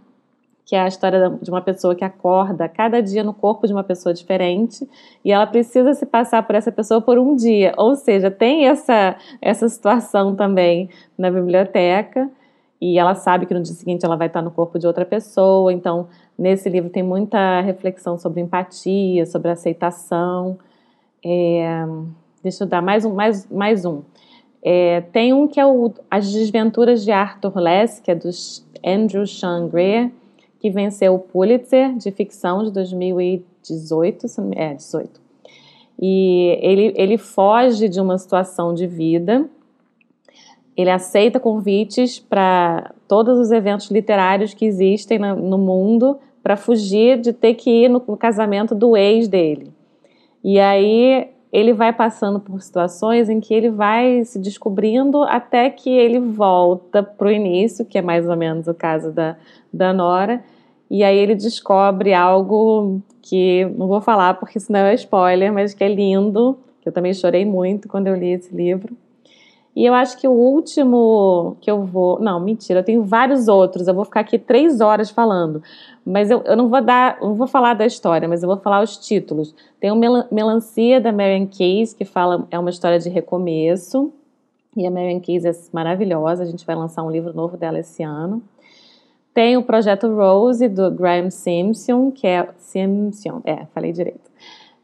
que 0.64 0.76
é 0.76 0.82
a 0.82 0.88
história 0.88 1.30
de 1.42 1.50
uma 1.50 1.62
pessoa 1.62 1.96
que 1.96 2.06
acorda 2.06 2.70
cada 2.70 3.02
dia 3.02 3.24
no 3.24 3.34
corpo 3.34 3.66
de 3.66 3.74
uma 3.74 3.84
pessoa 3.84 4.14
diferente 4.14 4.88
e 5.26 5.32
ela 5.32 5.46
precisa 5.48 5.94
se 5.96 6.06
passar 6.06 6.44
por 6.44 6.56
essa 6.56 6.72
pessoa 6.72 7.02
por 7.02 7.18
um 7.18 7.36
dia. 7.36 7.74
Ou 7.78 7.96
seja, 7.96 8.30
tem 8.30 8.68
essa, 8.68 9.16
essa 9.42 9.68
situação 9.68 10.36
também 10.36 10.88
na 11.18 11.32
biblioteca 11.32 12.30
e 12.82 12.98
ela 12.98 13.14
sabe 13.14 13.46
que 13.46 13.54
no 13.54 13.62
dia 13.62 13.76
seguinte 13.76 14.04
ela 14.04 14.16
vai 14.16 14.26
estar 14.26 14.42
no 14.42 14.50
corpo 14.50 14.80
de 14.80 14.88
outra 14.88 15.06
pessoa. 15.06 15.72
Então, 15.72 16.08
nesse 16.36 16.68
livro 16.68 16.90
tem 16.90 17.04
muita 17.04 17.62
reflexão 17.62 18.18
sobre 18.18 18.42
empatia, 18.42 19.24
sobre 19.28 19.52
aceitação. 19.52 20.58
É, 21.24 21.86
deixa 22.42 22.64
eu 22.64 22.68
dar 22.68 22.82
mais 22.82 23.06
um. 23.06 23.14
Mais, 23.14 23.48
mais 23.52 23.86
um. 23.86 24.02
É, 24.64 25.02
tem 25.14 25.32
um 25.32 25.48
que 25.48 25.60
é 25.60 25.66
o 25.66 25.94
As 26.10 26.32
Desventuras 26.32 27.04
de 27.04 27.12
Arthur 27.12 27.56
Less, 27.58 28.02
que 28.02 28.10
é 28.10 28.16
do 28.16 28.30
Andrew 28.84 29.28
Sean 29.28 29.68
Greer, 29.68 30.12
que 30.60 30.72
venceu 30.72 31.14
o 31.14 31.20
Pulitzer 31.20 31.96
de 31.96 32.10
ficção 32.10 32.64
de 32.64 32.72
2018. 32.72 34.26
É, 34.56 34.74
18. 34.74 35.22
E 36.00 36.58
ele, 36.60 36.94
ele 36.96 37.18
foge 37.20 37.88
de 37.88 38.02
uma 38.02 38.18
situação 38.18 38.74
de 38.74 38.88
vida 38.88 39.48
ele 40.76 40.90
aceita 40.90 41.40
convites 41.40 42.20
para 42.20 42.94
todos 43.08 43.38
os 43.38 43.52
eventos 43.52 43.92
literários 43.92 44.54
que 44.54 44.66
existem 44.66 45.20
no 45.20 45.58
mundo 45.58 46.18
para 46.42 46.58
fugir 46.58 47.20
de 47.20 47.34
ter 47.34 47.54
que 47.56 47.70
ir 47.70 47.90
no, 47.90 48.00
casamento 48.18 48.74
do 48.74 48.96
ex 48.98 49.28
dele. 49.28 49.72
E 50.44 50.60
aí 50.60 51.30
ele 51.52 51.74
vai 51.74 51.92
passando 51.92 52.40
por 52.40 52.62
situações 52.62 53.30
em 53.30 53.40
que 53.40 53.54
ele 53.54 53.70
vai 53.70 54.24
se 54.24 54.40
descobrindo 54.40 55.24
até 55.24 55.70
que 55.70 55.90
ele 55.90 56.20
volta 56.20 57.04
para 57.04 57.28
o 57.28 57.32
início, 57.32 57.86
que 57.86 57.98
é 57.98 58.02
mais 58.02 58.28
ou 58.28 58.38
menos 58.38 58.68
o 58.68 58.74
caso 58.74 59.12
da, 59.12 59.36
da 59.72 59.92
Nora, 59.92 60.42
e 60.90 61.04
aí 61.04 61.18
ele 61.18 61.36
descobre 61.36 62.14
algo 62.14 63.02
que 63.22 63.66
não 63.78 63.88
vou 63.88 64.02
falar 64.02 64.34
porque 64.36 64.60
senão 64.60 64.80
é 64.82 64.94
spoiler, 64.96 65.52
mas 65.54 65.74
que 65.74 65.84
é 65.84 65.94
lindo, 65.94 66.58
que 66.82 66.90
eu 66.90 66.94
também 66.94 67.14
chorei 67.14 67.46
muito 67.46 67.88
quando 67.88 68.08
eu 68.08 68.16
li 68.16 68.32
esse 68.32 68.54
livro. 68.56 68.96
E 69.76 69.86
eu 69.86 69.94
acho 69.94 70.18
que 70.18 70.28
o 70.28 70.32
último 70.32 71.56
que 71.62 71.72
eu 71.72 71.86
vou. 71.86 72.20
Não, 72.20 72.40
mentira, 72.40 72.80
eu 72.80 72.84
tenho 72.84 73.04
vários 73.04 73.48
outros. 73.48 73.88
Eu 73.88 73.94
vou 73.94 74.04
ficar 74.04 74.20
aqui 74.20 74.38
três 74.38 74.82
horas 74.82 75.10
falando. 75.10 75.64
Mas 76.06 76.30
eu, 76.30 76.42
eu 76.42 76.58
não 76.58 76.68
vou 76.68 76.82
dar. 76.82 77.18
Não 77.22 77.36
vou 77.36 77.48
falar 77.48 77.74
da 77.74 77.86
história, 77.86 78.28
mas 78.28 78.44
eu 78.44 78.50
vou 78.50 78.58
falar 78.58 78.84
os 78.84 78.98
títulos. 78.98 79.56
Tem 79.80 79.90
o 79.92 79.96
Mel 79.96 80.26
Melancia 80.30 81.00
da 81.00 81.12
Marian 81.12 81.46
Case, 81.46 81.96
que 81.96 82.04
fala. 82.04 82.46
É 82.52 82.60
uma 82.60 82.70
história 82.70 83.00
de 83.00 83.10
recomeço. 83.10 84.12
E 84.76 84.86
a 84.86 84.92
Marian 84.92 85.20
Case 85.22 85.48
é 85.48 85.54
maravilhosa. 85.72 86.44
A 86.44 86.46
gente 86.46 86.66
vai 86.66 86.76
lançar 86.76 87.04
um 87.04 87.12
livro 87.12 87.34
novo 87.34 87.56
dela 87.56 87.80
esse 87.80 88.04
ano. 88.04 88.44
Tem 89.34 89.56
o 89.56 89.64
projeto 89.64 90.14
Rose, 90.14 90.68
do 90.68 90.92
Graham 90.92 91.30
Simpson, 91.30 92.12
que 92.12 92.28
é. 92.28 92.50
Simpson, 92.58 93.42
é, 93.46 93.66
falei 93.74 93.94
direito 93.94 94.31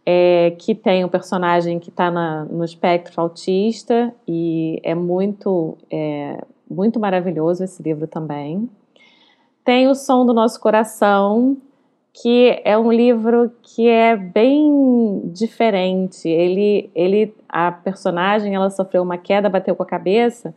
é, 0.09 0.55
que 0.57 0.73
tem 0.73 1.03
um 1.03 1.09
personagem 1.09 1.79
que 1.79 1.89
está 1.89 2.09
no 2.45 2.63
espectro 2.63 3.19
autista 3.19 4.15
e 4.25 4.79
é 4.81 4.95
muito, 4.95 5.77
é, 5.91 6.41
muito 6.71 6.97
maravilhoso 6.97 7.61
esse 7.61 7.83
livro 7.83 8.07
também. 8.07 8.69
Tem 9.65 9.89
O 9.89 9.93
Som 9.93 10.25
do 10.25 10.33
Nosso 10.33 10.61
Coração, 10.61 11.57
que 12.13 12.61
é 12.63 12.77
um 12.77 12.89
livro 12.89 13.51
que 13.61 13.89
é 13.89 14.15
bem 14.15 15.23
diferente. 15.25 16.29
Ele, 16.29 16.89
ele, 16.95 17.35
a 17.49 17.69
personagem, 17.69 18.55
ela 18.55 18.69
sofreu 18.69 19.03
uma 19.03 19.17
queda, 19.17 19.49
bateu 19.49 19.75
com 19.75 19.83
a 19.83 19.85
cabeça 19.85 20.55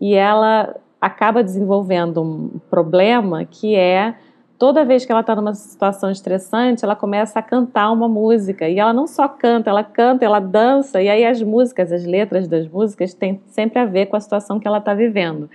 e 0.00 0.14
ela 0.14 0.76
acaba 1.00 1.42
desenvolvendo 1.42 2.22
um 2.22 2.60
problema 2.70 3.44
que 3.44 3.74
é 3.74 4.14
toda 4.62 4.84
vez 4.84 5.04
que 5.04 5.10
ela 5.10 5.22
está 5.22 5.34
numa 5.34 5.54
situação 5.54 6.08
estressante, 6.08 6.84
ela 6.84 6.94
começa 6.94 7.36
a 7.40 7.42
cantar 7.42 7.90
uma 7.90 8.06
música. 8.06 8.68
E 8.68 8.78
ela 8.78 8.92
não 8.92 9.08
só 9.08 9.26
canta, 9.26 9.68
ela 9.68 9.82
canta, 9.82 10.24
ela 10.24 10.38
dança. 10.38 11.02
E 11.02 11.08
aí 11.08 11.24
as 11.24 11.42
músicas, 11.42 11.90
as 11.90 12.04
letras 12.04 12.46
das 12.46 12.68
músicas 12.68 13.12
têm 13.12 13.40
sempre 13.48 13.80
a 13.80 13.84
ver 13.84 14.06
com 14.06 14.14
a 14.14 14.20
situação 14.20 14.60
que 14.60 14.68
ela 14.68 14.78
está 14.78 14.94
vivendo. 14.94 15.50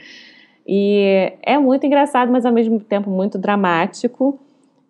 E 0.67 1.31
é 1.41 1.57
muito 1.57 1.85
engraçado, 1.85 2.29
mas 2.29 2.45
ao 2.45 2.51
mesmo 2.51 2.81
tempo 2.81 3.09
muito 3.09 3.37
dramático. 3.37 4.37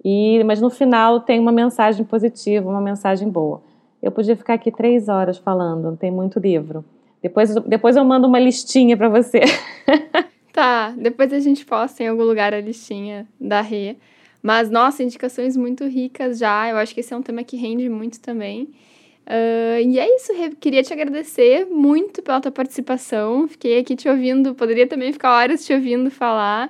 E, 0.03 0.43
mas 0.45 0.59
no 0.59 0.71
final 0.71 1.19
tem 1.19 1.39
uma 1.39 1.51
mensagem 1.51 2.03
positiva, 2.03 2.67
uma 2.67 2.81
mensagem 2.81 3.29
boa. 3.29 3.61
Eu 4.01 4.11
podia 4.11 4.35
ficar 4.35 4.55
aqui 4.55 4.71
três 4.71 5.09
horas 5.09 5.37
falando, 5.37 5.95
tem 5.95 6.09
muito 6.09 6.39
livro. 6.39 6.83
Depois, 7.21 7.53
depois 7.53 7.95
eu 7.95 8.03
mando 8.03 8.27
uma 8.27 8.39
listinha 8.39 8.97
para 8.97 9.09
você. 9.09 9.41
Tá, 10.57 10.89
depois 10.97 11.31
a 11.31 11.39
gente 11.39 11.63
posta 11.63 12.01
em 12.01 12.07
algum 12.07 12.23
lugar 12.23 12.51
a 12.51 12.59
listinha 12.59 13.27
da 13.39 13.61
Rê. 13.61 13.95
Mas, 14.41 14.71
nossa, 14.71 15.03
indicações 15.03 15.55
muito 15.55 15.85
ricas 15.85 16.39
já. 16.39 16.67
Eu 16.67 16.77
acho 16.77 16.95
que 16.95 17.01
esse 17.01 17.13
é 17.13 17.15
um 17.15 17.21
tema 17.21 17.43
que 17.43 17.55
rende 17.55 17.87
muito 17.87 18.19
também. 18.19 18.63
Uh, 19.27 19.79
e 19.85 19.99
é 19.99 20.15
isso, 20.15 20.33
queria 20.59 20.81
te 20.81 20.91
agradecer 20.91 21.67
muito 21.67 22.23
pela 22.23 22.41
tua 22.41 22.51
participação. 22.51 23.47
Fiquei 23.47 23.77
aqui 23.77 23.95
te 23.95 24.09
ouvindo, 24.09 24.55
poderia 24.55 24.87
também 24.87 25.13
ficar 25.13 25.37
horas 25.37 25.63
te 25.63 25.73
ouvindo 25.73 26.09
falar. 26.09 26.69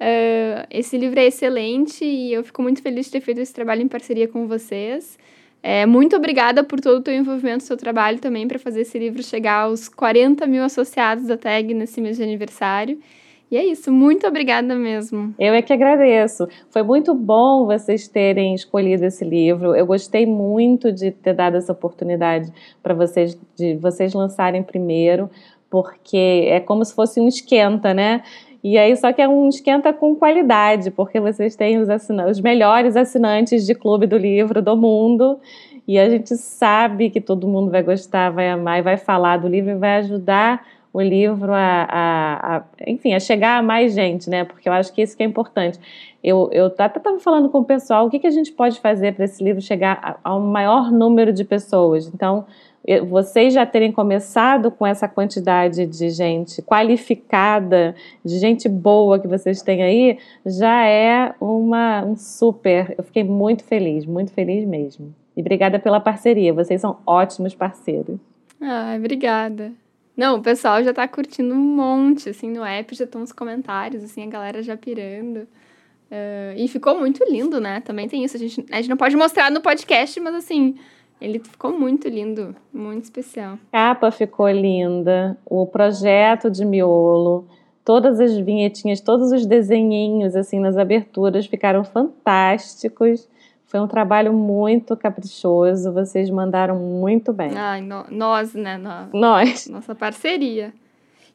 Uh, 0.00 0.64
esse 0.70 0.96
livro 0.96 1.20
é 1.20 1.26
excelente 1.26 2.06
e 2.06 2.32
eu 2.32 2.42
fico 2.42 2.62
muito 2.62 2.80
feliz 2.80 3.04
de 3.04 3.12
ter 3.12 3.20
feito 3.20 3.42
esse 3.42 3.52
trabalho 3.52 3.82
em 3.82 3.88
parceria 3.88 4.26
com 4.26 4.46
vocês. 4.46 5.18
É, 5.62 5.84
muito 5.84 6.16
obrigada 6.16 6.64
por 6.64 6.80
todo 6.80 7.00
o 7.00 7.02
teu 7.02 7.12
envolvimento, 7.12 7.64
seu 7.64 7.76
trabalho 7.76 8.18
também 8.18 8.48
para 8.48 8.58
fazer 8.58 8.80
esse 8.80 8.98
livro 8.98 9.22
chegar 9.22 9.64
aos 9.64 9.90
40 9.90 10.46
mil 10.46 10.64
associados 10.64 11.26
da 11.26 11.36
TAG 11.36 11.74
nesse 11.74 12.00
mês 12.00 12.16
de 12.16 12.22
aniversário. 12.22 12.98
E 13.50 13.56
é 13.56 13.64
isso, 13.64 13.92
muito 13.92 14.26
obrigada 14.26 14.74
mesmo. 14.74 15.32
Eu 15.38 15.54
é 15.54 15.62
que 15.62 15.72
agradeço. 15.72 16.48
Foi 16.68 16.82
muito 16.82 17.14
bom 17.14 17.64
vocês 17.64 18.08
terem 18.08 18.54
escolhido 18.54 19.04
esse 19.04 19.24
livro. 19.24 19.74
Eu 19.74 19.86
gostei 19.86 20.26
muito 20.26 20.90
de 20.90 21.12
ter 21.12 21.32
dado 21.32 21.56
essa 21.56 21.70
oportunidade 21.72 22.52
para 22.82 22.92
vocês, 22.92 23.38
de 23.56 23.76
vocês 23.76 24.12
lançarem 24.14 24.64
primeiro, 24.64 25.30
porque 25.70 26.46
é 26.48 26.58
como 26.58 26.84
se 26.84 26.92
fosse 26.92 27.20
um 27.20 27.28
esquenta, 27.28 27.94
né? 27.94 28.22
E 28.64 28.76
aí, 28.76 28.96
só 28.96 29.12
que 29.12 29.22
é 29.22 29.28
um 29.28 29.48
esquenta 29.48 29.92
com 29.92 30.16
qualidade, 30.16 30.90
porque 30.90 31.20
vocês 31.20 31.54
têm 31.54 31.78
os, 31.78 31.88
os 32.28 32.40
melhores 32.40 32.96
assinantes 32.96 33.64
de 33.64 33.76
clube 33.76 34.08
do 34.08 34.16
livro 34.16 34.60
do 34.60 34.76
mundo. 34.76 35.38
E 35.86 36.00
a 36.00 36.10
gente 36.10 36.36
sabe 36.36 37.10
que 37.10 37.20
todo 37.20 37.46
mundo 37.46 37.70
vai 37.70 37.84
gostar, 37.84 38.30
vai 38.30 38.50
amar 38.50 38.80
e 38.80 38.82
vai 38.82 38.96
falar 38.96 39.36
do 39.36 39.46
livro 39.46 39.70
e 39.70 39.76
vai 39.76 39.98
ajudar 39.98 40.66
o 40.96 41.02
livro 41.02 41.52
a, 41.52 41.86
a, 41.90 42.56
a, 42.56 42.64
enfim, 42.86 43.12
a 43.12 43.20
chegar 43.20 43.58
a 43.58 43.62
mais 43.62 43.92
gente, 43.92 44.30
né? 44.30 44.44
Porque 44.44 44.66
eu 44.66 44.72
acho 44.72 44.90
que 44.94 45.02
isso 45.02 45.14
que 45.14 45.22
é 45.22 45.26
importante. 45.26 45.78
Eu, 46.24 46.48
eu 46.50 46.66
até 46.66 46.86
estava 46.86 47.18
falando 47.18 47.50
com 47.50 47.58
o 47.58 47.64
pessoal, 47.64 48.06
o 48.06 48.10
que, 48.10 48.18
que 48.18 48.26
a 48.26 48.30
gente 48.30 48.50
pode 48.50 48.80
fazer 48.80 49.12
para 49.14 49.26
esse 49.26 49.44
livro 49.44 49.60
chegar 49.60 50.00
a, 50.02 50.16
a, 50.24 50.34
um 50.34 50.46
maior 50.46 50.90
número 50.90 51.34
de 51.34 51.44
pessoas? 51.44 52.06
Então, 52.06 52.46
vocês 53.10 53.52
já 53.52 53.66
terem 53.66 53.92
começado 53.92 54.70
com 54.70 54.86
essa 54.86 55.06
quantidade 55.06 55.84
de 55.84 56.08
gente 56.08 56.62
qualificada, 56.62 57.94
de 58.24 58.38
gente 58.38 58.66
boa 58.66 59.18
que 59.18 59.28
vocês 59.28 59.60
têm 59.60 59.82
aí, 59.82 60.18
já 60.46 60.86
é 60.86 61.34
uma, 61.38 62.06
um 62.06 62.16
super. 62.16 62.94
Eu 62.96 63.04
fiquei 63.04 63.22
muito 63.22 63.64
feliz, 63.64 64.06
muito 64.06 64.32
feliz 64.32 64.66
mesmo. 64.66 65.14
E 65.36 65.42
obrigada 65.42 65.78
pela 65.78 66.00
parceria, 66.00 66.54
vocês 66.54 66.80
são 66.80 66.96
ótimos 67.06 67.54
parceiros. 67.54 68.16
Ah, 68.62 68.94
obrigada. 68.96 69.72
Não, 70.16 70.38
o 70.38 70.42
pessoal 70.42 70.82
já 70.82 70.94
tá 70.94 71.06
curtindo 71.06 71.54
um 71.54 71.58
monte, 71.58 72.30
assim, 72.30 72.50
no 72.50 72.64
app 72.64 72.94
já 72.94 73.04
estão 73.04 73.22
os 73.22 73.32
comentários, 73.32 74.02
assim, 74.02 74.22
a 74.22 74.26
galera 74.26 74.62
já 74.62 74.76
pirando. 74.76 75.46
Uh, 76.10 76.54
e 76.56 76.68
ficou 76.68 76.98
muito 76.98 77.22
lindo, 77.28 77.60
né? 77.60 77.80
Também 77.80 78.08
tem 78.08 78.24
isso. 78.24 78.36
A 78.36 78.40
gente, 78.40 78.64
a 78.70 78.76
gente 78.76 78.88
não 78.88 78.96
pode 78.96 79.16
mostrar 79.16 79.50
no 79.50 79.60
podcast, 79.60 80.18
mas 80.20 80.34
assim, 80.34 80.76
ele 81.20 81.38
ficou 81.40 81.76
muito 81.76 82.08
lindo, 82.08 82.54
muito 82.72 83.04
especial. 83.04 83.58
A 83.72 83.94
capa 83.94 84.10
ficou 84.10 84.48
linda, 84.50 85.36
o 85.44 85.66
projeto 85.66 86.50
de 86.50 86.64
miolo, 86.64 87.46
todas 87.84 88.20
as 88.20 88.36
vinhetinhas, 88.36 89.00
todos 89.00 89.32
os 89.32 89.44
desenhinhos, 89.44 90.36
assim, 90.36 90.60
nas 90.60 90.76
aberturas 90.76 91.46
ficaram 91.46 91.84
fantásticos. 91.84 93.28
Foi 93.76 93.84
um 93.84 93.86
trabalho 93.86 94.32
muito 94.32 94.96
caprichoso, 94.96 95.92
vocês 95.92 96.30
mandaram 96.30 96.76
muito 96.76 97.30
bem. 97.30 97.50
Ai, 97.54 97.82
no, 97.82 98.06
nós, 98.10 98.54
né? 98.54 98.78
No, 98.78 99.10
nós. 99.12 99.68
Nossa 99.68 99.94
parceria. 99.94 100.72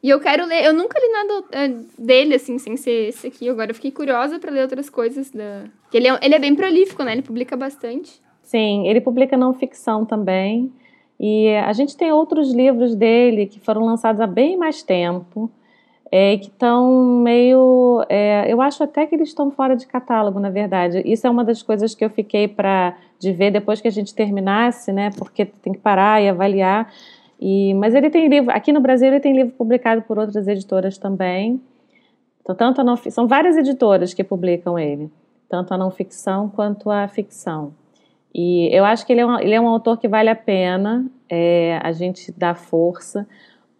E 0.02 0.10
eu 0.10 0.18
quero 0.18 0.44
ler, 0.44 0.64
eu 0.64 0.72
nunca 0.72 0.98
li 0.98 1.12
nada 1.12 1.44
é, 1.52 1.68
dele, 1.96 2.34
assim, 2.34 2.58
sem 2.58 2.76
ser 2.76 3.10
esse 3.10 3.28
aqui. 3.28 3.48
Agora 3.48 3.70
eu 3.70 3.74
fiquei 3.76 3.92
curiosa 3.92 4.40
para 4.40 4.50
ler 4.50 4.62
outras 4.62 4.90
coisas. 4.90 5.30
Da... 5.30 5.66
Ele 5.94 6.08
é, 6.08 6.18
ele 6.20 6.34
é 6.34 6.38
bem 6.40 6.52
prolífico, 6.56 7.04
né? 7.04 7.12
Ele 7.12 7.22
publica 7.22 7.56
bastante. 7.56 8.20
Sim, 8.42 8.88
ele 8.88 9.00
publica 9.00 9.36
não 9.36 9.54
ficção 9.54 10.04
também. 10.04 10.72
E 11.20 11.48
a 11.64 11.72
gente 11.72 11.96
tem 11.96 12.10
outros 12.10 12.52
livros 12.52 12.96
dele 12.96 13.46
que 13.46 13.60
foram 13.60 13.84
lançados 13.84 14.20
há 14.20 14.26
bem 14.26 14.56
mais 14.56 14.82
tempo 14.82 15.48
é, 16.14 16.36
que 16.36 16.48
estão 16.48 17.22
meio. 17.22 18.04
É, 18.06 18.44
eu 18.52 18.60
acho 18.60 18.84
até 18.84 19.06
que 19.06 19.14
eles 19.14 19.28
estão 19.28 19.50
fora 19.50 19.74
de 19.74 19.86
catálogo, 19.86 20.38
na 20.38 20.50
verdade. 20.50 21.02
Isso 21.06 21.26
é 21.26 21.30
uma 21.30 21.42
das 21.42 21.62
coisas 21.62 21.94
que 21.94 22.04
eu 22.04 22.10
fiquei 22.10 22.46
para 22.46 22.94
de 23.18 23.32
ver 23.32 23.50
depois 23.50 23.80
que 23.80 23.88
a 23.88 23.90
gente 23.90 24.14
terminasse, 24.14 24.92
né? 24.92 25.08
Porque 25.16 25.46
tem 25.46 25.72
que 25.72 25.78
parar 25.78 26.22
e 26.22 26.28
avaliar. 26.28 26.92
E, 27.40 27.72
mas 27.74 27.94
ele 27.94 28.10
tem 28.10 28.28
livro, 28.28 28.50
aqui 28.50 28.74
no 28.74 28.80
Brasil 28.80 29.08
ele 29.08 29.20
tem 29.20 29.34
livro 29.34 29.54
publicado 29.54 30.02
por 30.02 30.18
outras 30.18 30.46
editoras 30.46 30.98
também. 30.98 31.58
Então, 32.42 32.54
tanto 32.54 32.84
não, 32.84 32.96
são 32.96 33.26
várias 33.26 33.56
editoras 33.56 34.12
que 34.12 34.22
publicam 34.22 34.78
ele, 34.78 35.10
tanto 35.48 35.72
a 35.72 35.78
não 35.78 35.90
ficção 35.90 36.48
quanto 36.50 36.90
a 36.90 37.08
ficção. 37.08 37.72
E 38.34 38.68
eu 38.70 38.84
acho 38.84 39.06
que 39.06 39.12
ele 39.12 39.22
é 39.22 39.26
um, 39.26 39.38
ele 39.38 39.54
é 39.54 39.60
um 39.60 39.68
autor 39.68 39.98
que 39.98 40.08
vale 40.08 40.28
a 40.28 40.36
pena 40.36 41.06
é, 41.28 41.80
a 41.82 41.90
gente 41.92 42.32
dar 42.32 42.54
força 42.54 43.26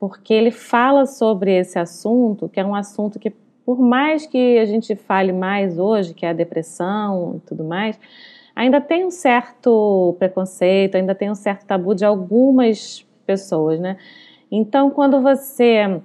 porque 0.03 0.35
ele 0.35 0.51
fala 0.51 1.07
sobre 1.07 1.57
esse 1.57 1.79
assunto, 1.79 2.49
que 2.49 2.59
é 2.59 2.65
um 2.65 2.75
assunto 2.75 3.21
que, 3.21 3.31
por 3.65 3.79
mais 3.79 4.27
que 4.27 4.59
a 4.59 4.65
gente 4.65 4.97
fale 4.97 5.33
mais 5.33 5.79
hoje, 5.79 6.13
que 6.13 6.27
é 6.27 6.31
a 6.31 6.33
depressão 6.33 7.37
e 7.37 7.41
tudo 7.47 7.63
mais, 7.63 7.97
ainda 8.53 8.81
tem 8.81 9.05
um 9.05 9.13
certo 9.13 10.17
preconceito, 10.19 10.97
ainda 10.97 11.15
tem 11.15 11.31
um 11.31 11.37
certo 11.37 11.67
tabu 11.67 11.95
de 11.95 12.05
algumas 12.05 13.07
pessoas, 13.25 13.79
né? 13.79 13.97
Então, 14.51 14.91
quando 14.91 15.21
você 15.21 16.01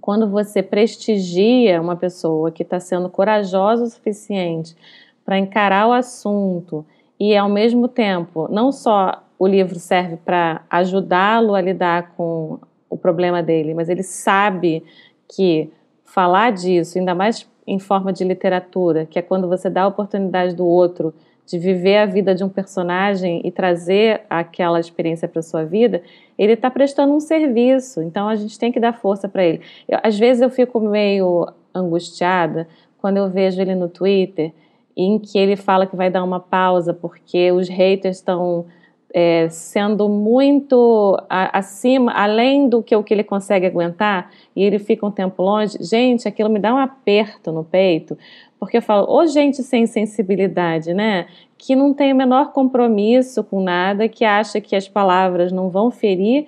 quando 0.00 0.26
você 0.26 0.62
prestigia 0.62 1.82
uma 1.82 1.96
pessoa 1.96 2.50
que 2.50 2.62
está 2.62 2.80
sendo 2.80 3.10
corajosa 3.10 3.84
o 3.84 3.90
suficiente 3.90 4.74
para 5.22 5.38
encarar 5.38 5.86
o 5.86 5.92
assunto 5.92 6.82
e 7.20 7.36
ao 7.36 7.50
mesmo 7.50 7.88
tempo 7.88 8.48
não 8.50 8.72
só 8.72 9.22
o 9.38 9.46
livro 9.46 9.78
serve 9.78 10.16
para 10.16 10.62
ajudá-lo 10.70 11.54
a 11.54 11.60
lidar 11.60 12.14
com 12.16 12.58
o 12.88 12.96
problema 12.96 13.42
dele, 13.42 13.74
mas 13.74 13.88
ele 13.88 14.02
sabe 14.02 14.82
que 15.28 15.70
falar 16.04 16.52
disso, 16.52 16.98
ainda 16.98 17.14
mais 17.14 17.46
em 17.66 17.78
forma 17.78 18.12
de 18.12 18.24
literatura, 18.24 19.04
que 19.04 19.18
é 19.18 19.22
quando 19.22 19.46
você 19.46 19.68
dá 19.68 19.82
a 19.82 19.88
oportunidade 19.88 20.54
do 20.54 20.66
outro 20.66 21.12
de 21.46 21.58
viver 21.58 21.96
a 21.96 22.06
vida 22.06 22.34
de 22.34 22.44
um 22.44 22.48
personagem 22.48 23.40
e 23.42 23.50
trazer 23.50 24.22
aquela 24.28 24.78
experiência 24.78 25.26
para 25.26 25.40
sua 25.40 25.64
vida, 25.64 26.02
ele 26.36 26.52
está 26.52 26.70
prestando 26.70 27.14
um 27.14 27.20
serviço. 27.20 28.02
Então 28.02 28.28
a 28.28 28.36
gente 28.36 28.58
tem 28.58 28.70
que 28.70 28.78
dar 28.78 28.92
força 28.92 29.28
para 29.28 29.44
ele. 29.44 29.62
Eu, 29.88 29.98
às 30.02 30.18
vezes 30.18 30.42
eu 30.42 30.50
fico 30.50 30.78
meio 30.78 31.48
angustiada 31.74 32.68
quando 32.98 33.16
eu 33.16 33.30
vejo 33.30 33.60
ele 33.60 33.74
no 33.74 33.88
Twitter 33.88 34.52
em 34.94 35.18
que 35.18 35.38
ele 35.38 35.56
fala 35.56 35.86
que 35.86 35.96
vai 35.96 36.10
dar 36.10 36.22
uma 36.22 36.40
pausa 36.40 36.92
porque 36.92 37.50
os 37.52 37.68
haters 37.68 38.16
estão 38.16 38.66
é, 39.12 39.48
sendo 39.48 40.08
muito 40.08 41.16
acima, 41.28 42.12
além 42.12 42.68
do 42.68 42.82
que 42.82 42.94
o 42.94 43.02
que 43.02 43.14
ele 43.14 43.24
consegue 43.24 43.66
aguentar, 43.66 44.30
e 44.54 44.62
ele 44.62 44.78
fica 44.78 45.06
um 45.06 45.10
tempo 45.10 45.42
longe, 45.42 45.78
gente, 45.80 46.28
aquilo 46.28 46.50
me 46.50 46.58
dá 46.58 46.74
um 46.74 46.78
aperto 46.78 47.50
no 47.50 47.64
peito, 47.64 48.16
porque 48.58 48.78
eu 48.78 48.82
falo, 48.82 49.10
ô 49.10 49.26
gente 49.26 49.62
sem 49.62 49.86
sensibilidade, 49.86 50.92
né? 50.92 51.26
Que 51.56 51.74
não 51.74 51.94
tem 51.94 52.12
o 52.12 52.16
menor 52.16 52.52
compromisso 52.52 53.42
com 53.42 53.60
nada, 53.60 54.08
que 54.08 54.24
acha 54.24 54.60
que 54.60 54.76
as 54.76 54.88
palavras 54.88 55.52
não 55.52 55.70
vão 55.70 55.90
ferir 55.90 56.46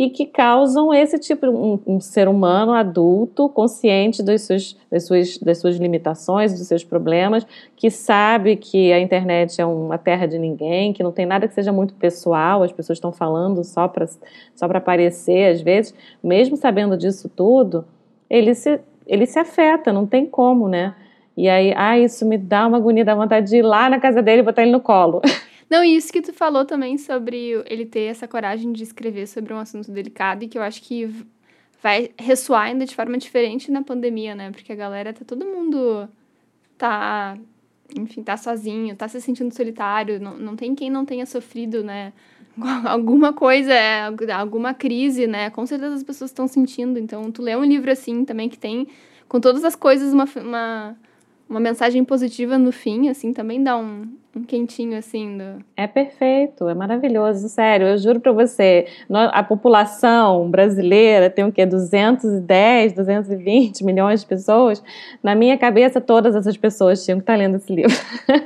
e 0.00 0.08
que 0.08 0.24
causam 0.24 0.94
esse 0.94 1.18
tipo 1.18 1.46
um, 1.46 1.78
um, 1.86 2.00
ser 2.00 2.26
humano 2.26 2.72
adulto, 2.72 3.50
consciente 3.50 4.22
das 4.22 4.40
suas, 4.40 4.74
das, 4.90 5.04
suas, 5.04 5.36
das 5.36 5.58
suas 5.58 5.76
limitações, 5.76 6.58
dos 6.58 6.66
seus 6.66 6.82
problemas, 6.82 7.46
que 7.76 7.90
sabe 7.90 8.56
que 8.56 8.94
a 8.94 8.98
internet 8.98 9.60
é 9.60 9.66
uma 9.66 9.98
terra 9.98 10.24
de 10.24 10.38
ninguém, 10.38 10.94
que 10.94 11.02
não 11.02 11.12
tem 11.12 11.26
nada 11.26 11.46
que 11.46 11.52
seja 11.52 11.70
muito 11.70 11.92
pessoal, 11.92 12.62
as 12.62 12.72
pessoas 12.72 12.96
estão 12.96 13.12
falando 13.12 13.62
só 13.62 13.86
para 13.88 14.06
só 14.54 14.64
aparecer 14.64 15.52
às 15.52 15.60
vezes, 15.60 15.94
mesmo 16.24 16.56
sabendo 16.56 16.96
disso 16.96 17.28
tudo, 17.28 17.84
ele 18.30 18.54
se, 18.54 18.80
ele 19.06 19.26
se 19.26 19.38
afeta, 19.38 19.92
não 19.92 20.06
tem 20.06 20.24
como, 20.24 20.66
né? 20.66 20.94
E 21.36 21.46
aí, 21.46 21.74
ah, 21.76 21.98
isso 21.98 22.24
me 22.24 22.38
dá 22.38 22.66
uma 22.66 22.78
agonia, 22.78 23.04
dá 23.04 23.14
vontade 23.14 23.50
de 23.50 23.58
ir 23.58 23.62
lá 23.62 23.90
na 23.90 24.00
casa 24.00 24.22
dele 24.22 24.40
e 24.40 24.44
botar 24.44 24.62
ele 24.62 24.72
no 24.72 24.80
colo. 24.80 25.20
Não, 25.70 25.84
e 25.84 25.96
isso 25.96 26.12
que 26.12 26.20
tu 26.20 26.32
falou 26.32 26.64
também 26.64 26.98
sobre 26.98 27.62
ele 27.66 27.86
ter 27.86 28.00
essa 28.10 28.26
coragem 28.26 28.72
de 28.72 28.82
escrever 28.82 29.28
sobre 29.28 29.54
um 29.54 29.58
assunto 29.58 29.92
delicado 29.92 30.42
e 30.42 30.48
que 30.48 30.58
eu 30.58 30.62
acho 30.62 30.82
que 30.82 31.08
vai 31.80 32.10
ressoar 32.18 32.64
ainda 32.64 32.84
de 32.84 32.94
forma 32.94 33.16
diferente 33.16 33.70
na 33.70 33.82
pandemia, 33.82 34.34
né? 34.34 34.50
Porque 34.50 34.72
a 34.72 34.76
galera 34.76 35.12
tá 35.12 35.24
todo 35.24 35.46
mundo 35.46 36.08
tá, 36.76 37.38
enfim, 37.96 38.22
tá 38.22 38.36
sozinho, 38.36 38.96
tá 38.96 39.06
se 39.06 39.20
sentindo 39.20 39.54
solitário, 39.54 40.20
não, 40.20 40.36
não 40.36 40.56
tem 40.56 40.74
quem 40.74 40.90
não 40.90 41.04
tenha 41.04 41.24
sofrido, 41.24 41.84
né? 41.84 42.12
Alguma 42.84 43.32
coisa, 43.32 43.72
alguma 44.36 44.74
crise, 44.74 45.26
né? 45.28 45.50
Com 45.50 45.64
certeza 45.66 45.94
as 45.94 46.02
pessoas 46.02 46.30
estão 46.30 46.48
sentindo. 46.48 46.98
Então, 46.98 47.30
tu 47.30 47.42
lê 47.42 47.56
um 47.56 47.64
livro 47.64 47.90
assim 47.90 48.24
também 48.24 48.48
que 48.48 48.58
tem, 48.58 48.88
com 49.28 49.40
todas 49.40 49.64
as 49.64 49.76
coisas, 49.76 50.12
uma, 50.12 50.24
uma 50.36 50.96
uma 51.50 51.58
mensagem 51.58 52.04
positiva 52.04 52.56
no 52.56 52.70
fim, 52.70 53.08
assim, 53.08 53.32
também 53.32 53.60
dá 53.60 53.76
um, 53.76 54.06
um 54.36 54.44
quentinho 54.44 54.96
assim 54.96 55.36
do... 55.36 55.64
É 55.76 55.84
perfeito, 55.88 56.68
é 56.68 56.74
maravilhoso, 56.74 57.48
sério, 57.48 57.88
eu 57.88 57.98
juro 57.98 58.20
para 58.20 58.30
você, 58.30 58.86
a 59.32 59.42
população 59.42 60.48
brasileira 60.48 61.28
tem 61.28 61.44
o 61.44 61.50
quê? 61.50 61.66
210, 61.66 62.92
220 62.92 63.84
milhões 63.84 64.20
de 64.20 64.26
pessoas. 64.26 64.80
Na 65.20 65.34
minha 65.34 65.58
cabeça, 65.58 66.00
todas 66.00 66.36
essas 66.36 66.56
pessoas 66.56 67.04
tinham 67.04 67.18
que 67.18 67.24
estar 67.24 67.34
lendo 67.34 67.56
esse 67.56 67.74
livro. 67.74 67.96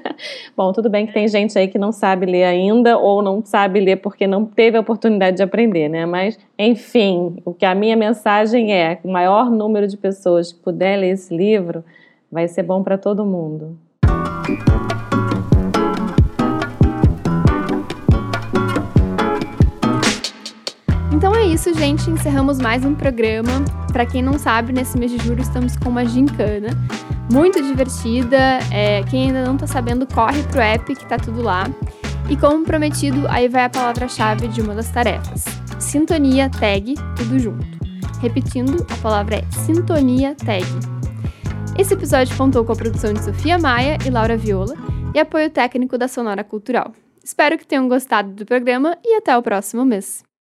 Bom, 0.57 0.73
tudo 0.73 0.89
bem 0.89 1.07
que 1.07 1.13
tem 1.13 1.29
gente 1.29 1.59
aí 1.59 1.69
que 1.69 1.79
não 1.79 1.93
sabe 1.93 2.25
ler 2.25 2.45
ainda 2.45 2.97
ou 2.97 3.21
não 3.21 3.45
sabe 3.45 3.81
ler 3.81 3.97
porque 3.97 4.27
não 4.27 4.47
teve 4.47 4.79
a 4.79 4.81
oportunidade 4.81 5.37
de 5.37 5.43
aprender, 5.43 5.91
né? 5.91 6.07
Mas, 6.07 6.39
enfim, 6.59 7.37
o 7.45 7.53
que 7.53 7.67
a 7.67 7.75
minha 7.75 7.97
mensagem 7.97 8.73
é, 8.73 8.99
o 9.05 9.13
maior 9.13 9.51
número 9.51 9.87
de 9.87 9.99
pessoas 9.99 10.55
que 10.55 10.61
puder 10.61 10.97
ler 10.97 11.11
esse 11.11 11.37
livro, 11.37 11.85
vai 12.35 12.49
ser 12.49 12.65
bom 12.65 12.83
para 12.83 12.99
todo 12.99 13.25
mundo. 13.25 13.79
Então 21.13 21.33
é 21.33 21.47
isso, 21.47 21.73
gente. 21.75 22.11
Encerramos 22.11 22.59
mais 22.59 22.85
um 22.85 22.93
programa. 22.93 23.53
Para 23.93 24.05
quem 24.05 24.21
não 24.21 24.37
sabe, 24.37 24.73
nesse 24.73 24.99
mês 24.99 25.13
de 25.13 25.19
julho 25.25 25.41
estamos 25.41 25.77
com 25.77 25.89
uma 25.89 26.05
gincana 26.05 26.71
muito 27.33 27.63
divertida. 27.63 28.59
É, 28.73 29.05
quem 29.05 29.29
ainda 29.29 29.45
não 29.45 29.57
tá 29.57 29.69
sabendo, 29.69 30.05
corre 30.05 30.43
pro 30.43 30.61
app 30.61 30.93
que 30.93 31.07
tá 31.07 31.17
tudo 31.17 31.41
lá. 31.41 31.67
E 32.29 32.37
como 32.37 32.65
prometido, 32.65 33.29
aí 33.29 33.49
vai 33.49 33.67
a 33.67 33.71
palavra-chave 33.71 34.49
de 34.49 34.61
uma 34.61 34.75
das 34.75 34.91
tarefas. 34.91 35.45
Sintonia 35.79 36.51
tag, 36.51 36.97
tudo 37.17 37.39
junto. 37.39 37.79
Repetindo, 38.21 38.85
a 38.91 38.97
palavra 38.97 39.37
é 39.37 39.45
sintonia 39.53 40.35
tag. 40.35 40.65
Esse 41.77 41.95
episódio 41.95 42.37
contou 42.37 42.65
com 42.65 42.73
a 42.73 42.77
produção 42.77 43.13
de 43.13 43.25
Sofia 43.25 43.59
Maia 43.59 43.99
e 44.07 44.11
Laura 44.11 44.37
Viola 44.37 44.75
e 45.13 45.19
apoio 45.19 45.51
técnico 45.51 45.99
da 45.99 46.07
Sonora 46.07 46.45
Cultural. 46.45 46.93
Espero 47.23 47.59
que 47.59 47.67
tenham 47.67 47.89
gostado 47.89 48.31
do 48.31 48.47
programa 48.47 48.97
e 49.05 49.17
até 49.17 49.37
o 49.37 49.43
próximo 49.43 49.85
mês. 49.85 50.24